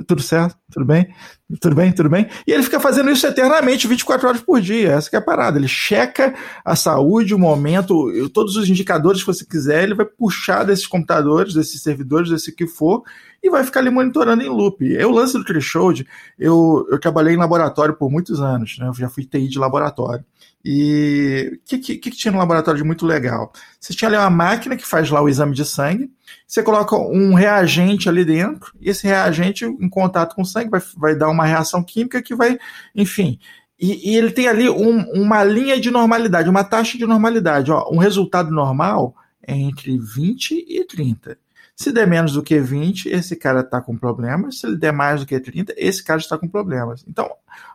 Tudo 0.06 0.22
certo, 0.22 0.58
tudo 0.70 0.86
bem, 0.86 1.08
tudo 1.62 1.76
bem, 1.76 1.92
tudo 1.94 2.10
bem. 2.10 2.28
E 2.46 2.52
ele 2.52 2.64
fica 2.64 2.80
fazendo 2.80 3.10
isso 3.10 3.26
eternamente, 3.26 3.88
24 3.88 4.28
horas 4.28 4.42
por 4.42 4.60
dia. 4.60 4.92
Essa 4.92 5.10
é 5.14 5.18
a 5.18 5.22
parada. 5.22 5.58
Ele 5.58 5.68
checa 5.68 6.36
a 6.64 6.76
saúde, 6.76 7.34
o 7.34 7.40
momento, 7.40 8.12
todos 8.34 8.58
os 8.58 8.70
indicadores 8.70 9.22
que 9.22 9.28
você 9.28 9.46
quiser, 9.46 9.84
ele 9.84 9.96
vai 9.96 10.06
puxar 10.06 10.66
desses 10.66 10.86
computadores, 10.86 11.54
desses 11.54 11.82
servidores, 11.82 12.30
desse 12.30 12.54
que 12.54 12.68
for, 12.68 13.04
e 13.42 13.50
vai 13.50 13.64
ficar 13.64 13.80
ali 13.80 13.90
monitorando 13.90 14.44
em 14.44 14.50
loop. 14.50 14.86
Eu, 14.86 15.10
o 15.10 15.14
lance 15.14 15.38
do 15.38 15.46
threshold, 15.46 16.06
eu, 16.38 16.86
eu 16.92 17.00
trabalhei 17.00 17.34
em 17.34 17.38
laboratório 17.38 17.96
por 17.96 18.12
muitos 18.12 18.42
anos, 18.42 18.78
né? 18.78 18.90
Eu 18.90 18.94
já 18.94 19.08
fui 19.08 19.24
TI 19.24 19.48
de 19.48 19.58
laboratório. 19.58 20.26
E 20.70 21.54
o 21.54 21.60
que, 21.66 21.78
que, 21.78 21.98
que, 21.98 22.12
tinha 22.12 22.30
no 22.30 22.40
laboratório 22.40 22.78
de 22.78 22.86
muito 22.86 23.06
legal? 23.06 23.54
Você 23.80 23.94
tinha 23.94 24.10
ali 24.10 24.18
uma 24.18 24.30
máquina 24.30 24.76
que 24.76 24.86
faz 24.86 25.10
lá 25.10 25.22
o 25.22 25.30
exame 25.30 25.56
de 25.56 25.64
sangue, 25.64 26.12
você 26.46 26.62
coloca 26.62 26.94
um 26.94 27.34
reagente 27.34 28.10
ali 28.10 28.26
dentro, 28.26 28.74
e 28.82 28.90
esse 28.90 29.08
reagente, 29.08 29.64
em 29.64 29.88
contato 29.88 30.36
com 30.36 30.42
o 30.42 30.46
sangue, 30.46 30.70
vai, 30.70 30.82
vai 30.98 31.16
dar 31.16 31.30
uma 31.30 31.46
reação 31.46 31.82
química 31.82 32.22
que 32.22 32.36
vai, 32.36 32.60
enfim. 32.94 33.40
E, 33.80 34.12
e 34.12 34.18
ele 34.18 34.30
tem 34.30 34.50
ali 34.50 34.70
um, 34.70 35.10
uma 35.14 35.42
linha 35.42 35.80
de 35.80 35.90
normalidade, 35.90 36.50
uma 36.50 36.66
taxa 36.66 36.98
de 36.98 37.06
normalidade. 37.06 37.72
Ó, 37.72 37.90
um 37.90 37.98
resultado 37.98 38.52
normal 38.52 39.16
é 39.42 39.56
entre 39.56 39.98
20 39.98 40.66
e 40.68 40.84
30. 40.84 41.38
Se 41.78 41.92
der 41.92 42.08
menos 42.08 42.34
do 42.34 42.42
que 42.42 42.60
20, 42.60 43.08
esse 43.10 43.36
cara 43.36 43.60
está 43.60 43.80
com 43.80 43.96
problemas. 43.96 44.60
Se 44.60 44.66
ele 44.66 44.76
der 44.76 44.92
mais 44.92 45.20
do 45.20 45.28
que 45.28 45.40
30, 45.40 45.76
esse 45.78 46.04
cara 46.04 46.20
está 46.20 46.36
com 46.36 46.48
problemas. 46.48 47.06
Então, 47.08 47.30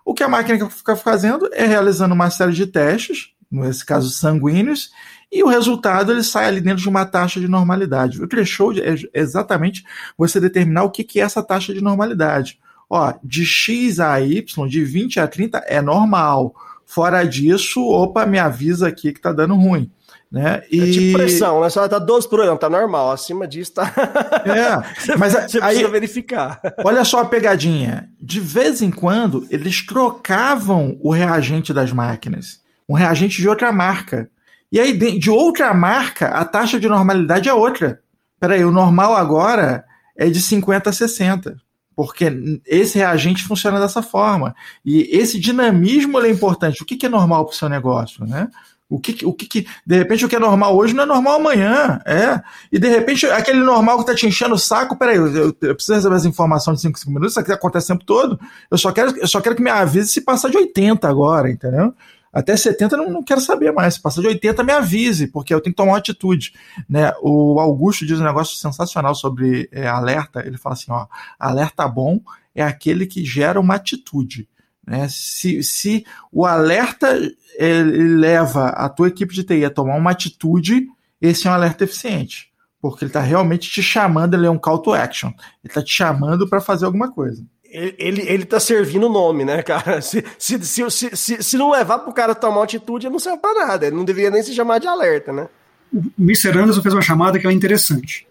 o 0.05 0.13
que 0.13 0.25
a 0.25 0.29
máquina 0.29 0.69
fica 0.69 0.97
fazendo 0.97 1.49
é 1.53 1.65
realizando 1.65 2.13
uma 2.13 2.29
série 2.29 2.53
de 2.53 2.67
testes, 2.67 3.33
nesse 3.49 3.87
caso 3.87 4.11
sanguíneos, 4.11 4.91
e 5.31 5.45
o 5.45 5.47
resultado 5.47 6.11
ele 6.11 6.25
sai 6.25 6.49
ali 6.49 6.61
dentro 6.61 6.83
de 6.83 6.89
uma 6.89 7.07
taxa 7.07 7.39
de 7.39 7.47
normalidade. 7.47 8.21
O 8.21 8.27
threshold 8.27 8.83
é 8.83 8.97
exatamente 9.15 9.85
você 10.19 10.41
determinar 10.41 10.83
o 10.83 10.91
que 10.91 11.21
é 11.21 11.23
essa 11.23 11.41
taxa 11.41 11.73
de 11.73 11.81
normalidade. 11.81 12.59
Ó, 12.91 13.15
de 13.23 13.47
X 13.47 14.01
a 14.01 14.21
Y, 14.21 14.69
de 14.69 14.85
20 14.85 15.21
a 15.21 15.29
30 15.29 15.59
é 15.59 15.81
normal. 15.81 16.57
Fora 16.85 17.23
disso, 17.23 17.81
opa, 17.81 18.27
me 18.27 18.41
avisa 18.41 18.89
aqui 18.89 19.13
que 19.13 19.21
está 19.21 19.33
dando 19.33 19.55
ruim. 19.55 19.89
Né? 20.33 20.63
E... 20.71 20.81
É 20.81 20.91
tipo 20.91 21.19
pressão, 21.19 21.61
né? 21.61 21.69
Só 21.69 21.87
tá 21.87 21.99
12 21.99 22.27
por 22.27 22.41
ano, 22.41 22.57
tá 22.57 22.71
normal. 22.71 23.11
Acima 23.11 23.47
disso 23.47 23.75
tá. 23.75 23.93
É, 24.47 25.15
mas 25.19 25.35
você 25.35 25.59
aí, 25.59 25.75
precisa 25.75 25.89
verificar. 25.89 26.59
Olha 26.83 27.05
só 27.05 27.21
a 27.21 27.25
pegadinha. 27.27 28.09
De 28.19 28.41
vez 28.41 28.81
em 28.81 28.91
quando, 28.91 29.47
eles 29.51 29.85
trocavam 29.85 30.97
o 31.03 31.13
reagente 31.13 31.75
das 31.75 31.93
máquinas. 31.93 32.63
Um 32.89 32.95
reagente 32.95 33.43
de 33.43 33.49
outra 33.49 33.71
marca. 33.71 34.31
E 34.71 34.81
aí, 34.81 34.97
de 35.19 35.31
outra 35.31 35.75
marca, 35.75 36.29
a 36.29 36.47
taxa 36.47 36.81
de 36.81 36.89
normalidade 36.89 37.47
é 37.47 37.53
outra. 37.53 38.01
Peraí, 38.41 38.65
o 38.65 38.73
normal 38.73 39.15
agora 39.15 39.85
é 40.17 40.31
de 40.31 40.41
50 40.41 40.89
a 40.89 40.93
60 40.95 41.57
porque 41.95 42.61
esse 42.67 42.99
reagente 42.99 43.45
funciona 43.45 43.79
dessa 43.79 44.03
forma. 44.03 44.55
E 44.85 45.03
esse 45.15 45.39
dinamismo 45.39 46.19
é 46.21 46.31
importante. 46.31 46.83
O 46.83 46.87
que, 46.87 47.05
é 47.05 47.09
normal 47.09 47.45
para 47.45 47.53
o 47.53 47.57
seu 47.57 47.69
negócio? 47.69 48.25
Né? 48.25 48.49
O 48.93 49.01
que, 49.01 49.25
o 49.25 49.33
que, 49.33 49.67
de 49.87 49.97
repente, 49.97 50.25
o 50.25 50.29
que 50.29 50.37
é 50.37 50.39
normal 50.39 50.77
hoje 50.77 50.93
não 50.93 51.05
é 51.05 51.07
normal 51.07 51.37
amanhã. 51.37 51.99
É. 52.05 52.43
E 52.71 52.79
de 52.79 52.89
repente, 52.89 53.25
aquele 53.27 53.61
normal 53.61 53.99
que 53.99 54.07
tá 54.07 54.15
te 54.15 54.27
enchendo 54.27 54.55
o 54.55 54.59
saco, 54.59 54.99
peraí, 54.99 55.17
eu, 55.17 55.35
eu, 55.35 55.57
eu 55.63 55.75
preciso 55.75 55.95
receber 55.95 56.15
as 56.15 56.27
informações 56.27 56.77
de 56.77 56.83
5, 56.83 56.99
5 56.99 57.11
minutos, 57.11 57.33
isso 57.33 57.41
aqui 57.41 57.53
acontece 57.53 57.87
o 57.87 57.97
tempo 57.97 58.05
todo. 58.05 58.39
Eu 58.71 58.77
só 58.77 58.93
quero, 58.93 59.17
eu 59.17 59.27
só 59.27 59.41
quero 59.41 59.57
que 59.57 59.63
me 59.63 59.71
avise 59.71 60.11
se 60.11 60.21
passar 60.21 60.51
de 60.51 60.59
80 60.59 61.09
agora, 61.09 61.51
entendeu? 61.51 61.95
Até 62.31 62.55
70 62.55 62.95
eu 62.95 62.99
não, 63.05 63.11
não 63.11 63.23
quero 63.23 63.41
saber 63.41 63.73
mais. 63.73 63.95
Se 63.95 64.01
passar 64.03 64.21
de 64.21 64.29
80, 64.29 64.63
me 64.63 64.73
avise, 64.73 65.27
porque 65.27 65.55
eu 65.55 65.61
tenho 65.61 65.73
que 65.73 65.77
tomar 65.77 65.93
uma 65.93 65.99
atitude. 65.99 66.53
Né? 66.89 67.13
O 67.23 67.59
Augusto 67.61 68.05
diz 68.05 68.21
um 68.21 68.25
negócio 68.25 68.57
sensacional 68.57 69.15
sobre 69.15 69.71
é, 69.73 69.87
alerta. 69.87 70.41
Ele 70.47 70.59
fala 70.59 70.75
assim: 70.75 70.91
ó, 70.91 71.07
alerta 71.39 71.89
bom 71.89 72.21
é 72.55 72.63
aquele 72.63 73.07
que 73.07 73.25
gera 73.25 73.59
uma 73.59 73.77
atitude. 73.77 74.49
Né? 74.93 75.09
Se, 75.09 75.63
se 75.63 76.05
o 76.31 76.45
alerta 76.45 77.19
ele 77.57 78.15
leva 78.19 78.69
a 78.69 78.91
tua 78.91 79.09
equipe 79.09 79.33
de 79.33 79.43
TI 79.43 79.65
a 79.65 79.71
tomar 79.71 79.97
uma 79.97 80.11
atitude, 80.11 80.87
esse 81.19 81.47
é 81.47 81.51
um 81.51 81.55
alerta 81.55 81.85
eficiente. 81.85 82.53
Porque 82.79 83.05
ele 83.05 83.09
está 83.09 83.21
realmente 83.21 83.71
te 83.71 83.83
chamando, 83.83 84.35
ele 84.35 84.45
é 84.45 84.51
um 84.51 84.59
call 84.59 84.81
to 84.81 84.93
action. 84.93 85.29
Ele 85.29 85.71
está 85.71 85.83
te 85.83 85.91
chamando 85.91 86.47
para 86.47 86.61
fazer 86.61 86.85
alguma 86.85 87.11
coisa. 87.11 87.43
Ele, 87.65 88.21
ele 88.21 88.45
tá 88.45 88.61
servindo 88.61 89.07
o 89.07 89.13
nome, 89.13 89.47
né, 89.47 89.63
cara? 89.63 90.03
Se, 90.03 90.23
se, 90.39 90.63
se, 90.63 90.91
se, 90.91 91.43
se 91.43 91.57
não 91.57 91.71
levar 91.71 92.01
pro 92.01 92.13
cara 92.13 92.35
tomar 92.35 92.57
uma 92.57 92.65
atitude, 92.65 93.07
ele 93.07 93.13
não 93.13 93.19
serve 93.19 93.39
pra 93.39 93.67
nada. 93.67 93.87
Ele 93.87 93.97
não 93.97 94.05
deveria 94.05 94.31
nem 94.31 94.43
se 94.43 94.55
chamar 94.55 94.79
de 94.79 94.89
alerta, 94.89 95.33
né? 95.33 95.49
O 95.91 96.03
Mr. 96.19 96.51
Anderson 96.51 96.83
fez 96.83 96.93
uma 96.93 97.01
chamada 97.01 97.39
que 97.39 97.47
é 97.47 97.53
interessante. 97.53 98.27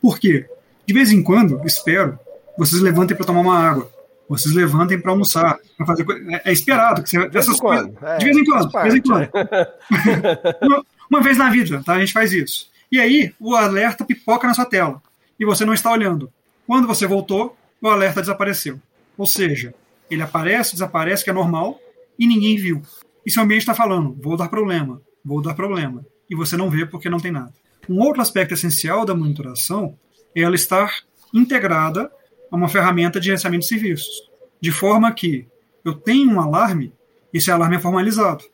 Por 0.00 0.20
quê? 0.20 0.48
De 0.86 0.94
vez 0.94 1.10
em 1.10 1.20
quando, 1.20 1.60
espero, 1.66 2.16
vocês 2.56 2.80
levantem 2.80 3.16
para 3.16 3.26
tomar 3.26 3.40
uma 3.40 3.58
água 3.58 3.90
vocês 4.30 4.54
levantem 4.54 5.00
para 5.00 5.10
almoçar, 5.10 5.58
para 5.76 5.84
fazer. 5.84 6.06
É, 6.28 6.50
é, 6.50 6.52
esperado 6.52 7.02
que 7.02 7.10
você. 7.10 7.28
Dessas 7.28 7.58
coisas, 7.58 7.90
é, 8.00 8.16
de 8.18 8.24
vez 8.26 8.36
em 8.36 8.44
quando, 8.44 8.70
de 8.70 8.82
vez 8.82 8.94
em 8.94 9.02
quando. 9.02 9.28
uma, 10.62 10.84
uma, 11.10 11.20
vez 11.20 11.36
na 11.36 11.50
vida, 11.50 11.82
tá? 11.84 11.94
A 11.94 11.98
gente 11.98 12.12
faz 12.12 12.32
isso. 12.32 12.70
E 12.92 13.00
aí, 13.00 13.34
o 13.40 13.56
alerta 13.56 14.04
pipoca 14.04 14.46
na 14.46 14.54
sua 14.54 14.66
tela. 14.66 15.02
e 15.38 15.44
você 15.44 15.64
não 15.64 15.74
está 15.74 15.90
olhando. 15.90 16.32
Quando 16.64 16.86
você 16.86 17.08
voltou, 17.08 17.56
o 17.82 17.88
alerta 17.88 18.20
desapareceu. 18.20 18.80
Ou 19.18 19.26
seja, 19.26 19.74
ele 20.08 20.22
aparece, 20.22 20.74
desaparece, 20.74 21.24
que 21.24 21.30
é 21.30 21.32
normal, 21.32 21.80
e 22.16 22.24
ninguém 22.24 22.56
viu. 22.56 22.82
E 23.26 23.32
seu 23.32 23.42
ambiente 23.42 23.62
está 23.62 23.74
falando, 23.74 24.16
vou 24.22 24.36
dar 24.36 24.48
problema, 24.48 25.02
vou 25.24 25.42
dar 25.42 25.54
problema. 25.54 26.06
E 26.30 26.36
você 26.36 26.56
não 26.56 26.70
vê 26.70 26.86
porque 26.86 27.10
não 27.10 27.18
tem 27.18 27.32
nada. 27.32 27.52
Um 27.88 27.98
outro 27.98 28.22
aspecto 28.22 28.54
essencial 28.54 29.04
da 29.04 29.12
monitoração 29.12 29.98
é 30.36 30.42
ela 30.42 30.54
estar 30.54 31.00
integrada 31.34 32.08
a 32.50 32.56
uma 32.56 32.68
ferramenta 32.68 33.20
de 33.20 33.26
gerenciamento 33.26 33.62
de 33.62 33.68
serviços. 33.68 34.30
De 34.60 34.70
forma 34.72 35.12
que 35.12 35.46
eu 35.84 35.94
tenho 35.94 36.30
um 36.30 36.40
alarme, 36.40 36.92
esse 37.32 37.50
alarme 37.50 37.76
é 37.76 37.80
formalizado, 37.80 38.44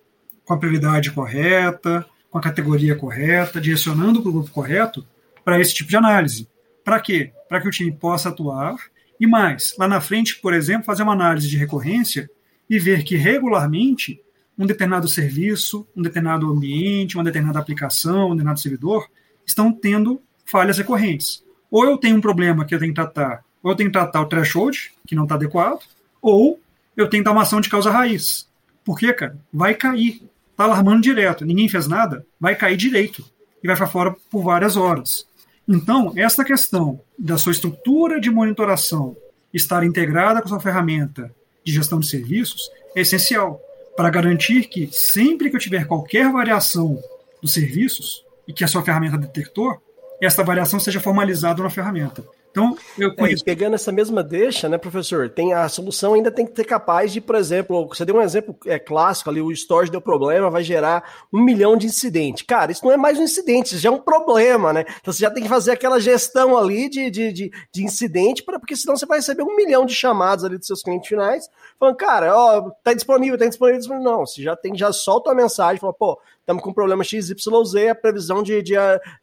com 0.44 0.54
a 0.54 0.58
prioridade 0.58 1.10
correta, 1.10 2.06
com 2.30 2.38
a 2.38 2.42
categoria 2.42 2.94
correta, 2.94 3.60
direcionando 3.60 4.20
para 4.20 4.28
o 4.28 4.32
grupo 4.32 4.50
correto 4.50 5.06
para 5.44 5.60
esse 5.60 5.74
tipo 5.74 5.90
de 5.90 5.96
análise. 5.96 6.48
Para 6.84 7.00
quê? 7.00 7.32
Para 7.48 7.60
que 7.60 7.68
o 7.68 7.70
time 7.70 7.90
possa 7.90 8.28
atuar 8.28 8.76
e 9.18 9.26
mais, 9.26 9.74
lá 9.78 9.88
na 9.88 10.00
frente, 10.00 10.38
por 10.40 10.52
exemplo, 10.52 10.84
fazer 10.84 11.02
uma 11.02 11.14
análise 11.14 11.48
de 11.48 11.56
recorrência 11.56 12.30
e 12.68 12.78
ver 12.78 13.02
que 13.02 13.16
regularmente 13.16 14.20
um 14.58 14.66
determinado 14.66 15.08
serviço, 15.08 15.86
um 15.96 16.02
determinado 16.02 16.50
ambiente, 16.50 17.16
uma 17.16 17.24
determinada 17.24 17.58
aplicação, 17.58 18.26
um 18.26 18.30
determinado 18.30 18.60
servidor 18.60 19.06
estão 19.46 19.72
tendo 19.72 20.20
falhas 20.44 20.78
recorrentes. 20.78 21.44
Ou 21.70 21.84
eu 21.84 21.98
tenho 21.98 22.16
um 22.16 22.20
problema 22.20 22.64
que 22.64 22.74
eu 22.74 22.78
tenho 22.78 22.92
que 22.92 22.96
tratar, 22.96 23.44
ou 23.66 23.72
eu 23.72 23.76
tenho 23.76 23.90
que 23.90 23.98
tratar 23.98 24.22
o 24.22 24.26
threshold, 24.26 24.92
que 25.04 25.16
não 25.16 25.24
está 25.24 25.34
adequado, 25.34 25.80
ou 26.22 26.60
eu 26.96 27.10
tenho 27.10 27.20
que 27.20 27.24
dar 27.24 27.32
uma 27.32 27.42
ação 27.42 27.60
de 27.60 27.68
causa 27.68 27.90
raiz. 27.90 28.48
Por 28.84 28.96
quê, 28.96 29.12
cara? 29.12 29.36
Vai 29.52 29.74
cair. 29.74 30.22
Está 30.52 30.62
alarmando 30.62 31.00
direto. 31.02 31.44
Ninguém 31.44 31.68
fez 31.68 31.88
nada, 31.88 32.24
vai 32.38 32.54
cair 32.54 32.76
direito. 32.76 33.24
E 33.60 33.66
vai 33.66 33.76
para 33.76 33.88
fora 33.88 34.14
por 34.30 34.44
várias 34.44 34.76
horas. 34.76 35.26
Então, 35.66 36.12
essa 36.14 36.44
questão 36.44 37.00
da 37.18 37.36
sua 37.36 37.50
estrutura 37.50 38.20
de 38.20 38.30
monitoração 38.30 39.16
estar 39.52 39.82
integrada 39.82 40.40
com 40.40 40.46
a 40.46 40.50
sua 40.50 40.60
ferramenta 40.60 41.34
de 41.64 41.72
gestão 41.72 41.98
de 41.98 42.06
serviços 42.06 42.70
é 42.94 43.00
essencial 43.00 43.60
para 43.96 44.10
garantir 44.10 44.68
que 44.68 44.88
sempre 44.92 45.50
que 45.50 45.56
eu 45.56 45.60
tiver 45.60 45.88
qualquer 45.88 46.30
variação 46.30 47.02
dos 47.42 47.52
serviços 47.52 48.24
e 48.46 48.52
que 48.52 48.62
a 48.62 48.68
sua 48.68 48.84
ferramenta 48.84 49.18
detectou, 49.18 49.82
essa 50.20 50.44
variação 50.44 50.78
seja 50.78 51.00
formalizada 51.00 51.60
na 51.64 51.68
ferramenta. 51.68 52.24
Então, 52.56 52.74
eu 52.98 53.14
conheço. 53.14 53.42
É, 53.42 53.44
pegando 53.44 53.74
essa 53.74 53.92
mesma 53.92 54.22
deixa, 54.22 54.66
né, 54.66 54.78
professor? 54.78 55.28
Tem 55.28 55.52
a 55.52 55.68
solução 55.68 56.14
ainda 56.14 56.30
tem 56.30 56.46
que 56.46 56.52
ter 56.52 56.64
capaz 56.64 57.12
de, 57.12 57.20
por 57.20 57.34
exemplo, 57.34 57.86
você 57.86 58.02
deu 58.02 58.16
um 58.16 58.22
exemplo 58.22 58.56
é, 58.64 58.78
clássico 58.78 59.28
ali, 59.28 59.42
o 59.42 59.52
storage 59.52 59.92
deu 59.92 60.00
problema, 60.00 60.48
vai 60.48 60.64
gerar 60.64 61.04
um 61.30 61.42
milhão 61.42 61.76
de 61.76 61.86
incidentes. 61.86 62.44
Cara, 62.46 62.72
isso 62.72 62.82
não 62.82 62.92
é 62.92 62.96
mais 62.96 63.18
um 63.18 63.24
incidente, 63.24 63.74
isso 63.74 63.78
já 63.78 63.90
é 63.90 63.92
um 63.92 64.00
problema, 64.00 64.72
né? 64.72 64.86
Então 65.00 65.12
você 65.12 65.20
já 65.20 65.30
tem 65.30 65.42
que 65.42 65.48
fazer 65.48 65.72
aquela 65.72 66.00
gestão 66.00 66.56
ali 66.56 66.88
de, 66.88 67.10
de, 67.10 67.32
de, 67.32 67.50
de 67.70 67.84
incidente, 67.84 68.42
pra, 68.42 68.58
porque 68.58 68.74
senão 68.74 68.96
você 68.96 69.04
vai 69.04 69.18
receber 69.18 69.42
um 69.42 69.54
milhão 69.54 69.84
de 69.84 69.94
chamados 69.94 70.42
ali 70.42 70.56
dos 70.56 70.66
seus 70.66 70.82
clientes 70.82 71.08
finais, 71.08 71.50
falando, 71.78 71.96
cara, 71.96 72.34
ó, 72.34 72.70
tá 72.82 72.94
disponível, 72.94 73.38
tá 73.38 73.46
disponível, 73.46 73.80
disponível. 73.80 74.10
Não, 74.10 74.24
você 74.24 74.42
já 74.42 74.56
tem, 74.56 74.74
já 74.74 74.90
solta 74.92 75.30
a 75.30 75.34
mensagem, 75.34 75.78
fala, 75.78 75.92
pô, 75.92 76.18
estamos 76.46 76.62
com 76.62 76.72
problema 76.72 77.02
XYZ, 77.02 77.34
a 77.90 77.94
previsão 77.94 78.40
de, 78.40 78.62
de, 78.62 78.74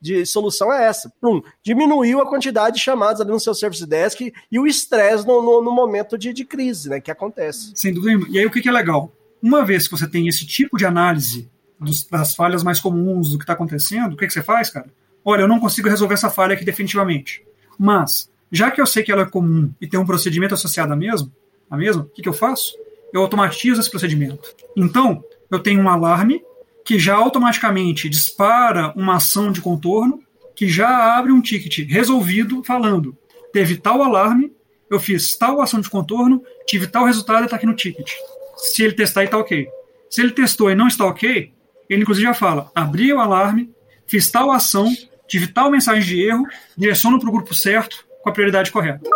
de 0.01 0.25
solução 0.25 0.71
é 0.73 0.83
essa. 0.83 1.09
Plum, 1.21 1.41
diminuiu 1.63 2.19
a 2.19 2.27
quantidade 2.27 2.75
de 2.75 2.81
chamadas 2.81 3.21
ali 3.21 3.31
no 3.31 3.39
seu 3.39 3.55
service 3.55 3.87
desk 3.87 4.33
e 4.51 4.59
o 4.59 4.67
estresse 4.67 5.25
no, 5.25 5.41
no, 5.41 5.61
no, 5.63 5.71
momento 5.71 6.17
de, 6.17 6.33
de 6.33 6.43
crise, 6.43 6.89
né, 6.89 6.99
que 6.99 7.09
acontece. 7.09 7.71
Sem 7.75 7.93
dúvida. 7.93 8.25
E 8.29 8.37
aí 8.37 8.45
o 8.45 8.51
que, 8.51 8.61
que 8.61 8.67
é 8.67 8.71
legal? 8.71 9.09
Uma 9.41 9.63
vez 9.63 9.87
que 9.87 9.97
você 9.97 10.05
tem 10.05 10.27
esse 10.27 10.45
tipo 10.45 10.77
de 10.77 10.85
análise 10.85 11.49
dos, 11.79 12.05
das 12.05 12.35
falhas 12.35 12.61
mais 12.61 12.81
comuns 12.81 13.31
do 13.31 13.37
que 13.37 13.43
está 13.43 13.53
acontecendo, 13.53 14.13
o 14.13 14.17
que, 14.17 14.27
que 14.27 14.33
você 14.33 14.43
faz, 14.43 14.69
cara? 14.69 14.87
Olha, 15.23 15.41
eu 15.41 15.47
não 15.47 15.61
consigo 15.61 15.87
resolver 15.87 16.15
essa 16.15 16.29
falha 16.29 16.53
aqui 16.53 16.65
definitivamente. 16.65 17.41
Mas, 17.79 18.29
já 18.51 18.69
que 18.69 18.81
eu 18.81 18.85
sei 18.85 19.01
que 19.01 19.11
ela 19.11 19.21
é 19.21 19.25
comum 19.25 19.71
e 19.79 19.87
tem 19.87 19.97
um 19.97 20.05
procedimento 20.05 20.53
associado 20.53 20.91
a 20.91 20.95
mesmo, 20.95 21.31
a 21.69 21.77
mesma, 21.77 22.03
o 22.03 22.05
que, 22.05 22.21
que 22.21 22.27
eu 22.27 22.33
faço? 22.33 22.73
Eu 23.13 23.21
automatizo 23.21 23.79
esse 23.79 23.89
procedimento. 23.89 24.53
Então, 24.75 25.23
eu 25.49 25.59
tenho 25.59 25.79
um 25.79 25.87
alarme 25.87 26.43
que 26.85 26.99
já 26.99 27.15
automaticamente 27.15 28.09
dispara 28.09 28.91
uma 28.95 29.15
ação 29.15 29.51
de 29.51 29.61
contorno, 29.61 30.21
que 30.55 30.67
já 30.67 31.17
abre 31.17 31.31
um 31.31 31.41
ticket 31.41 31.87
resolvido 31.89 32.63
falando: 32.63 33.17
teve 33.51 33.77
tal 33.77 34.01
alarme, 34.03 34.51
eu 34.89 34.99
fiz 34.99 35.35
tal 35.35 35.61
ação 35.61 35.79
de 35.79 35.89
contorno, 35.89 36.43
tive 36.67 36.87
tal 36.87 37.05
resultado 37.05 37.43
e 37.43 37.45
está 37.45 37.55
aqui 37.55 37.65
no 37.65 37.75
ticket. 37.75 38.11
Se 38.57 38.83
ele 38.83 38.93
testar 38.93 39.21
e 39.23 39.25
está 39.25 39.37
ok. 39.37 39.67
Se 40.09 40.21
ele 40.21 40.31
testou 40.31 40.69
e 40.69 40.75
não 40.75 40.87
está 40.87 41.05
ok, 41.05 41.51
ele 41.89 42.01
inclusive 42.01 42.27
já 42.27 42.33
fala: 42.33 42.71
abri 42.75 43.11
o 43.11 43.19
alarme, 43.19 43.71
fiz 44.05 44.29
tal 44.29 44.51
ação, 44.51 44.93
tive 45.27 45.47
tal 45.47 45.71
mensagem 45.71 46.03
de 46.03 46.21
erro, 46.21 46.45
direciono 46.77 47.19
para 47.19 47.29
o 47.29 47.31
grupo 47.31 47.53
certo, 47.53 48.05
com 48.21 48.29
a 48.29 48.33
prioridade 48.33 48.71
correta. 48.71 49.09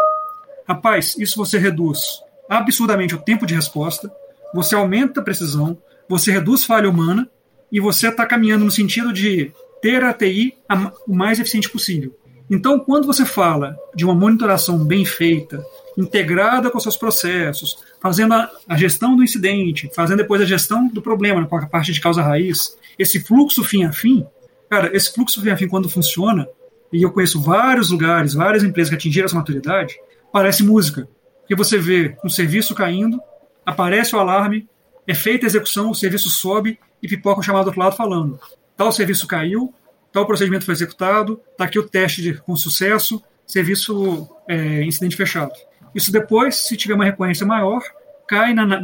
Rapaz, 0.67 1.15
isso 1.17 1.37
você 1.37 1.57
reduz 1.57 1.99
absurdamente 2.49 3.13
o 3.13 3.21
tempo 3.21 3.45
de 3.45 3.53
resposta, 3.53 4.11
você 4.53 4.73
aumenta 4.73 5.19
a 5.19 5.23
precisão, 5.23 5.77
você 6.09 6.31
reduz 6.31 6.63
falha 6.63 6.89
humana 6.89 7.29
e 7.71 7.79
você 7.79 8.07
está 8.09 8.25
caminhando 8.25 8.65
no 8.65 8.71
sentido 8.71 9.11
de 9.11 9.51
ter 9.81 10.03
a 10.03 10.13
TI 10.13 10.55
o 11.07 11.13
mais 11.13 11.39
eficiente 11.39 11.69
possível. 11.69 12.15
Então, 12.49 12.79
quando 12.79 13.05
você 13.05 13.25
fala 13.25 13.77
de 13.93 14.05
uma 14.05 14.15
monitoração 14.15 14.83
bem 14.83 15.03
feita, 15.03 15.63
integrada 15.97 16.69
com 16.69 16.79
seus 16.79 16.95
processos, 16.95 17.77
fazendo 17.99 18.33
a, 18.35 18.49
a, 18.69 18.77
gestão 18.77 19.15
do 19.15 19.23
incidente, 19.23 19.89
fazendo 19.93 20.19
depois 20.19 20.41
a 20.41 20.45
gestão 20.45 20.87
do 20.87 21.01
problema, 21.01 21.45
com 21.45 21.57
a 21.57 21.65
parte 21.65 21.91
de 21.91 21.99
causa 21.99 22.21
raiz, 22.21 22.77
esse 22.97 23.19
fluxo 23.19 23.63
fim 23.63 23.83
a 23.83 23.91
fim, 23.91 24.25
cara, 24.69 24.95
esse 24.95 25.13
fluxo 25.13 25.41
fim 25.41 25.49
a 25.49 25.57
fim, 25.57 25.67
quando 25.67 25.89
funciona, 25.89 26.47
e 26.93 27.03
eu 27.03 27.11
conheço 27.11 27.41
vários 27.41 27.89
lugares, 27.89 28.33
várias 28.33 28.63
empresas 28.63 28.89
que 28.89 28.95
atingiram 28.95 29.25
essa 29.25 29.35
maturidade, 29.35 29.95
parece 30.31 30.63
música. 30.63 31.07
Porque 31.39 31.55
você 31.55 31.77
vê 31.77 32.15
um 32.23 32.29
serviço 32.29 32.73
caindo, 32.73 33.19
aparece 33.65 34.15
o 34.15 34.19
alarme, 34.19 34.67
é 35.05 35.13
feita 35.13 35.45
a 35.45 35.47
execução, 35.47 35.89
o 35.89 35.95
serviço 35.95 36.29
sobe 36.29 36.79
e 37.01 37.07
pipoca 37.07 37.39
um 37.39 37.43
chamado 37.43 37.63
do 37.63 37.67
outro 37.67 37.81
lado 37.81 37.95
falando: 37.95 38.39
tal 38.75 38.91
serviço 38.91 39.27
caiu, 39.27 39.73
tal 40.11 40.25
procedimento 40.25 40.65
foi 40.65 40.73
executado, 40.73 41.41
está 41.51 41.65
aqui 41.65 41.79
o 41.79 41.87
teste 41.87 42.21
de, 42.21 42.33
com 42.35 42.55
sucesso, 42.55 43.21
serviço 43.45 44.29
é, 44.47 44.83
incidente 44.83 45.15
fechado. 45.15 45.53
Isso 45.93 46.11
depois, 46.11 46.55
se 46.55 46.75
tiver 46.75 46.93
uma 46.93 47.05
recorrência 47.05 47.45
maior, 47.45 47.81
cai 48.27 48.53
na, 48.53 48.65
na, 48.65 48.79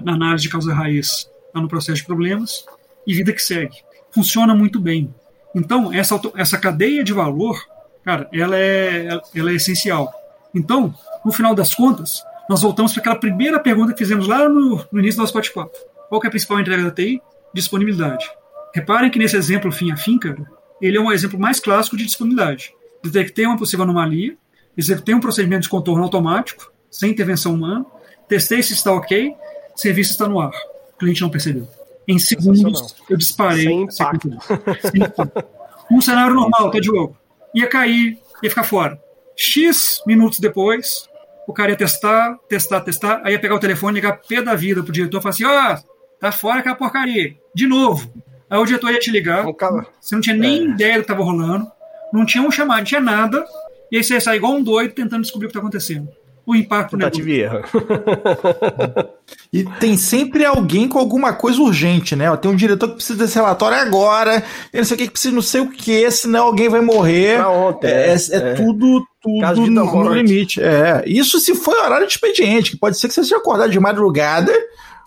na 0.00 0.12
análise 0.12 0.44
de 0.44 0.48
causa 0.48 0.72
raiz, 0.72 1.30
lá 1.54 1.60
no 1.60 1.68
processo 1.68 1.98
de 1.98 2.06
problemas, 2.06 2.64
e 3.06 3.14
vida 3.14 3.32
que 3.32 3.42
segue. 3.42 3.76
Funciona 4.10 4.54
muito 4.54 4.80
bem. 4.80 5.14
Então, 5.54 5.92
essa, 5.92 6.20
essa 6.36 6.58
cadeia 6.58 7.02
de 7.02 7.12
valor, 7.12 7.58
cara, 8.04 8.28
ela 8.32 8.56
é, 8.56 9.20
ela 9.34 9.50
é 9.50 9.54
essencial. 9.54 10.12
Então, 10.54 10.94
no 11.24 11.32
final 11.32 11.54
das 11.54 11.74
contas, 11.74 12.22
nós 12.48 12.62
voltamos 12.62 12.92
para 12.92 13.00
aquela 13.00 13.16
primeira 13.16 13.58
pergunta 13.58 13.92
que 13.92 13.98
fizemos 13.98 14.26
lá 14.26 14.48
no, 14.48 14.84
no 14.90 14.98
início 15.00 15.16
do 15.18 15.22
nosso 15.22 15.34
bate-papo. 15.34 15.76
Qual 16.08 16.20
é 16.22 16.26
a 16.26 16.30
principal 16.30 16.60
entrega 16.60 16.84
da 16.84 16.90
TI? 16.90 17.20
Disponibilidade. 17.56 18.30
Reparem 18.74 19.10
que 19.10 19.18
nesse 19.18 19.36
exemplo 19.36 19.72
fim 19.72 19.90
a 19.90 19.96
fim, 19.96 20.18
cara, 20.18 20.38
ele 20.80 20.96
é 20.96 21.00
um 21.00 21.10
exemplo 21.10 21.38
mais 21.38 21.58
clássico 21.58 21.96
de 21.96 22.04
disponibilidade. 22.04 22.72
Detectei 23.02 23.46
uma 23.46 23.58
possível 23.58 23.84
anomalia, 23.84 24.36
executei 24.76 25.14
um 25.14 25.20
procedimento 25.20 25.62
de 25.62 25.68
contorno 25.68 26.04
automático, 26.04 26.70
sem 26.90 27.10
intervenção 27.10 27.54
humana, 27.54 27.84
testei 28.28 28.62
se 28.62 28.74
está 28.74 28.92
ok, 28.92 29.34
serviço 29.74 30.12
está 30.12 30.28
no 30.28 30.38
ar. 30.38 30.52
O 30.94 30.98
cliente 30.98 31.22
não 31.22 31.30
percebeu. 31.30 31.66
Em 32.06 32.18
segundos, 32.18 32.94
eu 33.10 33.16
disparei. 33.16 33.64
Sem 33.64 33.82
impacto. 33.82 34.30
Sem 34.90 35.02
impacto. 35.02 35.44
Um 35.90 36.00
cenário 36.00 36.34
normal, 36.34 36.70
tá, 36.70 36.78
Diogo? 36.78 37.16
Ia 37.54 37.66
cair, 37.66 38.18
ia 38.42 38.50
ficar 38.50 38.64
fora. 38.64 39.00
X 39.34 40.02
minutos 40.06 40.38
depois, 40.38 41.08
o 41.46 41.52
cara 41.52 41.70
ia 41.70 41.76
testar, 41.76 42.36
testar, 42.48 42.80
testar, 42.80 43.20
aí 43.24 43.32
ia 43.32 43.40
pegar 43.40 43.54
o 43.54 43.60
telefone, 43.60 43.94
ligar 43.94 44.20
pé 44.20 44.42
da 44.42 44.54
vida 44.54 44.82
pro 44.82 44.92
diretor 44.92 45.18
e 45.18 45.22
falar 45.22 45.30
assim: 45.30 45.44
ó, 45.44 45.74
oh, 45.74 45.96
Tá 46.18 46.32
fora 46.32 46.60
aquela 46.60 46.74
porcaria. 46.74 47.36
De 47.56 47.66
novo. 47.66 48.06
Aí 48.50 48.58
o 48.58 48.66
diretor 48.66 48.90
ia 48.90 48.98
te 48.98 49.10
ligar. 49.10 49.46
Você 49.98 50.14
não 50.14 50.20
tinha 50.20 50.36
nem 50.36 50.60
é. 50.60 50.64
ideia 50.64 50.92
do 50.92 50.98
que 50.98 51.04
estava 51.04 51.24
rolando. 51.24 51.66
Não 52.12 52.26
tinha 52.26 52.44
um 52.44 52.50
chamado, 52.50 52.76
não 52.76 52.84
tinha 52.84 53.00
nada. 53.00 53.42
E 53.90 53.96
aí 53.96 54.04
você 54.04 54.12
ia 54.12 54.20
sair 54.20 54.36
igual 54.36 54.52
um 54.52 54.62
doido 54.62 54.92
tentando 54.92 55.22
descobrir 55.22 55.46
o 55.46 55.48
que 55.48 55.52
está 55.52 55.60
acontecendo. 55.60 56.06
O 56.44 56.54
impacto 56.54 56.98
negócio. 56.98 57.24
e 59.50 59.64
tem 59.80 59.96
sempre 59.96 60.44
alguém 60.44 60.86
com 60.86 60.98
alguma 60.98 61.32
coisa 61.32 61.62
urgente, 61.62 62.14
né? 62.14 62.36
Tem 62.36 62.50
um 62.50 62.54
diretor 62.54 62.88
que 62.88 62.96
precisa 62.96 63.18
desse 63.18 63.36
relatório 63.36 63.78
agora, 63.78 64.42
tem 64.70 64.80
não 64.80 64.84
sei 64.84 64.94
o 64.94 64.98
que 64.98 65.06
que 65.06 65.12
precisa 65.12 65.34
não 65.34 65.42
sei 65.42 65.62
o 65.62 65.70
que, 65.70 66.10
senão 66.10 66.44
alguém 66.44 66.68
vai 66.68 66.82
morrer. 66.82 67.38
Pra 67.38 67.48
ontem, 67.48 67.88
é, 67.88 68.10
é, 68.10 68.12
é, 68.12 68.36
é. 68.36 68.54
tudo, 68.54 69.02
tudo 69.22 69.70
no, 69.70 70.04
no 70.04 70.14
limite. 70.14 70.62
É. 70.62 71.02
Isso 71.06 71.40
se 71.40 71.54
for 71.54 71.74
horário 71.74 72.06
de 72.06 72.12
expediente, 72.12 72.72
que 72.72 72.76
pode 72.76 72.98
ser 72.98 73.08
que 73.08 73.14
você 73.14 73.24
seja 73.24 73.38
acordado 73.38 73.72
de 73.72 73.80
madrugada 73.80 74.52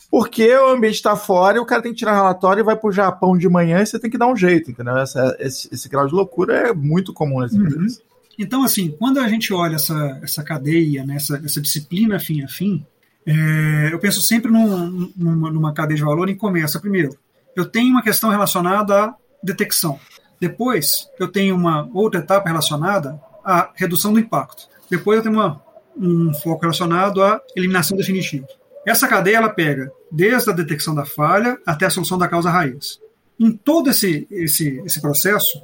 porque 0.10 0.52
o 0.56 0.70
ambiente 0.70 0.96
está 0.96 1.16
fora 1.16 1.58
e 1.58 1.60
o 1.60 1.66
cara 1.66 1.82
tem 1.82 1.92
que 1.92 2.00
tirar 2.00 2.16
relatório 2.16 2.62
e 2.62 2.64
vai 2.64 2.76
para 2.76 2.90
o 2.90 2.92
Japão 2.92 3.38
de 3.38 3.48
manhã 3.48 3.82
e 3.82 3.86
você 3.86 4.00
tem 4.00 4.10
que 4.10 4.18
dar 4.18 4.28
um 4.28 4.36
jeito, 4.36 4.72
entendeu? 4.72 4.98
Essa, 4.98 5.36
esse, 5.40 5.70
esse 5.72 5.88
grau 5.88 6.08
de 6.08 6.14
loucura 6.14 6.70
é 6.70 6.74
muito 6.74 7.14
comum 7.14 7.40
nas 7.40 7.54
uhum. 7.54 7.66
empresas. 7.66 8.02
Então, 8.38 8.64
assim, 8.64 8.96
quando 8.98 9.20
a 9.20 9.28
gente 9.28 9.54
olha 9.54 9.76
essa, 9.76 10.20
essa 10.24 10.44
cadeia, 10.44 11.06
né, 11.06 11.18
essa, 11.18 11.42
essa 11.44 11.62
disciplina 11.62 12.20
fim 12.20 12.42
a 12.42 12.48
fim, 12.48 12.86
é, 13.26 13.94
eu 13.94 14.00
penso 14.00 14.22
sempre 14.22 14.52
num, 14.52 15.12
numa, 15.16 15.52
numa 15.52 15.74
cadeia 15.74 15.98
de 15.98 16.04
valor 16.04 16.30
em 16.30 16.36
começa. 16.36 16.80
Primeiro, 16.80 17.16
eu 17.56 17.66
tenho 17.66 17.92
uma 17.92 18.02
questão 18.02 18.30
relacionada 18.30 19.04
à 19.04 19.16
detecção. 19.44 20.00
Depois, 20.40 21.08
eu 21.20 21.28
tenho 21.28 21.56
uma 21.56 21.88
outra 21.94 22.22
etapa 22.22 22.48
relacionada 22.48 23.20
a 23.44 23.72
redução 23.76 24.14
do 24.14 24.20
impacto. 24.20 24.68
Depois 24.90 25.18
eu 25.18 25.24
tenho 25.24 25.36
uma, 25.36 25.62
um 25.98 26.34
foco 26.34 26.62
relacionado 26.62 27.22
à 27.22 27.42
eliminação 27.56 27.98
definitiva. 27.98 28.48
Essa 28.86 29.08
cadeia 29.08 29.38
ela 29.38 29.50
pega 29.50 29.92
desde 30.12 30.50
a 30.50 30.54
detecção 30.54 30.96
da 30.96 31.06
falha 31.06 31.58
até 31.66 31.86
a 31.86 31.90
solução 31.90 32.18
da 32.18 32.28
causa 32.28 32.50
raiz. 32.50 33.00
Em 33.40 33.52
todo 33.52 33.90
esse, 33.90 34.28
esse, 34.30 34.82
esse 34.86 35.02
processo, 35.02 35.62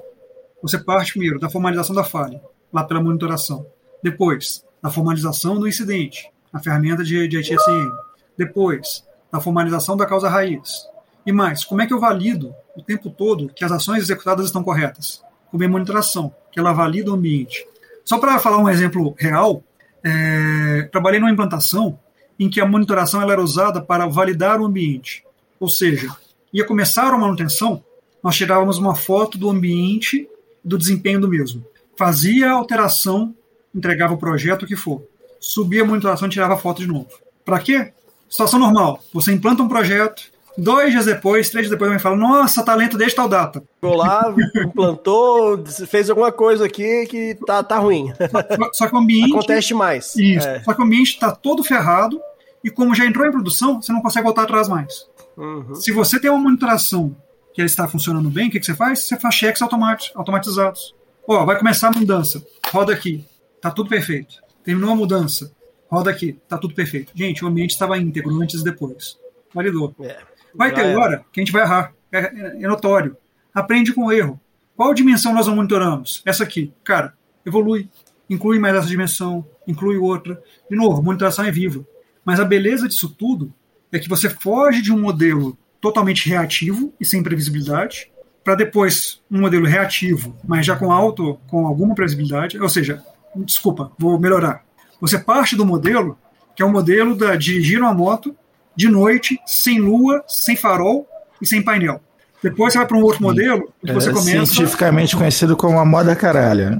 você 0.61 0.77
parte 0.77 1.11
primeiro 1.11 1.39
da 1.39 1.49
formalização 1.49 1.95
da 1.95 2.03
falha, 2.03 2.41
lá 2.71 2.83
pela 2.83 3.01
monitoração. 3.01 3.65
Depois, 4.01 4.63
da 4.81 4.89
formalização 4.89 5.59
do 5.59 5.67
incidente, 5.67 6.31
a 6.53 6.59
ferramenta 6.59 7.03
de, 7.03 7.27
de 7.27 7.39
ITSM. 7.39 7.91
Depois, 8.37 9.03
da 9.31 9.41
formalização 9.41 9.97
da 9.97 10.05
causa 10.05 10.29
raiz. 10.29 10.87
E 11.25 11.31
mais, 11.31 11.65
como 11.65 11.81
é 11.81 11.87
que 11.87 11.93
eu 11.93 11.99
valido 11.99 12.53
o 12.77 12.81
tempo 12.81 13.09
todo 13.09 13.49
que 13.49 13.65
as 13.65 13.71
ações 13.71 14.03
executadas 14.03 14.45
estão 14.45 14.63
corretas? 14.63 15.23
Com 15.51 15.61
a 15.61 15.67
monitoração, 15.67 16.33
que 16.51 16.59
ela 16.59 16.71
valida 16.71 17.11
o 17.11 17.15
ambiente. 17.15 17.67
Só 18.03 18.19
para 18.19 18.39
falar 18.39 18.59
um 18.59 18.69
exemplo 18.69 19.15
real, 19.17 19.63
é, 20.03 20.83
trabalhei 20.91 21.19
numa 21.19 21.31
implantação 21.31 21.99
em 22.39 22.49
que 22.49 22.59
a 22.59 22.65
monitoração 22.65 23.21
era 23.29 23.41
usada 23.41 23.81
para 23.81 24.07
validar 24.07 24.59
o 24.59 24.65
ambiente. 24.65 25.23
Ou 25.59 25.69
seja, 25.69 26.15
ia 26.53 26.65
começar 26.65 27.13
a 27.13 27.17
manutenção, 27.17 27.83
nós 28.21 28.35
tirávamos 28.35 28.77
uma 28.77 28.95
foto 28.95 29.37
do 29.37 29.49
ambiente 29.49 30.27
do 30.63 30.77
desempenho 30.77 31.21
do 31.21 31.29
mesmo. 31.29 31.65
Fazia 31.97 32.49
a 32.49 32.53
alteração, 32.53 33.33
entregava 33.73 34.13
o 34.13 34.17
projeto, 34.17 34.63
o 34.63 34.67
que 34.67 34.75
for. 34.75 35.03
Subia 35.39 35.83
a 35.83 35.85
monitoração 35.85 36.27
tirava 36.27 36.55
a 36.55 36.57
foto 36.57 36.81
de 36.81 36.87
novo. 36.87 37.09
Para 37.45 37.59
quê? 37.59 37.93
Situação 38.27 38.59
normal. 38.59 39.01
Você 39.13 39.31
implanta 39.31 39.61
um 39.61 39.67
projeto, 39.67 40.31
dois 40.57 40.91
dias 40.91 41.05
depois, 41.05 41.49
três 41.49 41.65
dias 41.65 41.71
depois, 41.71 41.89
alguém 41.89 42.01
fala: 42.01 42.15
Nossa, 42.15 42.63
talento 42.63 42.97
desde 42.97 43.15
tal 43.15 43.27
data. 43.27 43.63
Ficou 43.75 43.95
lá, 43.95 44.33
implantou, 44.65 45.63
fez 45.87 46.09
alguma 46.09 46.31
coisa 46.31 46.65
aqui 46.65 47.05
que 47.07 47.37
tá, 47.45 47.63
tá 47.63 47.77
ruim. 47.77 48.11
Só, 48.55 48.69
só 48.73 48.87
que 48.87 48.95
o 48.95 48.97
ambiente. 48.97 49.31
Acontece 49.31 49.73
mais. 49.73 50.15
Isso. 50.15 50.47
É. 50.47 50.63
Só 50.63 50.73
que 50.73 50.81
o 50.81 50.83
ambiente 50.83 51.11
está 51.11 51.31
todo 51.31 51.63
ferrado 51.63 52.19
e, 52.63 52.69
como 52.69 52.95
já 52.95 53.05
entrou 53.05 53.25
em 53.25 53.31
produção, 53.31 53.81
você 53.81 53.91
não 53.91 54.01
consegue 54.01 54.25
voltar 54.25 54.43
atrás 54.43 54.67
mais. 54.67 55.07
Uhum. 55.37 55.75
Se 55.75 55.91
você 55.91 56.19
tem 56.19 56.31
uma 56.31 56.39
monitoração 56.39 57.15
que 57.53 57.61
ele 57.61 57.67
está 57.67 57.87
funcionando 57.87 58.29
bem, 58.29 58.47
o 58.47 58.51
que, 58.51 58.59
que 58.59 58.65
você 58.65 58.75
faz? 58.75 59.05
Você 59.05 59.17
faz 59.19 59.35
cheques 59.35 59.61
automatizados. 59.61 60.95
Ó, 61.27 61.45
vai 61.45 61.57
começar 61.57 61.89
a 61.89 61.91
mudança. 61.91 62.45
Roda 62.69 62.93
aqui. 62.93 63.25
Tá 63.61 63.71
tudo 63.71 63.89
perfeito. 63.89 64.35
Terminou 64.63 64.91
a 64.91 64.95
mudança. 64.95 65.51
Roda 65.89 66.11
aqui. 66.11 66.39
Tá 66.47 66.57
tudo 66.57 66.73
perfeito. 66.73 67.11
Gente, 67.15 67.43
o 67.43 67.47
ambiente 67.47 67.71
estava 67.71 67.97
íntegro 67.97 68.41
antes 68.41 68.61
e 68.61 68.63
depois. 68.63 69.17
Validou. 69.53 69.95
É. 70.01 70.17
Vai 70.55 70.73
ter 70.73 70.85
é. 70.85 70.95
hora 70.95 71.25
que 71.31 71.39
a 71.39 71.43
gente 71.43 71.51
vai 71.51 71.63
errar. 71.63 71.93
É, 72.11 72.19
é, 72.19 72.63
é 72.63 72.67
notório. 72.67 73.17
Aprende 73.53 73.93
com 73.93 74.05
o 74.05 74.11
erro. 74.11 74.39
Qual 74.75 74.93
dimensão 74.93 75.33
nós 75.33 75.47
não 75.47 75.55
monitoramos? 75.55 76.21
Essa 76.25 76.43
aqui. 76.43 76.73
Cara, 76.83 77.13
evolui. 77.45 77.89
Inclui 78.29 78.59
mais 78.59 78.75
essa 78.75 78.87
dimensão. 78.87 79.45
Inclui 79.67 79.97
outra. 79.97 80.41
De 80.69 80.75
novo, 80.75 81.01
monitoração 81.01 81.45
é 81.45 81.51
viva. 81.51 81.85
Mas 82.23 82.39
a 82.39 82.45
beleza 82.45 82.87
disso 82.87 83.09
tudo 83.09 83.53
é 83.91 83.99
que 83.99 84.09
você 84.09 84.29
foge 84.29 84.81
de 84.81 84.91
um 84.91 84.99
modelo 84.99 85.57
totalmente 85.79 86.27
reativo 86.27 86.93
e 86.99 87.05
sem 87.05 87.21
previsibilidade, 87.21 88.11
para 88.43 88.55
depois 88.55 89.21
um 89.29 89.41
modelo 89.41 89.65
reativo, 89.65 90.35
mas 90.43 90.65
já 90.65 90.75
com 90.75 90.91
alto, 90.91 91.39
com 91.47 91.67
alguma 91.67 91.93
previsibilidade, 91.93 92.59
ou 92.59 92.67
seja, 92.67 93.03
desculpa, 93.35 93.91
vou 93.97 94.19
melhorar. 94.19 94.63
Você 94.99 95.19
parte 95.19 95.55
do 95.55 95.65
modelo 95.65 96.17
que 96.55 96.63
é 96.63 96.65
o 96.65 96.71
modelo 96.71 97.15
da 97.15 97.35
dirigir 97.35 97.79
uma 97.79 97.93
moto 97.93 98.35
de 98.75 98.89
noite, 98.89 99.39
sem 99.45 99.79
lua, 99.79 100.23
sem 100.27 100.55
farol 100.55 101.07
e 101.41 101.47
sem 101.47 101.61
painel. 101.61 102.01
Depois 102.43 102.73
você 102.73 102.79
vai 102.79 102.87
para 102.87 102.97
um 102.97 103.01
outro 103.01 103.23
modelo 103.23 103.73
que 103.83 103.91
você 103.91 104.09
é 104.09 104.13
começa. 104.13 104.45
Cientificamente 104.45 105.15
conhecido 105.15 105.57
como 105.57 105.79
a 105.79 105.85
moda 105.85 106.15
caralho. 106.15 106.79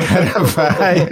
vai. 0.54 1.08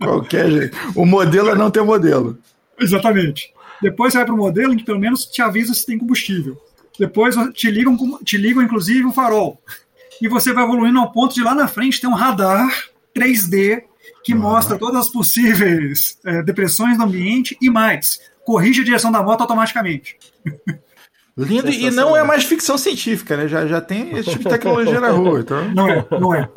Qualquer 0.00 0.50
jeito. 0.50 0.76
O 0.94 1.06
modelo 1.06 1.50
é 1.50 1.54
não 1.54 1.70
ter 1.70 1.82
modelo. 1.82 2.36
Exatamente. 2.80 3.52
Depois 3.80 4.12
você 4.12 4.18
vai 4.18 4.26
para 4.26 4.34
o 4.34 4.38
modelo 4.38 4.72
em 4.72 4.76
que 4.76 4.84
pelo 4.84 4.98
menos 4.98 5.24
te 5.26 5.40
avisa 5.40 5.72
se 5.72 5.86
tem 5.86 5.98
combustível. 5.98 6.60
Depois 6.98 7.36
te 7.54 7.70
ligam, 7.70 7.96
te 8.24 8.36
ligam 8.36 8.62
inclusive 8.62 9.04
um 9.04 9.12
farol. 9.12 9.62
E 10.20 10.26
você 10.26 10.52
vai 10.52 10.64
evoluindo 10.64 10.98
ao 10.98 11.12
ponto 11.12 11.34
de 11.34 11.42
lá 11.42 11.54
na 11.54 11.68
frente 11.68 12.00
ter 12.00 12.08
um 12.08 12.14
radar 12.14 12.68
3D 13.16 13.82
que 14.24 14.34
uhum. 14.34 14.40
mostra 14.40 14.76
todas 14.76 15.02
as 15.02 15.08
possíveis 15.08 16.18
é, 16.24 16.42
depressões 16.42 16.98
do 16.98 17.04
ambiente 17.04 17.56
e 17.62 17.70
mais. 17.70 18.20
Corrige 18.48 18.80
a 18.80 18.84
direção 18.84 19.12
da 19.12 19.22
moto 19.22 19.42
automaticamente. 19.42 20.16
Lindo, 21.36 21.70
e 21.70 21.90
não 21.90 22.16
é 22.16 22.24
mais 22.24 22.44
ficção 22.44 22.78
científica, 22.78 23.36
né? 23.36 23.46
Já, 23.46 23.66
já 23.66 23.78
tem 23.78 24.16
esse 24.16 24.30
tipo 24.30 24.44
de 24.44 24.48
tecnologia 24.48 24.98
na 24.98 25.10
rua. 25.10 25.40
Então... 25.40 25.68
Não 25.74 25.86
é, 25.86 26.06
não 26.18 26.34
é. 26.34 26.48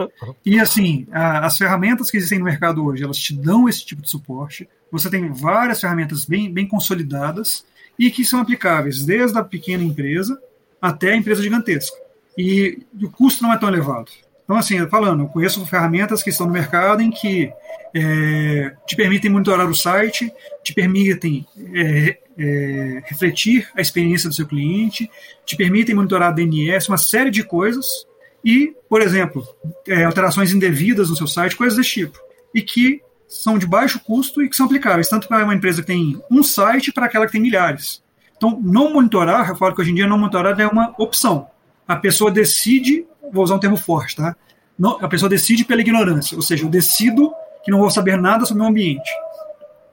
E 0.45 0.57
assim, 0.57 1.05
a, 1.11 1.45
as 1.45 1.57
ferramentas 1.57 2.09
que 2.09 2.15
existem 2.15 2.39
no 2.39 2.45
mercado 2.45 2.81
hoje, 2.81 3.03
elas 3.03 3.17
te 3.17 3.35
dão 3.35 3.67
esse 3.67 3.85
tipo 3.85 4.01
de 4.01 4.09
suporte. 4.09 4.69
Você 4.89 5.09
tem 5.09 5.33
várias 5.33 5.81
ferramentas 5.81 6.23
bem, 6.23 6.49
bem 6.49 6.65
consolidadas 6.65 7.65
e 7.99 8.09
que 8.09 8.23
são 8.23 8.39
aplicáveis 8.39 9.03
desde 9.03 9.37
a 9.37 9.43
pequena 9.43 9.83
empresa 9.83 10.41
até 10.81 11.11
a 11.11 11.17
empresa 11.17 11.43
gigantesca. 11.43 11.97
E 12.37 12.83
o 13.03 13.09
custo 13.09 13.43
não 13.43 13.51
é 13.51 13.57
tão 13.57 13.67
elevado. 13.67 14.09
Então, 14.51 14.59
assim, 14.59 14.85
falando, 14.89 15.23
eu 15.23 15.27
conheço 15.27 15.65
ferramentas 15.65 16.21
que 16.21 16.29
estão 16.29 16.45
no 16.45 16.51
mercado 16.51 17.01
em 17.01 17.09
que 17.09 17.49
é, 17.95 18.75
te 18.85 18.97
permitem 18.97 19.31
monitorar 19.31 19.65
o 19.65 19.73
site, 19.73 20.29
te 20.61 20.73
permitem 20.73 21.47
é, 21.73 22.17
é, 22.37 23.01
refletir 23.05 23.69
a 23.73 23.79
experiência 23.79 24.27
do 24.27 24.35
seu 24.35 24.45
cliente, 24.45 25.09
te 25.45 25.55
permitem 25.55 25.95
monitorar 25.95 26.35
DNS, 26.35 26.89
uma 26.89 26.97
série 26.97 27.31
de 27.31 27.45
coisas, 27.45 28.05
e, 28.43 28.75
por 28.89 29.01
exemplo, 29.01 29.47
é, 29.87 30.03
alterações 30.03 30.51
indevidas 30.51 31.09
no 31.09 31.15
seu 31.15 31.27
site, 31.27 31.55
coisas 31.55 31.77
desse 31.77 31.91
tipo, 31.91 32.19
e 32.53 32.61
que 32.61 33.01
são 33.29 33.57
de 33.57 33.65
baixo 33.65 34.01
custo 34.01 34.43
e 34.43 34.49
que 34.49 34.55
são 34.57 34.65
aplicáveis, 34.65 35.07
tanto 35.07 35.29
para 35.29 35.45
uma 35.45 35.55
empresa 35.55 35.79
que 35.79 35.87
tem 35.87 36.21
um 36.29 36.43
site 36.43 36.91
para 36.91 37.05
aquela 37.05 37.25
que 37.25 37.31
tem 37.31 37.41
milhares. 37.41 38.03
Então, 38.35 38.59
não 38.61 38.91
monitorar, 38.91 39.47
eu 39.47 39.55
falo 39.55 39.73
que 39.73 39.79
hoje 39.79 39.91
em 39.91 39.95
dia 39.95 40.07
não 40.07 40.17
monitorar 40.17 40.59
é 40.59 40.67
uma 40.67 40.93
opção. 40.97 41.47
A 41.87 41.95
pessoa 41.95 42.29
decide, 42.29 43.05
vou 43.31 43.43
usar 43.43 43.55
um 43.55 43.59
termo 43.59 43.77
forte, 43.77 44.15
tá? 44.15 44.35
Não, 44.77 44.97
a 45.01 45.07
pessoa 45.07 45.29
decide 45.29 45.65
pela 45.65 45.81
ignorância, 45.81 46.35
ou 46.35 46.41
seja, 46.41 46.65
eu 46.65 46.69
decido 46.69 47.31
que 47.63 47.71
não 47.71 47.79
vou 47.79 47.91
saber 47.91 48.17
nada 48.17 48.45
sobre 48.45 48.61
o 48.61 48.63
meu 48.63 48.71
ambiente. 48.71 49.09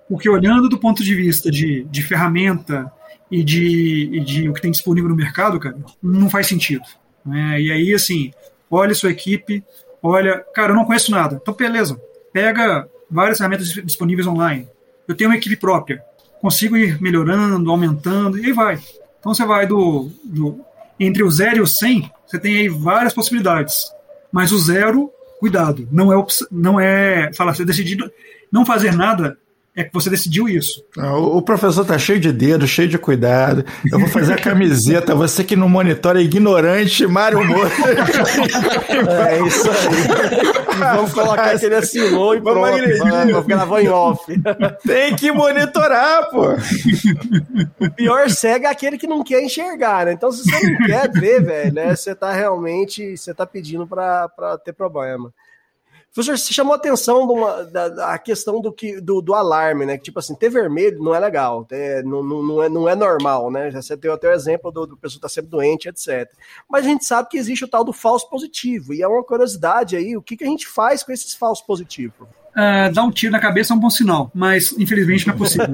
Porque 0.09 0.29
olhando 0.29 0.69
do 0.69 0.79
ponto 0.79 1.05
de 1.05 1.15
vista 1.15 1.51
de, 1.51 1.85
de 1.85 2.03
ferramenta 2.03 2.91
e 3.31 3.45
de, 3.45 4.11
e 4.13 4.21
de 4.21 4.49
o 4.49 4.55
que 4.55 4.63
tem 4.63 4.71
disponível 4.71 5.11
no 5.11 5.17
mercado, 5.17 5.61
cara, 5.61 5.77
não 6.03 6.31
faz 6.31 6.47
sentido. 6.47 6.85
Né? 7.25 7.61
E 7.61 7.71
aí, 7.71 7.93
assim, 7.93 8.33
olha 8.71 8.95
sua 8.95 9.11
equipe, 9.11 9.63
olha, 10.03 10.39
cara, 10.55 10.73
eu 10.73 10.77
não 10.77 10.87
conheço 10.87 11.11
nada. 11.11 11.39
Então, 11.41 11.53
beleza, 11.53 12.01
pega 12.33 12.89
várias 13.11 13.39
ferramentas 13.39 13.69
disponíveis 13.69 14.27
online. 14.27 14.67
Eu 15.07 15.15
tenho 15.15 15.31
uma 15.31 15.37
equipe 15.37 15.57
própria, 15.57 16.03
consigo 16.41 16.77
ir 16.77 17.01
melhorando, 17.01 17.71
aumentando, 17.71 18.39
e 18.39 18.47
aí 18.47 18.53
vai. 18.53 18.79
Então 19.19 19.35
você 19.35 19.45
vai 19.45 19.67
do, 19.67 20.11
do 20.25 20.61
entre 20.99 21.23
o 21.23 21.31
0 21.31 21.59
e 21.59 21.61
o 21.61 21.67
100, 21.67 22.11
você 22.29 22.39
tem 22.39 22.57
aí 22.59 22.69
várias 22.69 23.15
possibilidades. 23.15 23.91
Mas 24.31 24.53
o 24.53 24.59
zero, 24.59 25.11
cuidado, 25.41 25.89
não 25.91 26.13
é 26.13 26.27
não 26.51 26.79
é 26.79 27.33
falar, 27.33 27.55
você 27.55 27.65
decidido 27.65 28.11
não 28.53 28.67
fazer 28.67 28.95
nada 28.95 29.39
é 29.79 29.85
que 29.85 29.95
você 29.95 30.11
decidiu 30.11 30.49
isso. 30.49 30.85
O 30.97 31.41
professor 31.41 31.85
tá 31.85 31.97
cheio 31.97 32.19
de 32.19 32.33
dedo, 32.33 32.67
cheio 32.67 32.89
de 32.89 32.99
cuidado. 32.99 33.65
Eu 33.93 34.01
vou 34.01 34.09
fazer 34.09 34.33
a 34.33 34.37
camiseta. 34.37 35.15
Você 35.15 35.45
que 35.45 35.55
não 35.55 35.69
monitora 35.69 36.21
é 36.21 36.25
ignorante, 36.25 37.07
Mário 37.07 37.45
Moura. 37.45 37.71
É 39.29 39.41
isso 39.47 39.71
aí. 39.71 40.79
vamos 40.79 41.13
colocar 41.13 41.57
que 41.59 41.67
ele 41.67 41.75
assinou 41.77 42.35
e 42.35 42.41
pronto. 42.41 42.61
Vamos 42.99 43.47
gravar 43.47 43.81
em 43.81 43.89
off. 43.89 44.25
Tem 44.85 45.15
que 45.15 45.31
monitorar, 45.31 46.29
pô. 46.31 46.55
O 47.81 47.91
pior 47.93 48.29
cego 48.31 48.67
é 48.67 48.71
aquele 48.71 48.99
que 48.99 49.07
não 49.07 49.23
quer 49.23 49.43
enxergar, 49.43 50.07
né? 50.07 50.13
Então, 50.13 50.33
se 50.33 50.43
você 50.43 50.71
não 50.71 50.87
quer 50.87 51.11
ver, 51.11 51.43
velho, 51.43 51.75
né? 51.75 51.95
Você 51.95 52.15
tá 52.15 52.33
realmente, 52.33 53.17
você 53.17 53.33
tá 53.33 53.47
pedindo 53.47 53.87
para 53.87 54.59
ter 54.65 54.73
problema. 54.73 55.33
Professor, 56.15 56.39
você 56.39 56.53
chamou 56.53 56.73
a 56.73 56.77
atenção 56.77 57.31
uma, 57.31 57.65
da, 57.65 57.89
da, 57.89 58.19
questão 58.19 58.61
do, 58.61 58.73
que, 58.73 59.01
do, 59.01 59.21
do, 59.21 59.35
alarme, 59.35 59.87
né? 59.87 59.97
Que, 59.97 60.05
tipo 60.05 60.19
assim, 60.19 60.35
ter 60.35 60.49
vermelho 60.49 61.03
não 61.03 61.15
é 61.15 61.21
legal, 61.21 61.67
é, 61.71 62.03
não, 62.03 62.23
não, 62.23 62.43
não, 62.43 62.63
é, 62.63 62.69
não 62.69 62.89
é 62.89 62.97
normal, 62.97 63.51
né? 63.51 63.71
Você 63.71 63.97
tem 63.97 64.11
até 64.11 64.29
o 64.29 64.33
exemplo 64.33 64.73
do, 64.73 64.87
do 64.87 64.97
pessoa 64.97 65.19
estar 65.19 65.29
tá 65.29 65.33
sempre 65.33 65.51
doente, 65.51 65.89
etc. 65.89 66.29
Mas 66.69 66.85
a 66.85 66.89
gente 66.89 67.05
sabe 67.05 67.29
que 67.29 67.39
existe 67.39 67.65
o 67.65 67.69
tal 67.69 67.85
do 67.85 67.93
falso 67.93 68.29
positivo, 68.29 68.93
e 68.93 69.03
é 69.03 69.07
uma 69.07 69.23
curiosidade 69.23 69.97
aí, 69.97 70.17
o 70.17 70.23
que, 70.23 70.37
que 70.37 70.45
a 70.45 70.49
gente 70.49 70.67
faz 70.67 71.03
com 71.03 71.13
esses 71.13 71.35
falsos 71.35 71.65
positivos? 71.65 72.27
Uh, 72.59 72.91
dar 72.93 73.05
um 73.05 73.11
tiro 73.13 73.31
na 73.31 73.39
cabeça 73.39 73.73
é 73.73 73.77
um 73.77 73.79
bom 73.79 73.89
sinal, 73.89 74.33
mas 74.35 74.75
infelizmente 74.77 75.29
não 75.29 75.35
é 75.35 75.37
possível. 75.37 75.69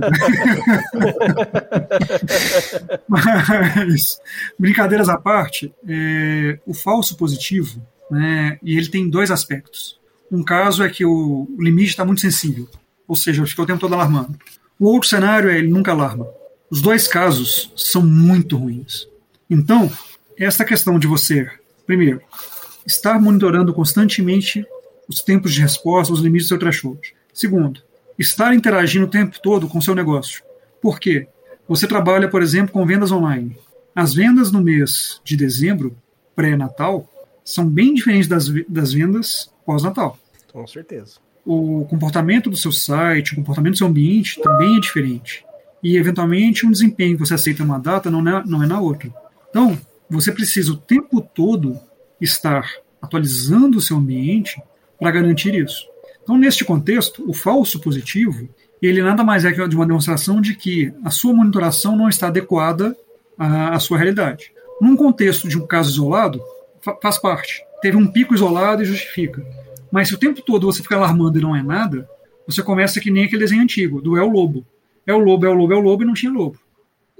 mas, 3.08 4.20
brincadeiras 4.58 5.08
à 5.08 5.16
parte, 5.16 5.74
é, 5.88 6.58
o 6.66 6.74
falso 6.74 7.16
positivo, 7.16 7.80
né, 8.10 8.58
e 8.62 8.76
ele 8.76 8.88
tem 8.88 9.08
dois 9.08 9.30
aspectos. 9.30 9.98
Um 10.30 10.42
caso 10.42 10.82
é 10.82 10.88
que 10.88 11.04
o 11.04 11.46
limite 11.58 11.90
está 11.90 12.04
muito 12.04 12.20
sensível, 12.20 12.68
ou 13.06 13.16
seja, 13.16 13.46
fica 13.46 13.62
o 13.62 13.66
tempo 13.66 13.80
todo 13.80 13.94
alarmando. 13.94 14.38
O 14.78 14.86
outro 14.86 15.08
cenário 15.08 15.50
é 15.50 15.58
ele 15.58 15.68
nunca 15.68 15.92
alarma. 15.92 16.26
Os 16.70 16.82
dois 16.82 17.06
casos 17.06 17.72
são 17.76 18.02
muito 18.04 18.56
ruins. 18.56 19.06
Então, 19.48 19.90
esta 20.36 20.64
questão 20.64 20.98
de 20.98 21.06
você, 21.06 21.48
primeiro, 21.86 22.20
estar 22.86 23.20
monitorando 23.20 23.72
constantemente 23.72 24.66
os 25.08 25.20
tempos 25.20 25.52
de 25.52 25.60
resposta, 25.60 26.12
os 26.12 26.20
limites 26.20 26.46
do 26.46 26.48
seu 26.48 26.58
threshold. 26.58 27.14
Segundo, 27.32 27.80
estar 28.18 28.54
interagindo 28.54 29.06
o 29.06 29.10
tempo 29.10 29.38
todo 29.42 29.68
com 29.68 29.78
o 29.78 29.82
seu 29.82 29.94
negócio. 29.94 30.42
Por 30.80 30.98
quê? 30.98 31.28
Você 31.68 31.86
trabalha, 31.86 32.28
por 32.28 32.42
exemplo, 32.42 32.72
com 32.72 32.84
vendas 32.84 33.12
online. 33.12 33.56
As 33.94 34.12
vendas 34.12 34.50
no 34.50 34.60
mês 34.60 35.20
de 35.24 35.36
dezembro, 35.36 35.96
pré-natal, 36.34 37.08
são 37.44 37.68
bem 37.68 37.94
diferentes 37.94 38.28
das, 38.28 38.48
das 38.68 38.92
vendas 38.92 39.50
pós-natal. 39.64 40.18
Com 40.52 40.66
certeza. 40.66 41.18
O 41.44 41.84
comportamento 41.86 42.48
do 42.48 42.56
seu 42.56 42.72
site, 42.72 43.32
o 43.32 43.36
comportamento 43.36 43.74
do 43.74 43.78
seu 43.78 43.86
ambiente 43.86 44.40
também 44.40 44.76
é 44.76 44.80
diferente. 44.80 45.44
E, 45.82 45.96
eventualmente, 45.96 46.66
um 46.66 46.70
desempenho 46.70 47.16
que 47.16 47.26
você 47.26 47.34
aceita 47.34 47.62
numa 47.62 47.78
data 47.78 48.10
não 48.10 48.26
é, 48.26 48.42
não 48.46 48.62
é 48.62 48.66
na 48.66 48.80
outra. 48.80 49.12
Então, 49.50 49.78
você 50.08 50.32
precisa 50.32 50.72
o 50.72 50.76
tempo 50.76 51.20
todo 51.20 51.78
estar 52.20 52.66
atualizando 53.02 53.78
o 53.78 53.80
seu 53.80 53.96
ambiente 53.98 54.60
para 54.98 55.10
garantir 55.10 55.54
isso. 55.54 55.86
Então, 56.22 56.38
neste 56.38 56.64
contexto, 56.64 57.28
o 57.28 57.34
falso 57.34 57.78
positivo, 57.80 58.48
ele 58.80 59.02
nada 59.02 59.22
mais 59.22 59.44
é 59.44 59.52
que 59.52 59.60
uma 59.60 59.86
demonstração 59.86 60.40
de 60.40 60.54
que 60.54 60.92
a 61.04 61.10
sua 61.10 61.34
monitoração 61.34 61.96
não 61.96 62.08
está 62.08 62.28
adequada 62.28 62.96
à, 63.38 63.74
à 63.74 63.80
sua 63.80 63.98
realidade. 63.98 64.52
Num 64.80 64.96
contexto 64.96 65.48
de 65.48 65.58
um 65.58 65.66
caso 65.66 65.90
isolado, 65.90 66.42
fa 66.80 66.96
faz 67.00 67.18
parte. 67.18 67.63
Teve 67.84 67.98
um 67.98 68.06
pico 68.06 68.34
isolado 68.34 68.80
e 68.80 68.86
justifica. 68.86 69.46
Mas 69.92 70.08
se 70.08 70.14
o 70.14 70.18
tempo 70.18 70.40
todo 70.40 70.64
você 70.64 70.82
fica 70.82 70.96
alarmando 70.96 71.38
e 71.38 71.42
não 71.42 71.54
é 71.54 71.62
nada, 71.62 72.08
você 72.46 72.62
começa 72.62 72.98
que 72.98 73.10
nem 73.10 73.26
aquele 73.26 73.42
desenho 73.42 73.60
antigo, 73.60 74.00
do 74.00 74.16
é 74.16 74.22
o 74.22 74.30
lobo. 74.30 74.64
É 75.06 75.12
o 75.12 75.18
lobo, 75.18 75.44
é 75.44 75.50
o 75.50 75.52
lobo, 75.52 75.74
é 75.74 75.76
o 75.76 75.80
lobo 75.80 76.02
e 76.02 76.06
não 76.06 76.14
tinha 76.14 76.32
lobo. 76.32 76.58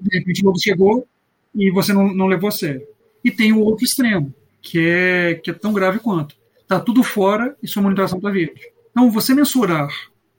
De 0.01 0.17
repente 0.17 0.41
o 0.41 0.47
lobo 0.47 0.59
chegou 0.59 1.07
e 1.55 1.71
você 1.71 1.93
não, 1.93 2.15
não 2.15 2.27
levou 2.27 2.49
a 2.49 2.51
sério. 2.51 2.81
E 3.23 3.31
tem 3.31 3.53
o 3.53 3.61
outro 3.61 3.85
extremo, 3.85 4.33
que 4.63 4.79
é, 4.81 5.35
que 5.35 5.51
é 5.51 5.53
tão 5.53 5.75
grave 5.75 5.99
quanto. 5.99 6.35
Está 6.63 6.81
tudo 6.81 7.03
fora 7.03 7.55
e 7.63 7.69
sua 7.69 7.83
monitoração 7.83 8.17
está 8.17 8.31
verde. 8.31 8.63
Então, 8.91 9.11
você 9.11 9.35
mensurar, 9.35 9.91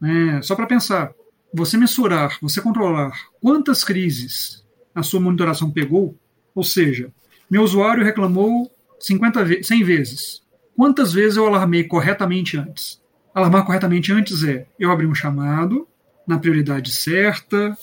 né, 0.02 0.42
só 0.42 0.56
para 0.56 0.66
pensar, 0.66 1.14
você 1.54 1.78
mensurar, 1.78 2.36
você 2.42 2.60
controlar 2.60 3.12
quantas 3.40 3.84
crises 3.84 4.66
a 4.96 5.04
sua 5.04 5.20
monitoração 5.20 5.70
pegou, 5.70 6.18
ou 6.56 6.64
seja, 6.64 7.14
meu 7.48 7.62
usuário 7.62 8.04
reclamou 8.04 8.72
50 9.00 9.44
ve 9.44 9.64
100 9.64 9.84
vezes. 9.84 10.42
Quantas 10.76 11.14
vezes 11.14 11.38
eu 11.38 11.46
alarmei 11.46 11.84
corretamente 11.84 12.58
antes? 12.58 13.02
Alarmar 13.34 13.66
corretamente 13.66 14.12
antes 14.12 14.44
é 14.44 14.66
eu 14.80 14.92
abrir 14.92 15.08
um 15.08 15.16
chamado 15.16 15.88
na 16.28 16.40
prioridade 16.40 16.92
certa, 16.92 17.78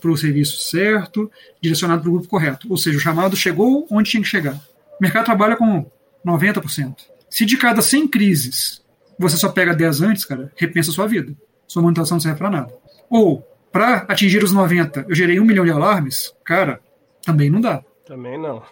para 0.00 0.10
o 0.10 0.16
serviço 0.16 0.60
certo, 0.68 1.30
direcionado 1.62 2.02
para 2.02 2.10
o 2.10 2.12
grupo 2.12 2.28
correto. 2.28 2.70
Ou 2.70 2.76
seja, 2.76 2.98
o 2.98 3.00
chamado 3.00 3.34
chegou 3.34 3.86
onde 3.90 4.10
tinha 4.10 4.22
que 4.22 4.28
chegar. 4.28 4.54
O 4.54 5.02
mercado 5.02 5.24
trabalha 5.24 5.56
com 5.56 5.90
90%. 6.24 6.94
Se 7.30 7.44
de 7.46 7.56
cada 7.56 7.80
100 7.80 8.08
crises 8.08 8.84
você 9.18 9.36
só 9.36 9.48
pega 9.48 9.74
10 9.74 10.02
antes, 10.02 10.24
cara, 10.24 10.52
repensa 10.56 10.90
a 10.90 10.94
sua 10.94 11.06
vida. 11.06 11.34
Sua 11.66 11.82
monitoração 11.82 12.16
não 12.16 12.20
serve 12.20 12.38
para 12.38 12.50
nada. 12.50 12.74
Ou, 13.08 13.42
para 13.72 14.04
atingir 14.08 14.42
os 14.42 14.52
90, 14.52 15.06
eu 15.08 15.14
gerei 15.14 15.40
um 15.40 15.44
milhão 15.44 15.64
de 15.64 15.70
alarmes, 15.70 16.34
cara, 16.44 16.80
também 17.24 17.50
não 17.50 17.60
dá. 17.60 17.82
Também 18.06 18.38
não. 18.38 18.62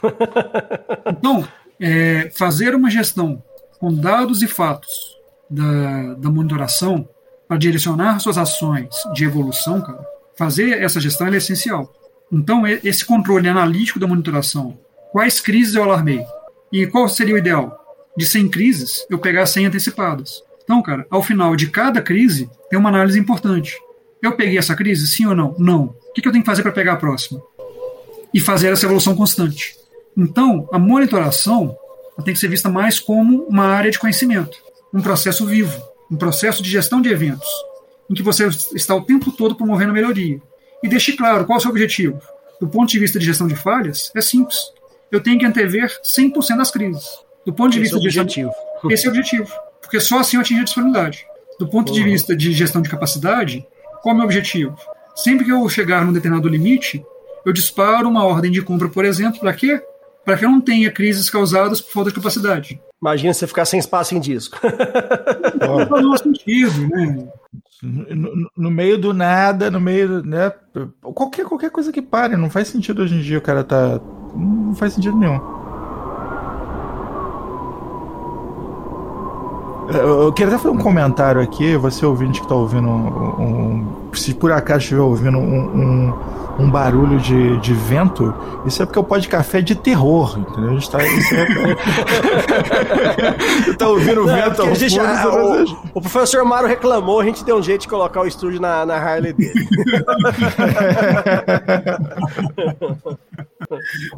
então, 1.09 1.49
é, 1.81 2.31
fazer 2.35 2.75
uma 2.75 2.91
gestão 2.91 3.43
com 3.79 3.93
dados 3.93 4.43
e 4.43 4.47
fatos 4.47 5.17
da, 5.49 6.15
da 6.15 6.31
monitoração 6.31 7.09
para 7.47 7.57
direcionar 7.57 8.19
suas 8.21 8.39
ações 8.39 8.89
de 9.13 9.25
evolução, 9.25 9.81
cara, 9.81 10.05
fazer 10.37 10.83
essa 10.83 11.01
gestão 11.01 11.27
é 11.29 11.37
essencial. 11.37 11.93
Então, 12.33 12.67
esse 12.67 13.05
controle 13.05 13.49
analítico 13.49 13.99
da 13.99 14.07
monitoração, 14.07 14.79
quais 15.13 15.41
crises 15.41 15.75
eu 15.75 15.83
alarmei 15.83 16.25
e 16.73 16.87
qual 16.87 17.09
seria 17.09 17.35
o 17.35 17.39
ideal? 17.39 17.85
de 18.17 18.25
100 18.25 18.49
crises, 18.49 19.07
eu 19.11 19.19
pegar 19.19 19.47
100 19.47 19.67
antecipadas. 19.67 20.43
Então, 20.63 20.83
cara, 20.83 21.07
ao 21.11 21.23
final 21.23 21.55
de 21.57 21.69
cada 21.69 22.01
crise, 22.01 22.49
tem 22.71 22.79
uma 22.79 22.89
análise 22.89 23.19
importante. 23.19 23.77
Eu 24.23 24.33
peguei 24.33 24.57
essa 24.57 24.75
crise, 24.75 25.07
sim 25.07 25.27
ou 25.27 25.35
não? 25.35 25.55
Não. 25.59 25.85
O 25.85 26.13
que 26.15 26.27
eu 26.27 26.33
tenho 26.33 26.43
que 26.43 26.51
fazer 26.51 26.63
para 26.63 26.73
pegar 26.73 26.95
a 26.95 26.97
próxima? 26.97 27.43
E 28.33 28.41
fazer 28.41 28.73
essa 28.73 28.87
evolução 28.87 29.15
constante. 29.15 29.77
Então, 30.17 30.69
a 30.73 30.79
monitoração 30.79 31.77
tem 32.25 32.33
que 32.33 32.41
ser 32.41 32.49
vista 32.49 32.69
mais 32.69 33.01
como 33.01 33.45
uma 33.45 33.65
área 33.65 33.91
de 33.91 33.99
conhecimento, 33.99 34.57
um 34.93 35.03
processo 35.03 35.45
vivo, 35.45 35.83
um 36.11 36.17
processo 36.17 36.63
de 36.63 36.71
gestão 36.71 37.01
de 37.01 37.09
eventos, 37.09 37.49
em 38.09 38.15
que 38.15 38.23
você 38.23 38.47
está 38.75 38.95
o 38.95 39.03
tempo 39.03 39.33
todo 39.33 39.57
promovendo 39.57 39.93
melhoria. 39.93 40.41
E 40.83 40.89
deixe 40.89 41.17
claro 41.17 41.45
qual 41.45 41.57
é 41.57 41.59
o 41.59 41.63
seu 41.63 41.71
objetivo. 41.71 42.21
Do 42.61 42.69
ponto 42.69 42.91
de 42.91 42.99
vista 42.99 43.19
de 43.19 43.25
gestão 43.25 43.49
de 43.49 43.57
falhas, 43.57 44.13
é 44.15 44.21
simples. 44.21 44.59
Eu 45.11 45.21
tenho 45.21 45.39
que 45.39 45.47
antever 45.47 45.91
100% 46.03 46.57
das 46.57 46.71
crises. 46.71 47.05
Do 47.45 47.53
ponto 47.53 47.73
de 47.73 47.79
esse 47.79 47.83
vista 47.83 47.97
é 47.97 48.01
objetivo. 48.01 48.51
de 48.85 48.93
esse 48.95 49.07
é 49.07 49.09
o 49.09 49.13
objetivo. 49.13 49.53
Porque 49.81 49.99
só 49.99 50.21
assim 50.21 50.37
eu 50.37 50.43
atingi 50.43 50.61
a 50.61 50.65
disponibilidade. 50.65 51.27
Do 51.59 51.69
ponto 51.69 51.89
uhum. 51.89 51.95
de 51.95 52.05
vista 52.05 52.37
de 52.37 52.53
gestão 52.53 52.83
de 52.83 52.89
capacidade, 52.89 53.67
qual 54.03 54.13
é 54.13 54.15
o 54.15 54.17
meu 54.17 54.25
objetivo? 54.25 54.77
Sempre 55.15 55.45
que 55.45 55.53
eu 55.53 55.69
chegar 55.69 56.05
num 56.05 56.13
determinado 56.13 56.49
limite, 56.49 57.05
eu 57.45 57.53
disparo 57.53 58.09
uma 58.09 58.25
ordem 58.25 58.51
de 58.51 58.63
compra, 58.63 58.89
por 58.89 59.05
exemplo, 59.05 59.41
para 59.41 59.53
quê? 59.53 59.81
Para 60.25 60.37
que 60.39 60.45
eu 60.45 60.51
não 60.51 60.61
tenha 60.61 60.91
crises 60.91 61.29
causadas 61.29 61.81
por 61.81 61.93
falta 61.93 62.11
de 62.11 62.17
capacidade. 62.17 62.81
Imagina 63.01 63.35
você 63.35 63.47
ficar 63.47 63.65
sem 63.67 63.79
espaço 63.79 64.15
em 64.15 64.21
disco. 64.21 64.59
Não 65.61 66.11
faz 66.11 66.21
sentido, 66.23 66.89
né? 66.89 67.29
No, 67.83 68.51
no, 68.57 68.71
meio 68.71 68.97
do 68.97 69.13
nada, 69.13 69.71
no 69.71 69.79
meio, 69.79 70.25
né? 70.25 70.51
Qualquer, 71.03 71.45
qualquer 71.45 71.71
coisa 71.71 71.93
que 71.93 72.01
pare, 72.01 72.35
não 72.35 72.49
faz 72.49 72.69
sentido 72.69 73.03
hoje 73.03 73.17
em 73.17 73.21
dia 73.21 73.37
o 73.37 73.43
cara 73.43 73.63
tá. 73.63 74.01
Não 74.35 74.75
faz 74.75 74.95
sentido 74.95 75.19
nenhum. 75.19 75.39
Eu 79.93 80.33
queria 80.33 80.55
até 80.55 80.63
fazer 80.63 80.75
um 80.75 80.83
comentário 80.83 81.43
aqui, 81.43 81.77
você 81.77 82.07
ouvinte 82.07 82.41
que 82.41 82.47
está 82.47 82.55
ouvindo 82.55 82.89
um, 82.89 83.43
um, 83.43 84.04
Se 84.15 84.35
por 84.35 84.53
acaso 84.53 84.81
estiver 84.81 85.01
ouvindo 85.01 85.39
um, 85.39 85.43
um, 85.43 86.13
um, 86.61 86.71
barulho 86.71 87.19
de, 87.19 87.57
de 87.59 87.73
vento, 87.73 88.35
isso 88.67 88.83
é 88.83 88.87
porque 88.87 88.99
o 88.99 89.05
pó 89.05 89.17
de 89.19 89.29
café 89.29 89.59
é 89.59 89.63
de 89.63 89.75
terror, 89.75 90.39
entendeu? 90.39 90.71
A 90.71 90.73
gente 90.73 90.83
está 90.83 90.99
tá 93.79 93.89
ouvindo 93.89 94.23
o 94.23 94.27
vento 94.27 94.63
ao 94.63 94.69
fundo, 94.69 94.89
já, 94.89 95.29
o, 95.29 95.65
o, 95.95 96.01
professor 96.01 96.43
Maro 96.45 96.67
reclamou, 96.67 97.21
a 97.21 97.25
gente 97.25 97.45
deu 97.45 97.57
um 97.57 97.63
jeito 97.63 97.83
de 97.83 97.89
colocar 97.89 98.21
o 98.21 98.27
estúdio 98.27 98.61
na, 98.61 98.87
na 98.87 98.97
Harley 98.97 99.33
dele. 99.33 99.69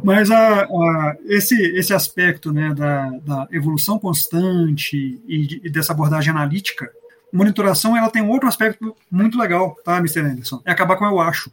Mas 0.03 0.29
a, 0.31 0.63
a, 0.63 1.15
esse, 1.25 1.55
esse 1.77 1.93
aspecto 1.93 2.51
né, 2.51 2.73
da, 2.73 3.11
da 3.25 3.47
evolução 3.51 3.99
constante 3.99 5.21
e, 5.27 5.61
e, 5.63 5.69
dessa 5.69 5.93
abordagem 5.93 6.31
analítica, 6.31 6.89
monitoração 7.33 7.95
ela 7.95 8.09
tem 8.09 8.21
um 8.21 8.29
outro 8.29 8.47
aspecto 8.47 8.95
muito 9.11 9.37
legal, 9.37 9.75
tá, 9.83 9.97
Mr. 9.97 10.21
Anderson? 10.21 10.61
É 10.65 10.71
acabar 10.71 10.97
com 10.97 11.05
o 11.05 11.09
eu 11.09 11.19
acho. 11.19 11.51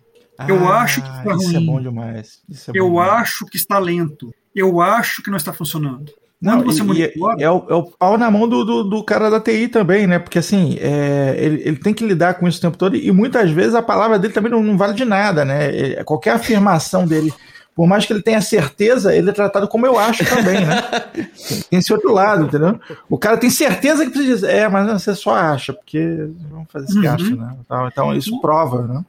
Eu 0.48 0.66
ah, 0.68 0.82
acho 0.82 1.00
que 1.00 1.08
está 1.08 1.32
ruim. 1.32 1.46
Isso 1.46 1.56
é 1.56 1.60
bom 1.60 1.80
demais. 1.80 2.40
É 2.50 2.70
eu 2.74 2.90
bom 2.90 3.00
acho 3.00 3.38
demais. 3.38 3.50
que 3.50 3.56
está 3.56 3.78
lento. 3.78 4.34
Eu 4.54 4.80
acho 4.80 5.22
que 5.22 5.30
não 5.30 5.36
está 5.36 5.52
funcionando. 5.52 6.12
Não, 6.40 6.62
você 6.62 6.80
e, 6.80 6.84
monitora... 6.84 7.42
é, 7.42 7.48
o, 7.48 7.66
é, 7.70 7.74
o, 7.74 7.84
pau 7.84 8.18
na 8.18 8.30
mão 8.30 8.46
do, 8.46 8.64
do, 8.64 8.84
do, 8.84 9.04
cara 9.04 9.30
da 9.30 9.40
TI 9.40 9.68
também, 9.68 10.06
né? 10.06 10.18
Porque 10.18 10.38
assim, 10.38 10.76
é, 10.78 11.34
ele, 11.38 11.62
ele 11.64 11.76
tem 11.76 11.94
que 11.94 12.06
lidar 12.06 12.34
com 12.34 12.46
isso 12.46 12.58
o 12.58 12.60
tempo 12.60 12.76
todo 12.76 12.96
e 12.96 13.10
muitas 13.12 13.50
vezes 13.50 13.74
a 13.74 13.80
palavra 13.80 14.18
dele 14.18 14.34
também 14.34 14.52
não, 14.52 14.62
não 14.62 14.76
vale 14.76 14.92
de 14.92 15.04
nada, 15.04 15.44
né? 15.44 16.02
Qualquer 16.04 16.32
afirmação 16.32 17.06
dele 17.06 17.32
por 17.74 17.86
mais 17.86 18.06
que 18.06 18.12
ele 18.12 18.22
tenha 18.22 18.40
certeza, 18.40 19.14
ele 19.14 19.30
é 19.30 19.32
tratado 19.32 19.66
como 19.66 19.84
eu 19.84 19.98
acho 19.98 20.24
também, 20.24 20.64
né? 20.64 20.80
tem 21.68 21.78
esse 21.78 21.92
outro 21.92 22.12
lado, 22.12 22.44
entendeu? 22.44 22.78
O 23.08 23.18
cara 23.18 23.36
tem 23.36 23.50
certeza 23.50 24.04
que 24.04 24.12
precisa 24.12 24.34
dizer, 24.34 24.50
é, 24.50 24.68
mas 24.68 25.02
você 25.02 25.14
só 25.14 25.34
acha, 25.34 25.72
porque 25.72 26.28
vamos 26.50 26.68
fazer 26.70 26.86
esse 26.86 26.98
uhum. 26.98 27.36
né? 27.36 27.56
Então, 27.60 27.88
então 27.88 28.16
isso 28.16 28.40
prova, 28.40 28.86
né? 28.86 29.04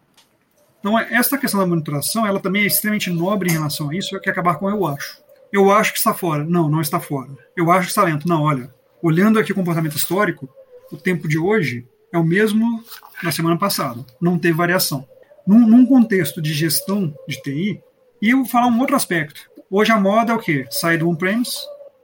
Então, 0.80 0.99
essa 0.99 1.38
questão 1.38 1.59
da 1.59 1.66
monitoração, 1.66 2.26
ela 2.26 2.39
também 2.39 2.63
é 2.63 2.68
extremamente 2.68 3.09
nobre 3.09 3.49
em 3.49 3.53
relação 3.53 3.89
a 3.89 3.95
isso, 3.95 4.16
é 4.16 4.20
que 4.20 4.30
acabar 4.30 4.55
com 4.55 4.70
eu 4.70 4.86
acho. 4.86 5.18
Eu 5.51 5.72
acho 5.72 5.91
que 5.91 5.97
está 5.97 6.13
fora. 6.13 6.43
Não, 6.43 6.70
não 6.70 6.82
está 6.82 6.99
fora. 6.99 7.30
Eu 7.55 7.72
acho 7.72 7.84
que 7.84 7.89
está 7.89 8.03
lento. 8.03 8.28
Não, 8.28 8.43
olha, 8.43 8.72
olhando 9.01 9.39
aqui 9.39 9.51
o 9.51 9.55
comportamento 9.55 9.95
histórico, 9.95 10.47
o 10.91 10.97
tempo 10.97 11.28
de 11.28 11.39
hoje 11.39 11.88
é 12.11 12.18
o 12.18 12.24
mesmo 12.24 12.84
da 13.24 13.32
semana 13.32 13.57
passada. 13.57 14.05
Não 14.22 14.38
teve 14.38 14.53
variação. 14.53 15.07
Num, 15.45 15.66
num 15.66 15.86
contexto 15.86 16.41
de 16.41 16.53
gestão 16.53 17.13
de 17.28 17.41
TI, 17.41 17.82
e 18.22 18.30
eu 18.30 18.38
vou 18.38 18.45
falar 18.45 18.68
um 18.68 18.80
outro 18.80 18.95
aspecto. 18.95 19.49
Hoje 19.70 19.91
a 19.91 19.99
moda 19.99 20.32
é 20.32 20.36
o 20.36 20.39
quê? 20.39 20.66
Sair 20.70 20.97
do 20.97 21.09
on-premise 21.09 21.57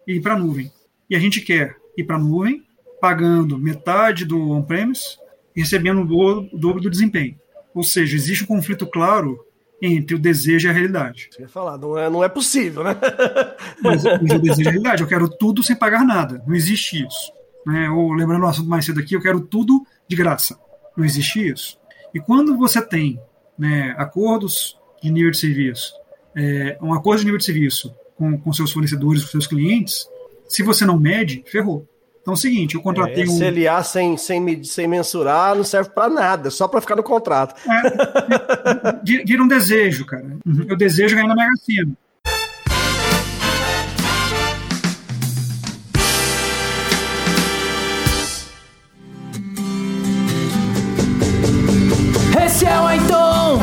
e 0.07 0.13
ir 0.13 0.21
para 0.21 0.33
a 0.33 0.39
nuvem. 0.39 0.71
E 1.09 1.15
a 1.15 1.19
gente 1.19 1.41
quer 1.41 1.75
ir 1.97 2.03
para 2.03 2.15
a 2.15 2.19
nuvem, 2.19 2.63
pagando 2.99 3.57
metade 3.57 4.25
do 4.25 4.51
on-premise 4.51 5.17
e 5.55 5.61
recebendo 5.61 6.01
o 6.01 6.57
dobro 6.57 6.81
do 6.81 6.89
desempenho. 6.89 7.39
Ou 7.73 7.83
seja, 7.83 8.15
existe 8.15 8.43
um 8.43 8.47
conflito 8.47 8.85
claro 8.85 9.39
entre 9.81 10.15
o 10.15 10.19
desejo 10.19 10.67
e 10.67 10.69
a 10.69 10.73
realidade. 10.73 11.29
Você 11.31 11.41
ia 11.41 11.47
falar, 11.47 11.77
não 11.77 11.97
é, 11.97 12.09
não 12.09 12.23
é 12.23 12.29
possível, 12.29 12.83
né? 12.83 12.95
mas, 13.81 14.03
mas 14.03 14.31
o 14.33 14.39
desejo 14.39 14.61
e 14.61 14.67
a 14.67 14.71
realidade. 14.71 15.01
Eu 15.01 15.07
quero 15.07 15.29
tudo 15.29 15.63
sem 15.63 15.75
pagar 15.75 16.05
nada. 16.05 16.43
Não 16.45 16.53
existe 16.53 17.05
isso. 17.05 17.31
Né? 17.65 17.89
Ou 17.89 18.13
lembrando 18.13 18.43
o 18.43 18.47
assunto 18.47 18.69
mais 18.69 18.85
cedo 18.85 18.99
aqui, 18.99 19.15
eu 19.15 19.21
quero 19.21 19.39
tudo 19.41 19.85
de 20.07 20.15
graça. 20.15 20.59
Não 20.95 21.05
existe 21.05 21.47
isso. 21.47 21.79
E 22.13 22.19
quando 22.19 22.57
você 22.57 22.81
tem 22.81 23.19
né, 23.57 23.95
acordos 23.97 24.77
de 25.01 25.09
nível 25.09 25.31
de 25.31 25.37
serviço 25.37 26.00
é, 26.35 26.77
um 26.81 26.93
acordo 26.93 27.19
de 27.19 27.25
nível 27.25 27.37
de 27.37 27.45
serviço 27.45 27.93
com, 28.15 28.37
com 28.37 28.53
seus 28.53 28.71
fornecedores, 28.71 29.23
com 29.23 29.31
seus 29.31 29.47
clientes, 29.47 30.07
se 30.47 30.63
você 30.63 30.85
não 30.85 30.99
mede, 30.99 31.43
ferrou. 31.47 31.87
Então 32.21 32.33
é 32.33 32.37
o 32.37 32.39
seguinte, 32.39 32.75
eu 32.75 32.81
contratei 32.81 33.23
é, 33.23 33.27
um. 33.27 33.39
CLA 33.39 33.83
sem, 33.83 34.15
sem, 34.15 34.63
sem 34.63 34.87
mensurar 34.87 35.55
não 35.55 35.63
serve 35.63 35.89
para 35.89 36.07
nada, 36.07 36.51
só 36.51 36.67
para 36.67 36.79
ficar 36.79 36.95
no 36.95 37.03
contrato. 37.03 37.55
É, 37.67 38.99
vira 39.25 39.41
um 39.41 39.47
desejo, 39.47 40.05
cara. 40.05 40.37
Uhum. 40.45 40.65
Eu 40.67 40.77
desejo 40.77 41.15
ganhar 41.15 41.27
na 41.27 41.35
Mega 41.35 41.55
Sena. 41.55 41.93
Esse 52.45 52.65
é 52.65 52.79
o 52.79 52.85
Aiton 52.85 53.59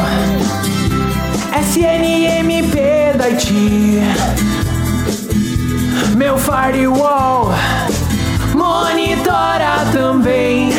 SNMP 1.61 2.38
IT 3.39 3.55
Meu 6.17 6.37
firewall 6.37 7.53
monitora 8.53 9.87
também. 9.93 10.71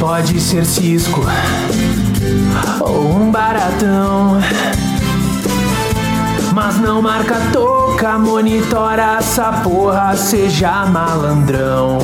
Pode 0.00 0.40
ser 0.40 0.64
Cisco 0.64 1.20
ou 2.80 3.16
um 3.16 3.30
baratão. 3.30 4.40
Mas 6.54 6.78
não 6.80 7.02
marca 7.02 7.36
toca, 7.52 8.18
monitora 8.18 9.18
essa 9.18 9.52
porra, 9.62 10.16
seja 10.16 10.86
malandrão. 10.86 11.98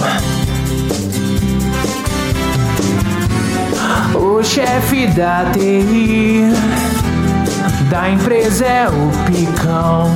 O 4.15 4.43
chefe 4.43 5.07
da 5.07 5.47
TI 5.53 6.84
da 7.95 8.11
empresa 8.11 8.66
é 8.66 8.88
o 8.88 9.24
picão. 9.24 10.11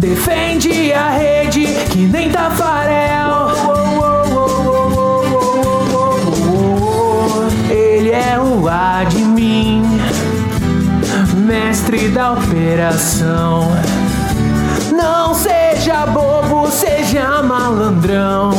Defende 0.00 0.92
a 0.92 1.10
rede 1.10 1.64
que 1.90 2.08
nem 2.08 2.28
Tafarel. 2.28 3.50
Ele 7.70 8.10
é 8.10 8.36
o 8.36 8.68
admin, 8.68 10.00
mestre 11.36 12.08
da 12.08 12.32
operação. 12.32 13.70
Não 14.92 15.32
seja 15.32 16.04
bobo, 16.06 16.68
seja 16.68 17.40
malandrão. 17.44 18.50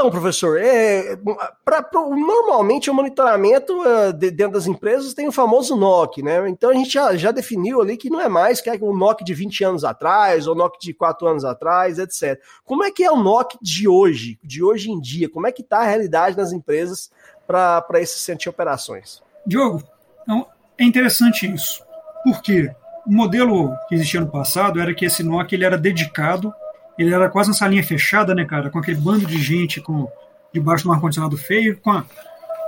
Então, 0.00 0.10
professor, 0.10 0.58
é, 0.58 1.14
pra, 1.62 1.82
pra, 1.82 2.00
normalmente 2.00 2.88
o 2.88 2.94
monitoramento 2.94 3.78
uh, 3.82 4.10
de, 4.14 4.30
dentro 4.30 4.54
das 4.54 4.66
empresas 4.66 5.12
tem 5.12 5.28
o 5.28 5.32
famoso 5.32 5.76
NOC, 5.76 6.22
né? 6.22 6.48
Então 6.48 6.70
a 6.70 6.72
gente 6.72 6.90
já, 6.90 7.14
já 7.18 7.30
definiu 7.30 7.82
ali 7.82 7.98
que 7.98 8.08
não 8.08 8.18
é 8.18 8.26
mais 8.26 8.62
que 8.62 8.70
é 8.70 8.78
o 8.80 8.96
NOC 8.96 9.22
de 9.22 9.34
20 9.34 9.62
anos 9.62 9.84
atrás, 9.84 10.46
ou 10.46 10.54
NOC 10.54 10.80
de 10.80 10.94
4 10.94 11.28
anos 11.28 11.44
atrás, 11.44 11.98
etc. 11.98 12.40
Como 12.64 12.82
é 12.82 12.90
que 12.90 13.04
é 13.04 13.12
o 13.12 13.22
NOC 13.22 13.58
de 13.60 13.86
hoje, 13.86 14.38
de 14.42 14.64
hoje 14.64 14.90
em 14.90 14.98
dia? 14.98 15.28
Como 15.28 15.46
é 15.46 15.52
que 15.52 15.60
está 15.60 15.80
a 15.80 15.86
realidade 15.86 16.34
nas 16.34 16.50
empresas 16.50 17.10
para 17.46 18.00
esse 18.00 18.18
centro 18.20 18.44
de 18.44 18.48
operações? 18.48 19.22
Diogo, 19.46 19.82
então, 20.22 20.46
é 20.78 20.84
interessante 20.84 21.46
isso. 21.46 21.84
Por 22.24 22.40
quê? 22.40 22.74
O 23.06 23.12
modelo 23.12 23.76
que 23.86 23.96
existia 23.96 24.20
no 24.20 24.30
passado 24.30 24.80
era 24.80 24.94
que 24.94 25.04
esse 25.04 25.22
NOC 25.22 25.52
ele 25.52 25.66
era 25.66 25.76
dedicado 25.76 26.54
ele 26.98 27.14
era 27.14 27.28
quase 27.28 27.50
uma 27.50 27.54
salinha 27.54 27.82
fechada, 27.82 28.34
né, 28.34 28.44
cara? 28.44 28.70
Com 28.70 28.78
aquele 28.78 28.98
bando 28.98 29.26
de 29.26 29.40
gente 29.42 29.80
com 29.80 30.08
debaixo 30.52 30.84
de 30.84 30.88
um 30.88 30.92
ar-condicionado 30.92 31.36
feio, 31.36 31.78
com, 31.78 31.90
a, 31.90 32.04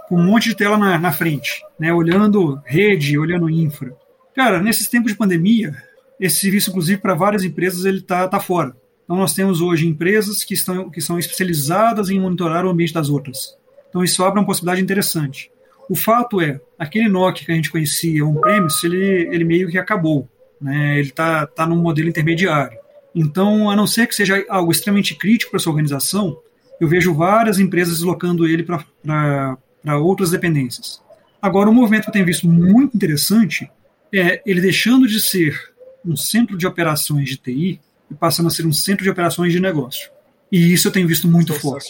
com 0.09 0.17
um 0.17 0.25
monte 0.25 0.49
de 0.49 0.57
tela 0.57 0.79
na, 0.79 0.99
na 0.99 1.13
frente, 1.13 1.63
né? 1.79 1.93
Olhando 1.93 2.61
rede, 2.65 3.19
olhando 3.19 3.51
infra. 3.51 3.95
Cara, 4.35 4.61
nesses 4.61 4.89
tempos 4.89 5.13
de 5.13 5.19
pandemia, 5.19 5.75
esse 6.19 6.37
serviço, 6.37 6.71
inclusive, 6.71 7.01
para 7.01 7.15
várias 7.15 7.45
empresas, 7.45 7.85
ele 7.85 8.01
tá, 8.01 8.27
tá 8.29 8.41
fora. 8.41 8.75
Então, 9.05 9.17
nós 9.17 9.35
temos 9.35 9.61
hoje 9.61 9.87
empresas 9.87 10.45
que, 10.45 10.55
estão, 10.55 10.89
que 10.89 11.01
são 11.01 11.19
especializadas 11.19 12.09
em 12.09 12.21
monitorar 12.21 12.65
o 12.65 12.71
ambiente 12.71 12.95
das 12.95 13.09
outras. 13.09 13.57
Então, 13.89 14.03
isso 14.03 14.25
abre 14.25 14.39
uma 14.39 14.47
possibilidade 14.47 14.81
interessante. 14.81 15.51
O 15.89 15.95
fato 15.95 16.41
é, 16.41 16.61
aquele 16.79 17.09
NOC 17.09 17.45
que 17.45 17.53
a 17.53 17.55
gente 17.55 17.71
conhecia, 17.71 18.25
on-premise, 18.25 18.87
ele, 18.87 19.29
ele 19.35 19.45
meio 19.45 19.69
que 19.69 19.77
acabou. 19.77 20.29
Né? 20.61 20.99
Ele 20.99 21.09
está 21.09 21.47
tá 21.47 21.67
num 21.67 21.77
modelo 21.77 22.09
intermediário. 22.09 22.79
Então, 23.15 23.71
a 23.71 23.77
não 23.77 23.87
ser 23.87 24.07
que 24.07 24.15
seja 24.15 24.45
algo 24.49 24.73
extremamente 24.73 25.15
crítico 25.15 25.51
para 25.51 25.61
sua 25.61 25.73
organização, 25.73 26.39
eu 26.81 26.89
vejo 26.89 27.15
várias 27.15 27.59
empresas 27.59 27.95
deslocando 27.97 28.47
ele 28.47 28.63
para 28.63 29.99
outras 29.99 30.31
dependências. 30.31 31.01
Agora, 31.41 31.69
um 31.69 31.75
movimento 31.75 32.05
que 32.05 32.09
eu 32.09 32.13
tenho 32.13 32.27
visto 32.27 32.49
muito 32.49 32.97
interessante 32.97 33.71
é 34.13 34.43
ele 34.47 34.61
deixando 34.61 35.07
de 35.07 35.21
ser 35.21 35.73
um 36.05 36.17
centro 36.17 36.57
de 36.57 36.67
operações 36.67 37.29
de 37.29 37.37
TI 37.37 37.81
e 38.11 38.15
passando 38.15 38.47
a 38.47 38.51
ser 38.51 38.67
um 38.67 38.73
centro 38.73 39.05
de 39.05 39.11
operações 39.11 39.53
de 39.53 39.61
negócio. 39.61 40.11
E 40.51 40.73
isso 40.73 40.89
eu 40.89 40.93
tenho 40.93 41.09
visto 41.09 41.29
muito 41.29 41.53
forte. 41.55 41.89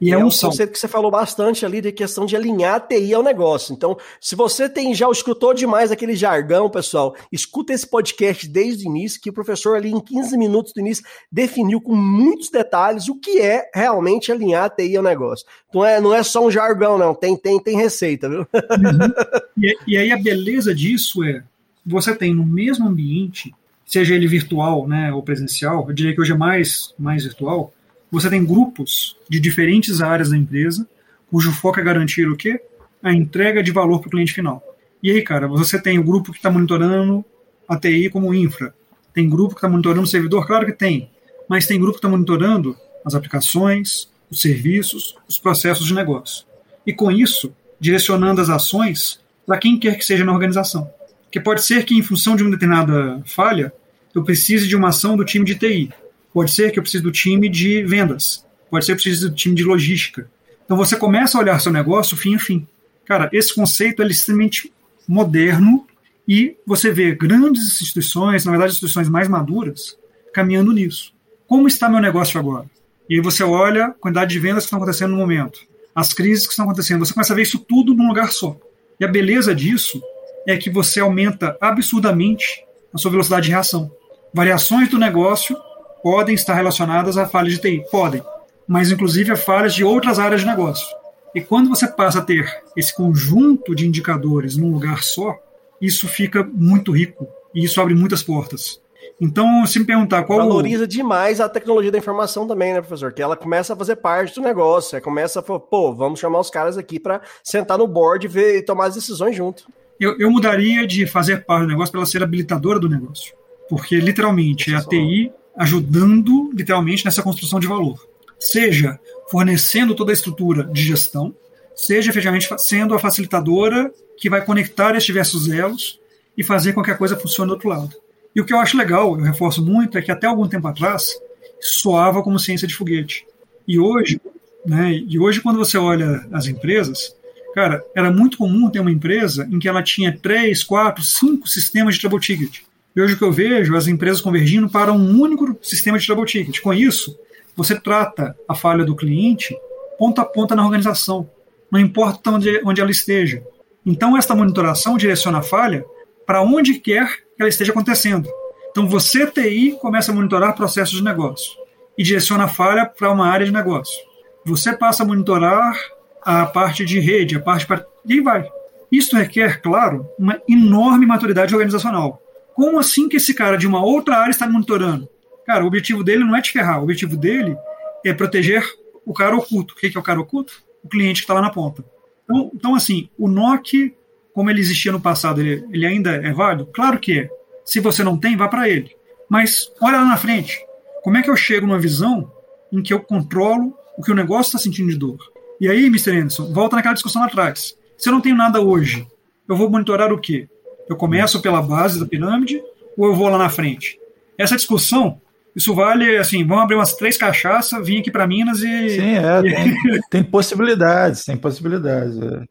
E 0.00 0.10
é, 0.10 0.14
é 0.14 0.18
um, 0.18 0.30
conceito 0.30 0.72
que 0.72 0.78
você 0.78 0.88
falou 0.88 1.10
bastante 1.10 1.66
ali 1.66 1.80
de 1.80 1.90
questão 1.90 2.24
de 2.24 2.36
alinhar 2.36 2.76
a 2.76 2.80
TI 2.80 3.12
ao 3.14 3.22
negócio. 3.22 3.74
Então, 3.74 3.96
se 4.20 4.36
você 4.36 4.68
tem 4.68 4.94
já 4.94 5.10
escutou 5.10 5.52
demais 5.52 5.90
aquele 5.90 6.14
jargão, 6.14 6.70
pessoal, 6.70 7.16
escuta 7.32 7.72
esse 7.72 7.86
podcast 7.86 8.48
desde 8.48 8.86
o 8.86 8.90
início, 8.90 9.20
que 9.20 9.30
o 9.30 9.32
professor 9.32 9.76
ali 9.76 9.90
em 9.90 10.00
15 10.00 10.36
minutos 10.38 10.72
do 10.72 10.80
início 10.80 11.04
definiu 11.30 11.80
com 11.80 11.94
muitos 11.94 12.50
detalhes 12.50 13.08
o 13.08 13.18
que 13.18 13.40
é 13.40 13.70
realmente 13.74 14.30
alinhar 14.30 14.64
a 14.64 14.70
TI 14.70 14.96
ao 14.96 15.02
negócio. 15.02 15.46
Então, 15.68 15.84
é, 15.84 16.00
não 16.00 16.14
é 16.14 16.22
só 16.22 16.46
um 16.46 16.50
jargão, 16.50 16.96
não. 16.96 17.14
Tem, 17.14 17.36
tem, 17.36 17.60
tem 17.60 17.76
receita, 17.76 18.28
viu? 18.28 18.40
Uhum. 18.40 19.38
E, 19.60 19.76
e 19.88 19.96
aí 19.96 20.12
a 20.12 20.16
beleza 20.16 20.74
disso 20.74 21.24
é 21.24 21.42
você 21.84 22.14
tem 22.14 22.34
no 22.34 22.44
mesmo 22.44 22.86
ambiente, 22.86 23.54
seja 23.84 24.14
ele 24.14 24.26
virtual 24.26 24.86
né, 24.86 25.12
ou 25.12 25.22
presencial, 25.22 25.86
eu 25.88 25.94
diria 25.94 26.14
que 26.14 26.20
hoje 26.20 26.32
é 26.32 26.36
mais, 26.36 26.94
mais 26.98 27.24
virtual, 27.24 27.72
você 28.10 28.30
tem 28.30 28.44
grupos 28.44 29.16
de 29.28 29.38
diferentes 29.38 30.00
áreas 30.00 30.30
da 30.30 30.36
empresa, 30.36 30.88
cujo 31.30 31.52
foco 31.52 31.80
é 31.80 31.82
garantir 31.82 32.28
o 32.28 32.36
quê? 32.36 32.60
A 33.02 33.12
entrega 33.12 33.62
de 33.62 33.70
valor 33.70 34.00
para 34.00 34.08
o 34.08 34.10
cliente 34.10 34.32
final. 34.32 34.62
E 35.02 35.10
aí, 35.10 35.22
cara, 35.22 35.46
você 35.46 35.80
tem 35.80 35.98
o 35.98 36.04
grupo 36.04 36.32
que 36.32 36.38
está 36.38 36.50
monitorando 36.50 37.24
a 37.68 37.78
TI 37.78 38.10
como 38.10 38.34
infra. 38.34 38.74
Tem 39.12 39.28
grupo 39.28 39.54
que 39.54 39.58
está 39.58 39.68
monitorando 39.68 40.02
o 40.02 40.06
servidor? 40.06 40.46
Claro 40.46 40.66
que 40.66 40.72
tem. 40.72 41.10
Mas 41.48 41.66
tem 41.66 41.78
grupo 41.78 41.94
que 41.94 41.98
está 41.98 42.08
monitorando 42.08 42.76
as 43.04 43.14
aplicações, 43.14 44.08
os 44.30 44.40
serviços, 44.40 45.16
os 45.28 45.38
processos 45.38 45.86
de 45.86 45.94
negócio. 45.94 46.44
E 46.86 46.92
com 46.92 47.10
isso, 47.10 47.52
direcionando 47.78 48.40
as 48.40 48.48
ações 48.48 49.20
para 49.46 49.58
quem 49.58 49.78
quer 49.78 49.96
que 49.96 50.04
seja 50.04 50.24
na 50.24 50.32
organização. 50.32 50.90
Porque 51.24 51.40
pode 51.40 51.62
ser 51.62 51.84
que, 51.84 51.94
em 51.94 52.02
função 52.02 52.34
de 52.34 52.42
uma 52.42 52.50
determinada 52.50 53.22
falha, 53.26 53.72
eu 54.14 54.24
precise 54.24 54.66
de 54.66 54.74
uma 54.74 54.88
ação 54.88 55.16
do 55.16 55.24
time 55.24 55.44
de 55.44 55.54
TI. 55.54 55.90
Pode 56.38 56.52
ser 56.52 56.70
que 56.70 56.78
eu 56.78 56.84
precise 56.84 57.02
do 57.02 57.10
time 57.10 57.48
de 57.48 57.82
vendas. 57.82 58.46
Pode 58.70 58.84
ser 58.84 58.92
que 58.92 59.00
eu 59.00 59.02
precise 59.02 59.28
do 59.28 59.34
time 59.34 59.56
de 59.56 59.64
logística. 59.64 60.30
Então 60.64 60.76
você 60.76 60.94
começa 60.94 61.36
a 61.36 61.40
olhar 61.40 61.58
seu 61.58 61.72
negócio 61.72 62.16
fim 62.16 62.36
a 62.36 62.38
fim. 62.38 62.64
Cara, 63.04 63.28
esse 63.32 63.52
conceito 63.52 64.04
é 64.04 64.06
extremamente 64.06 64.72
moderno 65.08 65.84
e 66.28 66.54
você 66.64 66.92
vê 66.92 67.12
grandes 67.12 67.82
instituições, 67.82 68.44
na 68.44 68.52
verdade 68.52 68.70
instituições 68.70 69.08
mais 69.08 69.26
maduras, 69.26 69.98
caminhando 70.32 70.70
nisso. 70.70 71.12
Como 71.44 71.66
está 71.66 71.88
meu 71.88 72.00
negócio 72.00 72.38
agora? 72.38 72.66
E 73.10 73.16
aí 73.16 73.20
você 73.20 73.42
olha 73.42 73.86
a 73.86 73.90
quantidade 73.90 74.30
de 74.30 74.38
vendas 74.38 74.62
que 74.62 74.66
estão 74.68 74.78
acontecendo 74.78 75.10
no 75.10 75.16
momento, 75.16 75.58
as 75.92 76.14
crises 76.14 76.46
que 76.46 76.52
estão 76.52 76.66
acontecendo, 76.66 77.04
você 77.04 77.12
começa 77.12 77.32
a 77.32 77.36
ver 77.36 77.42
isso 77.42 77.58
tudo 77.58 77.94
num 77.94 78.06
lugar 78.06 78.30
só. 78.30 78.56
E 79.00 79.04
a 79.04 79.08
beleza 79.08 79.52
disso 79.52 80.00
é 80.46 80.56
que 80.56 80.70
você 80.70 81.00
aumenta 81.00 81.58
absurdamente 81.60 82.64
a 82.94 82.98
sua 82.98 83.10
velocidade 83.10 83.46
de 83.46 83.50
reação. 83.50 83.90
Variações 84.32 84.88
do 84.88 84.98
negócio 84.98 85.56
podem 86.02 86.34
estar 86.34 86.54
relacionadas 86.54 87.16
a 87.16 87.26
falhas 87.26 87.54
de 87.54 87.60
TI. 87.60 87.84
Podem. 87.90 88.22
Mas, 88.66 88.90
inclusive, 88.90 89.32
a 89.32 89.36
falhas 89.36 89.74
de 89.74 89.84
outras 89.84 90.18
áreas 90.18 90.42
de 90.42 90.46
negócio. 90.46 90.86
E 91.34 91.40
quando 91.40 91.68
você 91.68 91.86
passa 91.86 92.18
a 92.18 92.22
ter 92.22 92.62
esse 92.76 92.94
conjunto 92.94 93.74
de 93.74 93.86
indicadores 93.86 94.56
num 94.56 94.72
lugar 94.72 95.02
só, 95.02 95.36
isso 95.80 96.08
fica 96.08 96.42
muito 96.52 96.92
rico 96.92 97.26
e 97.54 97.64
isso 97.64 97.80
abre 97.80 97.94
muitas 97.94 98.22
portas. 98.22 98.80
Então, 99.20 99.66
se 99.66 99.80
me 99.80 99.84
perguntar 99.84 100.22
qual. 100.22 100.38
Valoriza 100.38 100.86
demais 100.86 101.40
a 101.40 101.48
tecnologia 101.48 101.90
da 101.90 101.98
informação 101.98 102.46
também, 102.46 102.72
né, 102.72 102.80
professor? 102.80 103.12
Que 103.12 103.20
ela 103.20 103.36
começa 103.36 103.72
a 103.72 103.76
fazer 103.76 103.96
parte 103.96 104.34
do 104.34 104.40
negócio. 104.40 104.94
Ela 104.94 105.02
começa 105.02 105.40
a 105.40 105.42
falar, 105.42 105.60
pô, 105.60 105.92
vamos 105.92 106.20
chamar 106.20 106.38
os 106.38 106.50
caras 106.50 106.78
aqui 106.78 107.00
para 107.00 107.20
sentar 107.42 107.78
no 107.78 107.88
board 107.88 108.26
e, 108.26 108.28
ver, 108.28 108.58
e 108.58 108.62
tomar 108.62 108.86
as 108.86 108.94
decisões 108.94 109.34
junto. 109.34 109.64
Eu, 109.98 110.16
eu 110.18 110.30
mudaria 110.30 110.86
de 110.86 111.06
fazer 111.06 111.44
parte 111.44 111.62
do 111.62 111.68
negócio 111.68 111.90
para 111.90 112.00
ela 112.00 112.06
ser 112.06 112.22
habilitadora 112.22 112.78
do 112.78 112.88
negócio. 112.88 113.34
Porque, 113.68 113.96
literalmente, 113.96 114.72
é 114.72 114.76
a 114.76 114.82
TI 114.82 115.32
ajudando 115.58 116.50
literalmente 116.54 117.04
nessa 117.04 117.22
construção 117.22 117.58
de 117.58 117.66
valor. 117.66 117.98
Seja 118.38 118.98
fornecendo 119.30 119.94
toda 119.94 120.12
a 120.12 120.14
estrutura 120.14 120.64
de 120.64 120.82
gestão, 120.82 121.34
seja 121.74 122.10
efetivamente 122.10 122.48
sendo 122.58 122.94
a 122.94 122.98
facilitadora 122.98 123.92
que 124.16 124.30
vai 124.30 124.44
conectar 124.44 124.92
esses 124.92 125.04
diversos 125.04 125.48
elos 125.48 126.00
e 126.36 126.44
fazer 126.44 126.72
com 126.72 126.82
que 126.82 126.90
a 126.90 126.96
coisa 126.96 127.16
funcione 127.16 127.48
do 127.48 127.54
outro 127.54 127.68
lado. 127.68 127.94
E 128.34 128.40
o 128.40 128.44
que 128.44 128.52
eu 128.52 128.58
acho 128.58 128.76
legal, 128.76 129.18
eu 129.18 129.24
reforço 129.24 129.64
muito, 129.64 129.98
é 129.98 130.02
que 130.02 130.12
até 130.12 130.26
algum 130.26 130.48
tempo 130.48 130.68
atrás 130.68 131.18
soava 131.60 132.22
como 132.22 132.38
ciência 132.38 132.68
de 132.68 132.74
foguete. 132.74 133.26
E 133.66 133.78
hoje, 133.78 134.20
né, 134.64 134.92
e 134.92 135.18
hoje 135.18 135.40
quando 135.40 135.58
você 135.58 135.76
olha 135.76 136.26
as 136.32 136.46
empresas, 136.46 137.16
Cara, 137.58 137.84
era 137.92 138.08
muito 138.08 138.38
comum 138.38 138.70
ter 138.70 138.78
uma 138.78 138.90
empresa 138.90 139.48
em 139.50 139.58
que 139.58 139.68
ela 139.68 139.82
tinha 139.82 140.16
três, 140.16 140.62
quatro, 140.62 141.02
cinco 141.02 141.48
sistemas 141.48 141.94
de 141.94 142.00
trouble 142.00 142.20
ticket. 142.20 142.60
E 142.98 143.00
hoje 143.00 143.14
o 143.14 143.16
que 143.16 143.22
eu 143.22 143.30
vejo 143.30 143.76
as 143.76 143.86
empresas 143.86 144.20
convergindo 144.20 144.68
para 144.68 144.92
um 144.92 145.20
único 145.20 145.56
sistema 145.62 145.96
de 145.96 146.04
trouble 146.04 146.26
ticket. 146.26 146.60
Com 146.60 146.74
isso, 146.74 147.16
você 147.54 147.78
trata 147.78 148.36
a 148.48 148.56
falha 148.56 148.84
do 148.84 148.96
cliente 148.96 149.56
ponta 149.96 150.22
a 150.22 150.24
ponta 150.24 150.56
na 150.56 150.64
organização, 150.64 151.30
não 151.70 151.78
importa 151.78 152.32
onde, 152.32 152.60
onde 152.64 152.80
ela 152.80 152.90
esteja. 152.90 153.40
Então, 153.86 154.16
esta 154.16 154.34
monitoração 154.34 154.96
direciona 154.96 155.38
a 155.38 155.42
falha 155.42 155.84
para 156.26 156.42
onde 156.42 156.74
quer 156.74 157.18
que 157.36 157.40
ela 157.40 157.48
esteja 157.48 157.70
acontecendo. 157.70 158.28
Então, 158.72 158.88
você, 158.88 159.28
TI, 159.28 159.78
começa 159.80 160.10
a 160.10 160.14
monitorar 160.14 160.56
processos 160.56 160.96
de 160.96 161.04
negócio 161.04 161.52
e 161.96 162.02
direciona 162.02 162.44
a 162.44 162.48
falha 162.48 162.84
para 162.84 163.12
uma 163.12 163.28
área 163.28 163.46
de 163.46 163.52
negócio. 163.52 163.96
Você 164.44 164.76
passa 164.76 165.04
a 165.04 165.06
monitorar 165.06 165.78
a 166.22 166.46
parte 166.46 166.84
de 166.84 166.98
rede, 166.98 167.36
a 167.36 167.40
parte. 167.40 167.64
E 168.04 168.14
aí 168.14 168.20
vai. 168.20 168.48
Isso 168.90 169.16
requer, 169.16 169.62
claro, 169.62 170.04
uma 170.18 170.40
enorme 170.48 171.06
maturidade 171.06 171.54
organizacional. 171.54 172.20
Como 172.58 172.76
assim 172.76 173.08
que 173.08 173.18
esse 173.18 173.32
cara 173.32 173.56
de 173.56 173.68
uma 173.68 173.84
outra 173.84 174.16
área 174.16 174.32
está 174.32 174.44
monitorando? 174.50 175.08
Cara, 175.46 175.62
o 175.62 175.68
objetivo 175.68 176.02
dele 176.02 176.24
não 176.24 176.34
é 176.34 176.42
te 176.42 176.50
ferrar, 176.50 176.80
o 176.80 176.82
objetivo 176.82 177.16
dele 177.16 177.56
é 178.04 178.12
proteger 178.12 178.64
o 179.06 179.14
cara 179.14 179.36
oculto. 179.36 179.74
O 179.74 179.76
que 179.76 179.96
é 179.96 180.00
o 180.00 180.02
cara 180.02 180.20
oculto? 180.20 180.60
O 180.82 180.88
cliente 180.88 181.20
que 181.20 181.24
está 181.24 181.34
lá 181.34 181.40
na 181.40 181.50
ponta. 181.50 181.84
Então, 182.24 182.50
então, 182.52 182.74
assim, 182.74 183.08
o 183.16 183.28
NOC, 183.28 183.94
como 184.34 184.50
ele 184.50 184.58
existia 184.58 184.90
no 184.90 185.00
passado, 185.00 185.40
ele, 185.40 185.64
ele 185.70 185.86
ainda 185.86 186.10
é 186.10 186.32
válido? 186.32 186.66
Claro 186.74 186.98
que 186.98 187.20
é. 187.20 187.30
Se 187.64 187.78
você 187.78 188.02
não 188.02 188.18
tem, 188.18 188.36
vá 188.36 188.48
para 188.48 188.68
ele. 188.68 188.90
Mas 189.30 189.72
olha 189.80 189.98
lá 189.98 190.04
na 190.04 190.16
frente. 190.16 190.58
Como 191.04 191.16
é 191.16 191.22
que 191.22 191.30
eu 191.30 191.36
chego 191.36 191.64
numa 191.64 191.78
visão 191.78 192.28
em 192.72 192.82
que 192.82 192.92
eu 192.92 192.98
controlo 192.98 193.72
o 193.96 194.02
que 194.02 194.10
o 194.10 194.16
negócio 194.16 194.48
está 194.48 194.58
sentindo 194.58 194.90
de 194.90 194.98
dor? 194.98 195.18
E 195.60 195.68
aí, 195.68 195.86
Mr. 195.86 196.10
Anderson, 196.10 196.52
volta 196.52 196.74
naquela 196.74 196.94
discussão 196.94 197.22
lá 197.22 197.28
atrás. 197.28 197.78
Se 197.96 198.08
eu 198.08 198.12
não 198.12 198.20
tenho 198.20 198.34
nada 198.34 198.60
hoje, 198.60 199.06
eu 199.48 199.56
vou 199.56 199.70
monitorar 199.70 200.12
o 200.12 200.18
quê? 200.18 200.48
Eu 200.88 200.96
começo 200.96 201.40
pela 201.40 201.62
base 201.62 202.00
da 202.00 202.06
pirâmide 202.06 202.62
ou 202.96 203.06
eu 203.06 203.14
vou 203.14 203.28
lá 203.28 203.38
na 203.38 203.48
frente? 203.48 203.98
Essa 204.36 204.56
discussão, 204.56 205.20
isso 205.54 205.74
vale, 205.74 206.16
assim, 206.16 206.46
vamos 206.46 206.64
abrir 206.64 206.76
umas 206.76 206.94
três 206.94 207.16
cachaças, 207.16 207.84
vim 207.86 207.98
aqui 207.98 208.10
para 208.10 208.26
Minas 208.26 208.60
e... 208.60 208.90
Sim, 208.90 209.16
é, 209.16 209.42
tem, 209.42 210.00
tem 210.10 210.22
possibilidades, 210.22 211.24
tem 211.24 211.36
possibilidades. 211.36 212.20
É. 212.20 212.44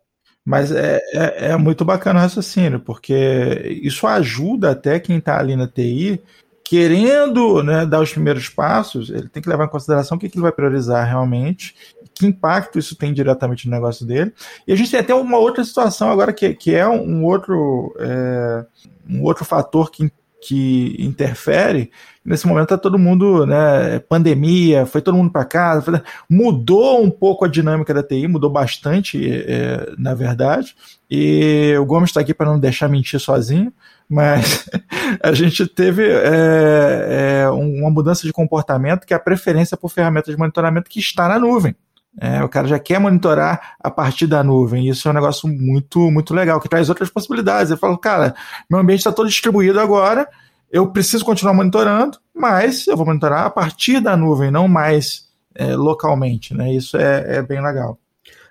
Mas 0.45 0.71
é, 0.71 0.99
é, 1.13 1.51
é, 1.51 1.57
muito 1.57 1.83
bacana 1.83 2.19
o 2.19 2.23
raciocínio, 2.23 2.79
porque 2.79 3.79
isso 3.81 4.07
ajuda 4.07 4.71
até 4.71 4.99
quem 4.99 5.17
está 5.17 5.39
ali 5.39 5.55
na 5.55 5.67
TI 5.67 6.21
querendo 6.67 7.63
né, 7.63 7.85
dar 7.85 8.01
os 8.01 8.11
primeiros 8.11 8.49
passos, 8.49 9.09
ele 9.09 9.29
tem 9.29 9.41
que 9.41 9.47
levar 9.47 9.65
em 9.65 9.69
consideração 9.69 10.17
o 10.17 10.19
que, 10.19 10.27
que 10.27 10.35
ele 10.35 10.43
vai 10.43 10.51
priorizar 10.51 11.07
realmente, 11.07 11.73
que 12.17 12.25
impacto 12.25 12.79
isso 12.79 12.95
tem 12.95 13.13
diretamente 13.13 13.67
no 13.67 13.75
negócio 13.75 14.05
dele. 14.05 14.33
E 14.67 14.73
a 14.73 14.75
gente 14.75 14.91
tem 14.91 14.99
até 14.99 15.13
uma 15.13 15.37
outra 15.37 15.63
situação 15.63 16.09
agora 16.09 16.33
que, 16.33 16.53
que 16.53 16.73
é 16.73 16.87
um 16.87 17.23
outro, 17.23 17.95
é, 17.99 18.65
um 19.09 19.23
outro 19.23 19.45
fator 19.45 19.91
que, 19.91 20.11
que 20.41 20.95
interfere. 20.99 21.91
Nesse 22.23 22.45
momento 22.45 22.65
está 22.65 22.77
todo 22.77 22.99
mundo, 22.99 23.45
né, 23.45 23.99
pandemia, 23.99 24.85
foi 24.85 25.01
todo 25.01 25.15
mundo 25.17 25.31
para 25.31 25.45
casa, 25.45 25.81
foi, 25.81 26.01
mudou 26.29 27.01
um 27.01 27.09
pouco 27.09 27.45
a 27.45 27.47
dinâmica 27.47 27.93
da 27.93 28.03
TI, 28.03 28.27
mudou 28.27 28.49
bastante, 28.49 29.29
é, 29.29 29.93
na 29.97 30.13
verdade. 30.13 30.75
E 31.09 31.73
o 31.79 31.85
Gomes 31.85 32.09
está 32.09 32.19
aqui 32.19 32.33
para 32.33 32.49
não 32.49 32.59
deixar 32.59 32.89
mentir 32.89 33.19
sozinho 33.19 33.71
mas 34.09 34.69
a 35.21 35.33
gente 35.33 35.67
teve 35.67 36.07
é, 36.07 37.41
é, 37.43 37.49
uma 37.49 37.89
mudança 37.89 38.25
de 38.25 38.31
comportamento 38.31 39.05
que 39.05 39.13
é 39.13 39.17
a 39.17 39.19
preferência 39.19 39.75
por 39.75 39.89
ferramentas 39.89 40.33
de 40.33 40.39
monitoramento 40.39 40.89
que 40.89 40.99
está 40.99 41.27
na 41.27 41.39
nuvem. 41.39 41.75
É, 42.19 42.43
o 42.43 42.49
cara 42.49 42.67
já 42.67 42.79
quer 42.79 42.99
monitorar 42.99 43.75
a 43.79 43.91
partir 43.91 44.25
da 44.25 44.43
nuvem. 44.43 44.87
Isso 44.87 45.07
é 45.07 45.11
um 45.11 45.13
negócio 45.13 45.47
muito, 45.47 46.11
muito 46.11 46.33
legal, 46.33 46.59
que 46.59 46.67
traz 46.67 46.89
outras 46.89 47.09
possibilidades. 47.09 47.71
Eu 47.71 47.77
falo, 47.77 47.97
cara, 47.97 48.35
meu 48.69 48.79
ambiente 48.79 48.99
está 48.99 49.11
todo 49.11 49.29
distribuído 49.29 49.79
agora, 49.79 50.27
eu 50.71 50.87
preciso 50.91 51.23
continuar 51.23 51.53
monitorando, 51.53 52.17
mas 52.35 52.87
eu 52.87 52.97
vou 52.97 53.05
monitorar 53.05 53.45
a 53.45 53.49
partir 53.49 53.99
da 53.99 54.17
nuvem, 54.17 54.51
não 54.51 54.67
mais 54.67 55.27
é, 55.53 55.75
localmente. 55.75 56.53
Né? 56.53 56.73
Isso 56.73 56.97
é, 56.97 57.37
é 57.37 57.41
bem 57.41 57.61
legal. 57.61 57.99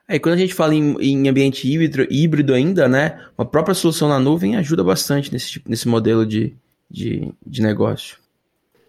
Aí 0.08 0.20
quando 0.20 0.36
a 0.36 0.38
gente 0.38 0.54
fala 0.54 0.72
em, 0.72 0.96
em, 1.00 1.28
ambiente 1.28 1.68
híbrido, 1.68 2.06
híbrido 2.08 2.54
ainda, 2.54 2.88
né? 2.88 3.20
Uma 3.36 3.44
própria 3.44 3.74
solução 3.74 4.08
na 4.08 4.20
nuvem 4.20 4.54
ajuda 4.54 4.84
bastante 4.84 5.32
nesse, 5.32 5.50
tipo, 5.50 5.68
nesse 5.68 5.88
modelo 5.88 6.24
de, 6.24 6.54
de, 6.88 7.32
de 7.44 7.60
negócio. 7.60 8.16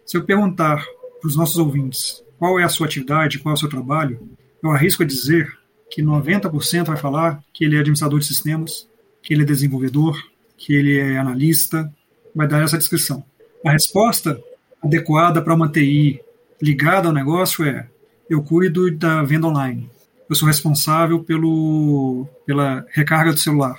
Se 0.06 0.16
eu 0.16 0.22
perguntar 0.22 0.84
para 1.20 1.26
os 1.26 1.36
nossos 1.36 1.56
ouvintes 1.56 2.22
qual 2.38 2.60
é 2.60 2.62
a 2.62 2.68
sua 2.68 2.86
atividade, 2.86 3.40
qual 3.40 3.52
é 3.52 3.56
o 3.56 3.58
seu 3.58 3.68
trabalho, 3.68 4.28
eu 4.62 4.70
arrisco 4.70 5.02
a 5.02 5.06
dizer 5.06 5.56
que 5.90 6.02
90% 6.02 6.84
vai 6.84 6.96
falar 6.96 7.42
que 7.52 7.64
ele 7.64 7.76
é 7.76 7.80
administrador 7.80 8.18
de 8.18 8.26
sistemas, 8.26 8.88
que 9.22 9.32
ele 9.32 9.42
é 9.42 9.46
desenvolvedor, 9.46 10.16
que 10.56 10.74
ele 10.74 10.98
é 10.98 11.18
analista, 11.18 11.92
vai 12.34 12.46
dar 12.46 12.62
essa 12.62 12.78
descrição. 12.78 13.24
A 13.64 13.72
resposta 13.72 14.38
adequada 14.82 15.42
para 15.42 15.54
uma 15.54 15.68
TI 15.68 16.20
ligada 16.60 17.08
ao 17.08 17.14
negócio 17.14 17.64
é: 17.64 17.88
eu 18.28 18.42
cuido 18.42 18.90
da 18.90 19.22
venda 19.22 19.46
online, 19.46 19.90
eu 20.28 20.36
sou 20.36 20.46
responsável 20.46 21.22
pelo, 21.24 22.26
pela 22.44 22.84
recarga 22.90 23.32
do 23.32 23.38
celular. 23.38 23.76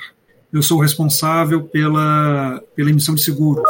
Eu 0.52 0.64
sou 0.64 0.80
responsável 0.80 1.64
pela, 1.64 2.60
pela 2.76 2.90
emissão 2.90 3.14
de 3.14 3.24
seguros. 3.24 3.70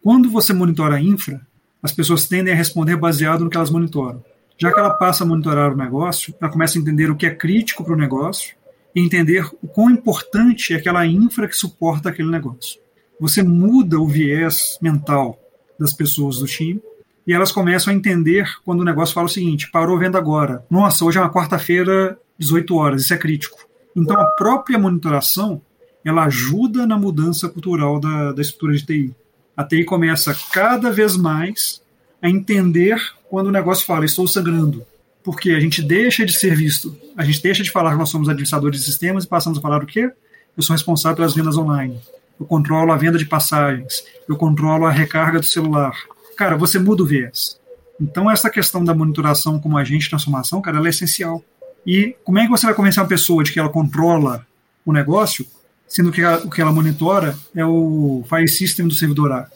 Quando 0.00 0.30
você 0.30 0.52
monitora 0.52 0.94
a 0.94 1.00
infra, 1.00 1.44
as 1.82 1.90
pessoas 1.90 2.26
tendem 2.26 2.54
a 2.54 2.56
responder 2.56 2.96
baseado 2.96 3.42
no 3.42 3.50
que 3.50 3.56
elas 3.56 3.70
monitoram. 3.70 4.24
Já 4.58 4.72
que 4.72 4.78
ela 4.78 4.94
passa 4.94 5.24
a 5.24 5.26
monitorar 5.26 5.72
o 5.72 5.76
negócio, 5.76 6.34
ela 6.40 6.50
começa 6.50 6.78
a 6.78 6.80
entender 6.80 7.10
o 7.10 7.16
que 7.16 7.26
é 7.26 7.34
crítico 7.34 7.84
para 7.84 7.94
o 7.94 7.98
negócio 7.98 8.56
e 8.94 9.00
entender 9.00 9.46
o 9.62 9.68
quão 9.68 9.90
importante 9.90 10.72
é 10.72 10.76
aquela 10.76 11.06
infra 11.06 11.46
que 11.46 11.56
suporta 11.56 12.08
aquele 12.08 12.30
negócio. 12.30 12.80
Você 13.20 13.42
muda 13.42 13.98
o 14.00 14.08
viés 14.08 14.78
mental 14.80 15.38
das 15.78 15.92
pessoas 15.92 16.38
do 16.38 16.46
time 16.46 16.80
e 17.26 17.32
elas 17.32 17.52
começam 17.52 17.92
a 17.92 17.96
entender 17.96 18.48
quando 18.64 18.80
o 18.80 18.84
negócio 18.84 19.14
fala 19.14 19.26
o 19.26 19.30
seguinte: 19.30 19.70
parou 19.70 19.98
venda 19.98 20.16
agora. 20.16 20.64
Nossa, 20.70 21.04
hoje 21.04 21.18
é 21.18 21.20
uma 21.20 21.32
quarta-feira, 21.32 22.18
18 22.38 22.74
horas, 22.76 23.02
isso 23.02 23.12
é 23.12 23.18
crítico. 23.18 23.58
Então 23.94 24.18
a 24.18 24.26
própria 24.26 24.78
monitoração 24.78 25.60
ela 26.04 26.24
ajuda 26.24 26.86
na 26.86 26.96
mudança 26.96 27.48
cultural 27.48 27.98
da, 27.98 28.32
da 28.32 28.40
estrutura 28.40 28.74
de 28.74 28.86
TI. 28.86 29.14
A 29.56 29.64
TI 29.64 29.84
começa 29.84 30.36
cada 30.52 30.90
vez 30.90 31.16
mais 31.16 31.82
a 32.26 32.30
entender 32.30 33.00
quando 33.28 33.48
o 33.48 33.52
negócio 33.52 33.86
fala, 33.86 34.04
estou 34.04 34.26
sangrando. 34.26 34.84
Porque 35.24 35.50
a 35.50 35.60
gente 35.60 35.82
deixa 35.82 36.24
de 36.24 36.32
ser 36.32 36.54
visto, 36.54 36.96
a 37.16 37.24
gente 37.24 37.42
deixa 37.42 37.62
de 37.62 37.70
falar 37.70 37.92
que 37.92 37.98
nós 37.98 38.08
somos 38.08 38.28
administradores 38.28 38.80
de 38.80 38.84
sistemas 38.86 39.24
e 39.24 39.28
passamos 39.28 39.58
a 39.58 39.62
falar 39.62 39.82
o 39.82 39.86
quê? 39.86 40.10
Eu 40.56 40.62
sou 40.62 40.74
responsável 40.74 41.16
pelas 41.16 41.34
vendas 41.34 41.56
online. 41.56 41.98
Eu 42.38 42.46
controlo 42.46 42.92
a 42.92 42.96
venda 42.96 43.18
de 43.18 43.26
passagens. 43.26 44.04
Eu 44.28 44.36
controlo 44.36 44.86
a 44.86 44.90
recarga 44.90 45.40
do 45.40 45.44
celular 45.44 45.92
cara, 46.36 46.56
você 46.56 46.78
muda 46.78 47.02
o 47.02 47.06
viés. 47.06 47.58
Então, 47.98 48.30
essa 48.30 48.50
questão 48.50 48.84
da 48.84 48.94
monitoração 48.94 49.58
como 49.58 49.78
agente 49.78 50.04
de 50.04 50.10
transformação, 50.10 50.60
cara, 50.60 50.76
ela 50.76 50.86
é 50.86 50.90
essencial. 50.90 51.42
E 51.84 52.14
como 52.22 52.38
é 52.38 52.44
que 52.44 52.50
você 52.50 52.66
vai 52.66 52.74
convencer 52.74 53.02
uma 53.02 53.08
pessoa 53.08 53.42
de 53.42 53.52
que 53.52 53.58
ela 53.58 53.70
controla 53.70 54.46
o 54.84 54.92
negócio, 54.92 55.46
sendo 55.88 56.12
que 56.12 56.22
o 56.22 56.50
que 56.50 56.60
ela 56.60 56.72
monitora 56.72 57.36
é 57.54 57.64
o 57.64 58.22
file 58.28 58.48
system 58.48 58.86
do 58.86 58.94
servidor 58.94 59.32
A? 59.32 59.48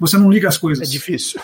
Você 0.00 0.18
não 0.18 0.30
liga 0.30 0.48
as 0.48 0.58
coisas. 0.58 0.86
É 0.86 0.90
difícil. 0.90 1.40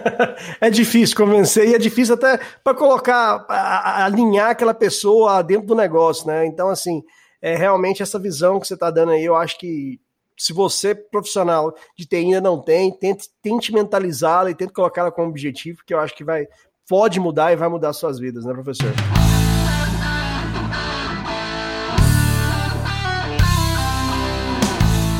é 0.60 0.70
difícil 0.70 1.16
convencer 1.16 1.68
e 1.68 1.74
é 1.74 1.78
difícil 1.78 2.14
até 2.14 2.38
para 2.64 2.74
colocar, 2.74 3.44
alinhar 3.48 4.50
aquela 4.50 4.74
pessoa 4.74 5.42
dentro 5.42 5.66
do 5.66 5.74
negócio, 5.74 6.26
né? 6.26 6.46
Então, 6.46 6.68
assim, 6.68 7.02
é 7.42 7.56
realmente 7.56 8.02
essa 8.02 8.18
visão 8.18 8.58
que 8.58 8.66
você 8.66 8.74
está 8.74 8.90
dando 8.90 9.12
aí, 9.12 9.24
eu 9.24 9.36
acho 9.36 9.58
que 9.58 10.00
se 10.36 10.54
você, 10.54 10.94
profissional 10.94 11.74
de 11.96 12.06
TI, 12.06 12.16
ainda 12.16 12.40
não 12.40 12.58
tem, 12.58 12.90
tente, 12.90 13.28
tente 13.42 13.72
mentalizá-la 13.72 14.50
e 14.50 14.54
tente 14.54 14.72
colocá-la 14.72 15.12
como 15.12 15.28
objetivo, 15.28 15.82
que 15.86 15.92
eu 15.92 16.00
acho 16.00 16.16
que 16.16 16.24
vai 16.24 16.46
pode 16.88 17.20
mudar 17.20 17.52
e 17.52 17.56
vai 17.56 17.68
mudar 17.68 17.92
suas 17.92 18.18
vidas, 18.18 18.44
né, 18.44 18.52
professor? 18.52 18.92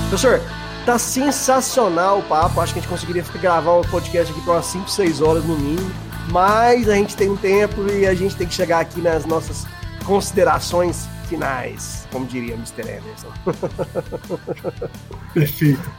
Professor, 0.09 0.41
tá 0.81 0.99
sensacional 0.99 2.21
o 2.21 2.23
papo. 2.23 2.61
Acho 2.61 2.73
que 2.73 2.79
a 2.79 2.83
gente 2.83 2.91
conseguiria 2.91 3.25
gravar 3.41 3.79
um 3.79 3.83
podcast 3.83 4.33
aqui 4.33 4.41
por 4.43 4.53
umas 4.53 4.67
5, 4.67 4.91
6 4.91 5.21
horas 5.21 5.45
no 5.45 5.57
mínimo. 5.57 5.91
Mas 6.31 6.89
a 6.89 6.95
gente 6.95 7.17
tem 7.17 7.29
um 7.29 7.37
tempo 7.37 7.91
e 7.91 8.07
a 8.07 8.15
gente 8.15 8.37
tem 8.37 8.47
que 8.47 8.55
chegar 8.55 8.81
aqui 8.81 9.01
nas 9.01 9.25
nossas 9.25 9.67
considerações 10.05 11.09
finais, 11.29 12.07
como 12.11 12.27
diria 12.27 12.55
Mr. 12.55 12.83
Anderson. 12.83 13.33
Perfeito. 15.35 15.91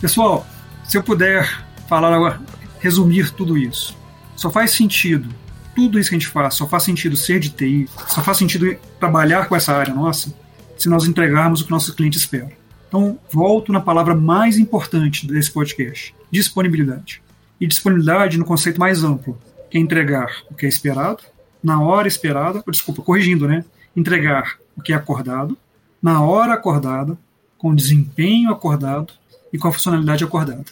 Pessoal, 0.00 0.46
se 0.84 0.96
eu 0.96 1.02
puder 1.02 1.64
falar 1.88 2.12
agora, 2.12 2.40
resumir 2.78 3.30
tudo 3.30 3.56
isso, 3.56 3.96
só 4.36 4.50
faz 4.50 4.72
sentido, 4.72 5.28
tudo 5.74 5.98
isso 5.98 6.10
que 6.10 6.16
a 6.16 6.18
gente 6.18 6.28
faz, 6.28 6.54
só 6.54 6.66
faz 6.66 6.82
sentido 6.82 7.16
ser 7.16 7.40
de 7.40 7.50
TI, 7.50 7.88
só 8.08 8.22
faz 8.22 8.38
sentido 8.38 8.76
trabalhar 8.98 9.48
com 9.48 9.56
essa 9.56 9.74
área 9.74 9.94
nossa, 9.94 10.32
se 10.76 10.88
nós 10.88 11.06
entregarmos 11.06 11.60
o 11.60 11.64
que 11.64 11.70
nossos 11.70 11.94
clientes 11.94 12.20
esperam. 12.20 12.59
Então, 12.90 13.16
volto 13.30 13.72
na 13.72 13.80
palavra 13.80 14.16
mais 14.16 14.58
importante 14.58 15.24
desse 15.24 15.52
podcast: 15.52 16.12
disponibilidade. 16.28 17.22
E 17.60 17.66
disponibilidade 17.66 18.36
no 18.36 18.44
conceito 18.44 18.80
mais 18.80 19.04
amplo, 19.04 19.38
que 19.70 19.78
é 19.78 19.80
entregar 19.80 20.42
o 20.50 20.54
que 20.54 20.66
é 20.66 20.68
esperado, 20.68 21.22
na 21.62 21.80
hora 21.80 22.08
esperada, 22.08 22.64
desculpa, 22.66 23.00
corrigindo, 23.00 23.46
né? 23.46 23.64
entregar 23.94 24.58
o 24.76 24.82
que 24.82 24.92
é 24.92 24.96
acordado, 24.96 25.56
na 26.02 26.20
hora 26.20 26.54
acordada, 26.54 27.16
com 27.56 27.74
desempenho 27.74 28.50
acordado 28.50 29.12
e 29.52 29.58
com 29.58 29.68
a 29.68 29.72
funcionalidade 29.72 30.24
acordada. 30.24 30.64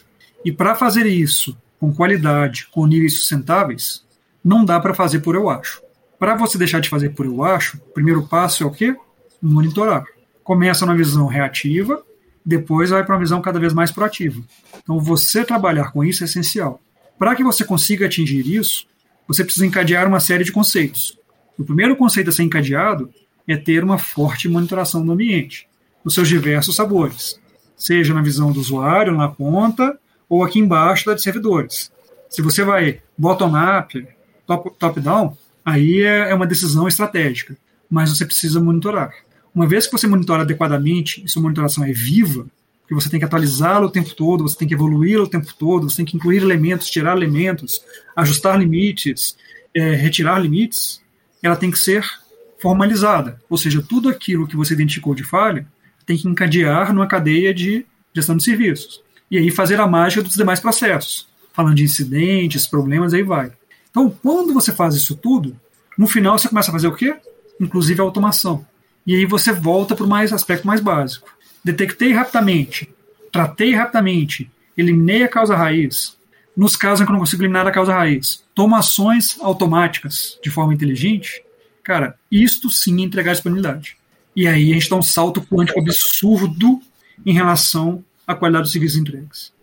E 0.44 0.50
para 0.50 0.74
fazer 0.74 1.06
isso 1.06 1.56
com 1.78 1.94
qualidade, 1.94 2.66
com 2.72 2.84
níveis 2.84 3.14
sustentáveis, 3.14 4.04
não 4.42 4.64
dá 4.64 4.80
para 4.80 4.94
fazer 4.94 5.20
por 5.20 5.36
eu 5.36 5.48
acho. 5.48 5.80
Para 6.18 6.34
você 6.34 6.58
deixar 6.58 6.80
de 6.80 6.88
fazer 6.88 7.10
por 7.10 7.26
eu 7.26 7.44
acho, 7.44 7.76
o 7.76 7.92
primeiro 7.92 8.26
passo 8.26 8.64
é 8.64 8.66
o 8.66 8.72
quê? 8.72 8.96
Monitorar. 9.40 10.04
Começa 10.42 10.84
numa 10.84 10.96
visão 10.96 11.26
reativa, 11.26 12.02
depois 12.48 12.88
vai 12.88 13.04
para 13.04 13.14
uma 13.14 13.20
visão 13.20 13.42
cada 13.42 13.60
vez 13.60 13.74
mais 13.74 13.90
proativa. 13.90 14.40
Então, 14.82 14.98
você 14.98 15.44
trabalhar 15.44 15.92
com 15.92 16.02
isso 16.02 16.24
é 16.24 16.26
essencial. 16.26 16.80
Para 17.18 17.36
que 17.36 17.44
você 17.44 17.62
consiga 17.62 18.06
atingir 18.06 18.46
isso, 18.46 18.86
você 19.26 19.44
precisa 19.44 19.66
encadear 19.66 20.08
uma 20.08 20.18
série 20.18 20.44
de 20.44 20.50
conceitos. 20.50 21.18
O 21.58 21.64
primeiro 21.64 21.94
conceito 21.94 22.30
a 22.30 22.32
ser 22.32 22.44
encadeado 22.44 23.12
é 23.46 23.54
ter 23.54 23.84
uma 23.84 23.98
forte 23.98 24.48
monitoração 24.48 25.04
do 25.04 25.12
ambiente, 25.12 25.68
nos 26.02 26.14
seus 26.14 26.26
diversos 26.26 26.74
sabores, 26.74 27.38
seja 27.76 28.14
na 28.14 28.22
visão 28.22 28.50
do 28.50 28.60
usuário, 28.60 29.14
na 29.14 29.28
ponta, 29.28 29.98
ou 30.26 30.42
aqui 30.42 30.58
embaixo 30.58 31.04
da 31.04 31.12
de 31.12 31.20
servidores. 31.20 31.92
Se 32.30 32.40
você 32.40 32.64
vai 32.64 33.02
bottom-up, 33.16 34.06
top-down, 34.78 35.36
aí 35.62 36.00
é, 36.00 36.30
é 36.30 36.34
uma 36.34 36.46
decisão 36.46 36.88
estratégica, 36.88 37.54
mas 37.90 38.08
você 38.08 38.24
precisa 38.24 38.58
monitorar. 38.58 39.12
Uma 39.58 39.66
vez 39.66 39.86
que 39.86 39.92
você 39.92 40.06
monitora 40.06 40.42
adequadamente 40.42 41.20
e 41.24 41.28
sua 41.28 41.42
monitoração 41.42 41.84
é 41.84 41.90
viva, 41.90 42.46
que 42.86 42.94
você 42.94 43.10
tem 43.10 43.18
que 43.18 43.24
atualizá-la 43.26 43.86
o 43.86 43.90
tempo 43.90 44.14
todo, 44.14 44.44
você 44.44 44.56
tem 44.56 44.68
que 44.68 44.74
evoluí-la 44.74 45.24
o 45.24 45.28
tempo 45.28 45.52
todo, 45.52 45.90
você 45.90 45.96
tem 45.96 46.04
que 46.04 46.16
incluir 46.16 46.36
elementos, 46.36 46.88
tirar 46.88 47.16
elementos, 47.16 47.82
ajustar 48.14 48.56
limites, 48.56 49.36
é, 49.74 49.96
retirar 49.96 50.38
limites, 50.38 51.02
ela 51.42 51.56
tem 51.56 51.72
que 51.72 51.78
ser 51.80 52.08
formalizada. 52.60 53.42
Ou 53.50 53.58
seja, 53.58 53.82
tudo 53.82 54.08
aquilo 54.08 54.46
que 54.46 54.54
você 54.54 54.74
identificou 54.74 55.12
de 55.12 55.24
falha 55.24 55.66
tem 56.06 56.16
que 56.16 56.28
encadear 56.28 56.94
numa 56.94 57.08
cadeia 57.08 57.52
de 57.52 57.84
gestão 58.14 58.36
de 58.36 58.44
serviços. 58.44 59.02
E 59.28 59.38
aí 59.38 59.50
fazer 59.50 59.80
a 59.80 59.88
mágica 59.88 60.22
dos 60.22 60.36
demais 60.36 60.60
processos. 60.60 61.26
Falando 61.52 61.74
de 61.74 61.82
incidentes, 61.82 62.64
problemas, 62.64 63.12
aí 63.12 63.24
vai. 63.24 63.50
Então, 63.90 64.08
quando 64.08 64.54
você 64.54 64.72
faz 64.72 64.94
isso 64.94 65.16
tudo, 65.16 65.56
no 65.98 66.06
final 66.06 66.38
você 66.38 66.48
começa 66.48 66.70
a 66.70 66.72
fazer 66.72 66.86
o 66.86 66.94
quê? 66.94 67.16
Inclusive 67.60 68.00
a 68.00 68.04
automação. 68.04 68.64
E 69.08 69.14
aí 69.14 69.24
você 69.24 69.52
volta 69.52 69.96
para 69.96 70.04
o 70.04 70.08
mais 70.08 70.34
aspecto 70.34 70.66
mais 70.66 70.82
básico. 70.82 71.34
Detectei 71.64 72.12
rapidamente, 72.12 72.94
tratei 73.32 73.74
rapidamente, 73.74 74.50
eliminei 74.76 75.22
a 75.22 75.28
causa 75.28 75.56
raiz. 75.56 76.18
Nos 76.54 76.76
casos 76.76 77.00
em 77.00 77.04
que 77.06 77.10
eu 77.10 77.14
não 77.14 77.20
consigo 77.20 77.40
eliminar 77.40 77.66
a 77.66 77.70
causa 77.70 77.94
raiz, 77.94 78.44
tomo 78.54 78.76
ações 78.76 79.38
automáticas 79.40 80.38
de 80.42 80.50
forma 80.50 80.74
inteligente. 80.74 81.42
Cara, 81.82 82.18
isto 82.30 82.68
sim 82.68 83.00
é 83.00 83.04
entregar 83.04 83.32
disponibilidade. 83.32 83.96
E 84.36 84.46
aí 84.46 84.72
a 84.72 84.74
gente 84.74 84.90
dá 84.90 84.96
um 84.96 85.02
salto 85.02 85.40
quântico 85.40 85.80
absurdo 85.80 86.78
em 87.24 87.32
relação 87.32 88.04
à 88.26 88.34
qualidade 88.34 88.64
dos 88.64 88.72
serviços 88.72 88.98
entregues. 88.98 89.54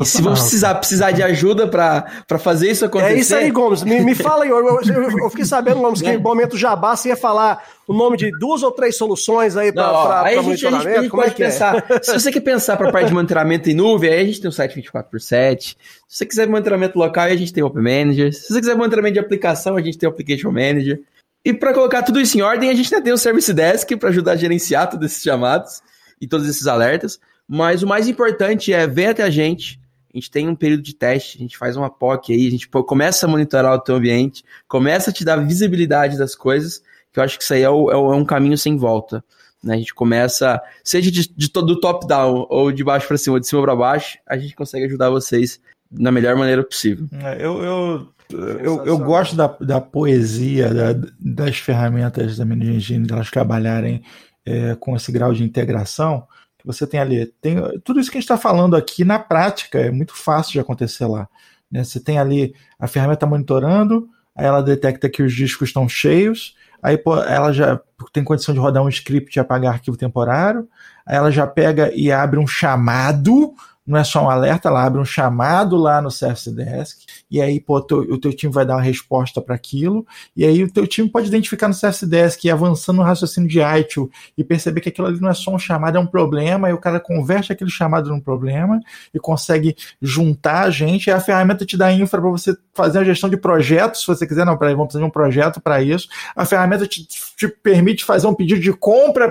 E 0.00 0.04
se 0.06 0.22
você 0.22 0.40
precisar, 0.40 0.74
precisar 0.76 1.10
de 1.10 1.22
ajuda 1.22 1.68
para 1.68 2.38
fazer 2.38 2.70
isso 2.70 2.84
acontecer. 2.84 3.12
É 3.12 3.18
isso 3.18 3.34
aí, 3.34 3.50
Gomes. 3.50 3.82
Me, 3.82 4.00
me 4.00 4.14
fala 4.14 4.44
aí. 4.44 4.50
Eu, 4.50 4.64
eu, 4.64 5.18
eu, 5.18 5.30
fiquei 5.30 5.44
sabendo, 5.44 5.80
Gomes, 5.80 6.00
que 6.00 6.08
em 6.10 6.18
momento 6.18 6.56
jabá 6.56 6.96
você 6.96 7.08
ia 7.08 7.16
falar 7.16 7.62
o 7.86 7.92
nome 7.92 8.16
de 8.16 8.30
duas 8.38 8.62
ou 8.62 8.70
três 8.70 8.96
soluções 8.96 9.56
aí 9.56 9.72
para 9.72 10.22
aí 10.22 10.38
a 10.38 10.42
gente, 10.42 10.66
a 10.66 10.70
gente, 10.70 10.88
a 10.88 11.02
gente 11.02 11.10
pode 11.10 11.30
é 11.32 11.34
pensar. 11.34 11.84
É? 11.90 12.02
Se 12.02 12.12
você 12.12 12.32
quer 12.32 12.40
pensar 12.40 12.76
para 12.76 12.88
a 12.88 12.92
parte 12.92 13.08
de 13.08 13.14
monitoramento 13.14 13.68
em 13.68 13.74
nuvem, 13.74 14.10
aí 14.10 14.20
a 14.20 14.24
gente 14.24 14.40
tem 14.40 14.48
o 14.48 14.52
site 14.52 14.74
24 14.74 15.10
por 15.10 15.20
7 15.20 15.76
Se 16.08 16.18
você 16.18 16.26
quiser 16.26 16.48
monitoramento 16.48 16.98
local, 16.98 17.24
aí 17.24 17.32
a 17.32 17.36
gente 17.36 17.52
tem 17.52 17.62
o 17.62 17.66
Open 17.66 17.82
Manager. 17.82 18.32
Se 18.32 18.48
você 18.48 18.60
quiser 18.60 18.76
monitoramento 18.76 19.14
de 19.14 19.20
aplicação, 19.20 19.76
a 19.76 19.82
gente 19.82 19.98
tem 19.98 20.08
o 20.08 20.12
Application 20.12 20.50
Manager. 20.50 21.00
E 21.44 21.52
para 21.52 21.72
colocar 21.72 22.02
tudo 22.02 22.20
isso 22.20 22.36
em 22.36 22.42
ordem, 22.42 22.70
a 22.70 22.74
gente 22.74 22.92
ainda 22.94 23.04
tem 23.04 23.12
o 23.12 23.18
Service 23.18 23.52
Desk 23.52 23.96
para 23.96 24.10
ajudar 24.10 24.32
a 24.32 24.36
gerenciar 24.36 24.88
todos 24.88 25.06
esses 25.06 25.22
chamados 25.22 25.82
e 26.20 26.26
todos 26.26 26.48
esses 26.48 26.66
alertas. 26.66 27.18
Mas 27.52 27.82
o 27.82 27.86
mais 27.86 28.06
importante 28.06 28.72
é 28.72 28.86
ver 28.86 29.06
até 29.06 29.24
a 29.24 29.28
gente. 29.28 29.80
A 30.14 30.16
gente 30.16 30.30
tem 30.30 30.48
um 30.48 30.54
período 30.54 30.84
de 30.84 30.94
teste, 30.94 31.36
a 31.36 31.40
gente 31.40 31.58
faz 31.58 31.76
uma 31.76 31.90
POC 31.90 32.32
aí, 32.32 32.46
a 32.46 32.50
gente 32.50 32.68
começa 32.68 33.26
a 33.26 33.28
monitorar 33.28 33.74
o 33.74 33.80
teu 33.80 33.96
ambiente, 33.96 34.44
começa 34.68 35.10
a 35.10 35.12
te 35.12 35.24
dar 35.24 35.36
visibilidade 35.36 36.16
das 36.16 36.36
coisas, 36.36 36.80
que 37.12 37.18
eu 37.18 37.24
acho 37.24 37.36
que 37.36 37.42
isso 37.42 37.52
aí 37.52 37.62
é, 37.62 37.68
o, 37.68 37.90
é, 37.90 37.94
é 37.94 38.16
um 38.16 38.24
caminho 38.24 38.56
sem 38.56 38.76
volta. 38.76 39.24
Né? 39.64 39.74
A 39.74 39.78
gente 39.78 39.92
começa, 39.92 40.62
seja 40.84 41.10
de, 41.10 41.28
de 41.28 41.48
todo 41.48 41.80
top-down, 41.80 42.46
ou 42.48 42.70
de 42.70 42.84
baixo 42.84 43.08
para 43.08 43.18
cima, 43.18 43.34
ou 43.34 43.40
de 43.40 43.48
cima 43.48 43.62
para 43.62 43.74
baixo, 43.74 44.16
a 44.28 44.38
gente 44.38 44.54
consegue 44.54 44.86
ajudar 44.86 45.10
vocês 45.10 45.60
da 45.90 46.12
melhor 46.12 46.36
maneira 46.36 46.62
possível. 46.62 47.08
É, 47.20 47.44
eu, 47.44 47.62
eu, 47.64 48.08
eu, 48.30 48.86
eu, 48.86 48.98
gosto 48.98 49.34
da, 49.34 49.48
da 49.60 49.80
poesia 49.80 50.72
da, 50.72 51.08
das 51.18 51.58
ferramentas 51.58 52.36
da 52.36 52.44
Managing 52.44 52.76
Engine, 52.76 53.06
de 53.06 53.12
elas 53.12 53.28
trabalharem 53.28 54.04
é, 54.46 54.76
com 54.76 54.94
esse 54.94 55.10
grau 55.10 55.32
de 55.32 55.42
integração, 55.42 56.28
que 56.60 56.66
você 56.66 56.86
tem 56.86 57.00
ali. 57.00 57.26
Tem, 57.40 57.56
tudo 57.84 58.00
isso 58.00 58.10
que 58.10 58.18
a 58.18 58.20
gente 58.20 58.30
está 58.30 58.38
falando 58.38 58.76
aqui, 58.76 59.04
na 59.04 59.18
prática, 59.18 59.78
é 59.78 59.90
muito 59.90 60.14
fácil 60.14 60.52
de 60.52 60.60
acontecer 60.60 61.06
lá. 61.06 61.28
Né? 61.70 61.84
Você 61.84 62.00
tem 62.00 62.18
ali 62.18 62.54
a 62.78 62.86
ferramenta 62.86 63.26
monitorando, 63.26 64.08
aí 64.34 64.46
ela 64.46 64.62
detecta 64.62 65.08
que 65.08 65.22
os 65.22 65.34
discos 65.34 65.68
estão 65.68 65.88
cheios, 65.88 66.56
aí 66.82 66.98
ela 67.28 67.52
já 67.52 67.80
tem 68.12 68.24
condição 68.24 68.54
de 68.54 68.60
rodar 68.60 68.82
um 68.82 68.88
script 68.88 69.36
e 69.36 69.40
apagar 69.40 69.74
arquivo 69.74 69.96
temporário, 69.96 70.68
aí 71.06 71.16
ela 71.16 71.30
já 71.30 71.46
pega 71.46 71.92
e 71.94 72.10
abre 72.10 72.38
um 72.38 72.46
chamado 72.46 73.54
não 73.90 73.98
é 73.98 74.04
só 74.04 74.24
um 74.24 74.30
alerta, 74.30 74.68
ela 74.68 74.84
abre 74.84 75.00
um 75.00 75.04
chamado 75.04 75.76
lá 75.76 76.00
no 76.00 76.10
Service 76.10 76.48
Desk, 76.54 77.04
e 77.28 77.42
aí 77.42 77.58
pô, 77.58 77.80
teu, 77.80 77.98
o 77.98 78.18
teu 78.18 78.32
time 78.32 78.52
vai 78.52 78.64
dar 78.64 78.76
uma 78.76 78.82
resposta 78.82 79.40
para 79.40 79.56
aquilo, 79.56 80.06
e 80.36 80.44
aí 80.44 80.62
o 80.62 80.72
teu 80.72 80.86
time 80.86 81.08
pode 81.08 81.26
identificar 81.26 81.66
no 81.66 81.74
Service 81.74 82.06
Desk 82.06 82.44
e 82.44 82.50
avançando 82.50 82.98
no 82.98 83.02
raciocínio 83.02 83.48
de 83.48 83.60
ITIL 83.60 84.08
e 84.38 84.44
perceber 84.44 84.80
que 84.80 84.90
aquilo 84.90 85.08
ali 85.08 85.20
não 85.20 85.28
é 85.28 85.34
só 85.34 85.52
um 85.52 85.58
chamado, 85.58 85.96
é 85.98 86.00
um 86.00 86.06
problema, 86.06 86.70
e 86.70 86.72
o 86.72 86.78
cara 86.78 87.00
converte 87.00 87.52
aquele 87.52 87.70
chamado 87.70 88.08
num 88.10 88.20
problema 88.20 88.80
e 89.12 89.18
consegue 89.18 89.76
juntar 90.00 90.62
a 90.62 90.70
gente, 90.70 91.08
e 91.08 91.10
a 91.10 91.18
ferramenta 91.18 91.66
te 91.66 91.76
dá 91.76 91.92
infra 91.92 92.20
para 92.20 92.30
você 92.30 92.56
fazer 92.72 93.00
a 93.00 93.04
gestão 93.04 93.28
de 93.28 93.36
projetos, 93.36 94.02
se 94.02 94.06
você 94.06 94.24
quiser, 94.24 94.46
não, 94.46 94.56
peraí, 94.56 94.74
vamos 94.76 94.92
fazer 94.92 95.04
um 95.04 95.10
projeto 95.10 95.60
para 95.60 95.82
isso, 95.82 96.08
a 96.36 96.44
ferramenta 96.44 96.86
te, 96.86 97.04
te, 97.04 97.48
permite 97.48 98.04
fazer 98.04 98.28
um 98.28 98.34
pedido 98.34 98.60
de 98.60 98.72
compra, 98.72 99.28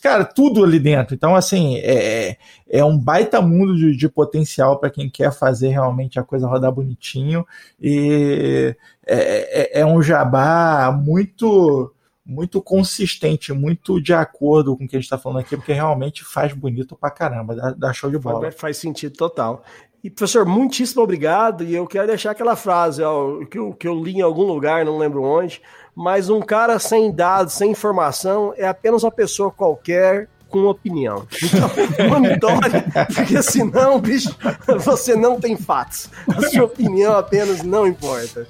cara, 0.00 0.24
tudo 0.24 0.62
ali 0.62 0.78
dentro. 0.78 1.14
Então, 1.14 1.34
assim, 1.34 1.76
é, 1.78 2.36
é 2.68 2.84
um 2.84 2.98
baita 2.98 3.40
mundo 3.40 3.74
de, 3.76 3.95
de 3.96 4.08
potencial 4.08 4.78
para 4.78 4.90
quem 4.90 5.08
quer 5.08 5.32
fazer 5.32 5.68
realmente 5.68 6.18
a 6.18 6.22
coisa 6.22 6.46
rodar 6.46 6.72
bonitinho. 6.72 7.46
E 7.80 8.76
é, 9.06 9.78
é, 9.78 9.80
é 9.80 9.86
um 9.86 10.02
jabá 10.02 10.90
muito 10.92 11.92
muito 12.28 12.60
consistente, 12.60 13.52
muito 13.52 14.02
de 14.02 14.12
acordo 14.12 14.76
com 14.76 14.84
o 14.84 14.88
que 14.88 14.96
a 14.96 14.98
gente 14.98 15.04
está 15.04 15.16
falando 15.16 15.38
aqui, 15.38 15.56
porque 15.56 15.72
realmente 15.72 16.24
faz 16.24 16.52
bonito 16.52 16.96
pra 16.96 17.08
caramba, 17.08 17.54
dá, 17.54 17.70
dá 17.70 17.92
show 17.92 18.10
de 18.10 18.18
bola. 18.18 18.50
Faz, 18.50 18.78
sentido 18.78 19.16
total. 19.16 19.62
E, 20.02 20.10
professor, 20.10 20.44
muitíssimo 20.44 21.02
obrigado. 21.02 21.62
E 21.62 21.74
eu 21.74 21.86
quero 21.86 22.08
deixar 22.08 22.32
aquela 22.32 22.56
frase 22.56 23.00
ó, 23.02 23.44
que, 23.44 23.56
eu, 23.56 23.72
que 23.72 23.86
eu 23.86 23.94
li 24.02 24.16
em 24.16 24.22
algum 24.22 24.42
lugar, 24.42 24.84
não 24.84 24.98
lembro 24.98 25.22
onde, 25.22 25.62
mas 25.94 26.28
um 26.28 26.40
cara 26.40 26.78
sem 26.80 27.12
dados, 27.12 27.54
sem 27.54 27.70
informação, 27.70 28.52
é 28.56 28.66
apenas 28.66 29.04
uma 29.04 29.12
pessoa 29.12 29.50
qualquer 29.50 30.28
com 30.48 30.64
opinião. 30.64 31.26
Então, 31.42 31.70
monitore, 32.08 32.84
porque 33.14 33.42
senão, 33.42 34.00
bicho, 34.00 34.34
você 34.78 35.14
não 35.14 35.40
tem 35.40 35.56
fatos. 35.56 36.08
A 36.28 36.48
sua 36.48 36.64
opinião 36.64 37.16
apenas 37.16 37.62
não 37.62 37.86
importa. 37.86 38.46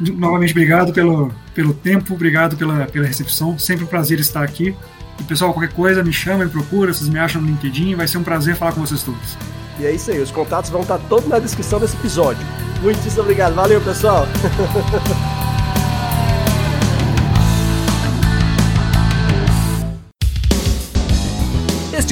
Novamente, 0.00 0.50
obrigado 0.50 0.92
pelo, 0.92 1.32
pelo 1.54 1.72
tempo, 1.72 2.14
obrigado 2.14 2.56
pela, 2.56 2.86
pela 2.86 3.06
recepção. 3.06 3.58
Sempre 3.58 3.84
um 3.84 3.86
prazer 3.86 4.18
estar 4.18 4.42
aqui. 4.42 4.74
E 5.20 5.22
pessoal, 5.24 5.52
qualquer 5.52 5.72
coisa, 5.72 6.02
me 6.02 6.12
chama, 6.12 6.44
me 6.44 6.50
procura, 6.50 6.92
vocês 6.92 7.08
me 7.08 7.18
acham 7.18 7.40
no 7.40 7.48
LinkedIn, 7.48 7.94
vai 7.94 8.08
ser 8.08 8.18
um 8.18 8.24
prazer 8.24 8.56
falar 8.56 8.72
com 8.72 8.80
vocês 8.80 9.02
todos. 9.02 9.36
E 9.78 9.86
é 9.86 9.92
isso 9.92 10.10
aí, 10.10 10.20
os 10.20 10.30
contatos 10.30 10.70
vão 10.70 10.82
estar 10.82 10.98
todos 10.98 11.28
na 11.28 11.38
descrição 11.38 11.78
desse 11.78 11.96
episódio. 11.96 12.44
Muitíssimo 12.82 13.22
obrigado, 13.22 13.54
valeu 13.54 13.80
pessoal! 13.80 14.26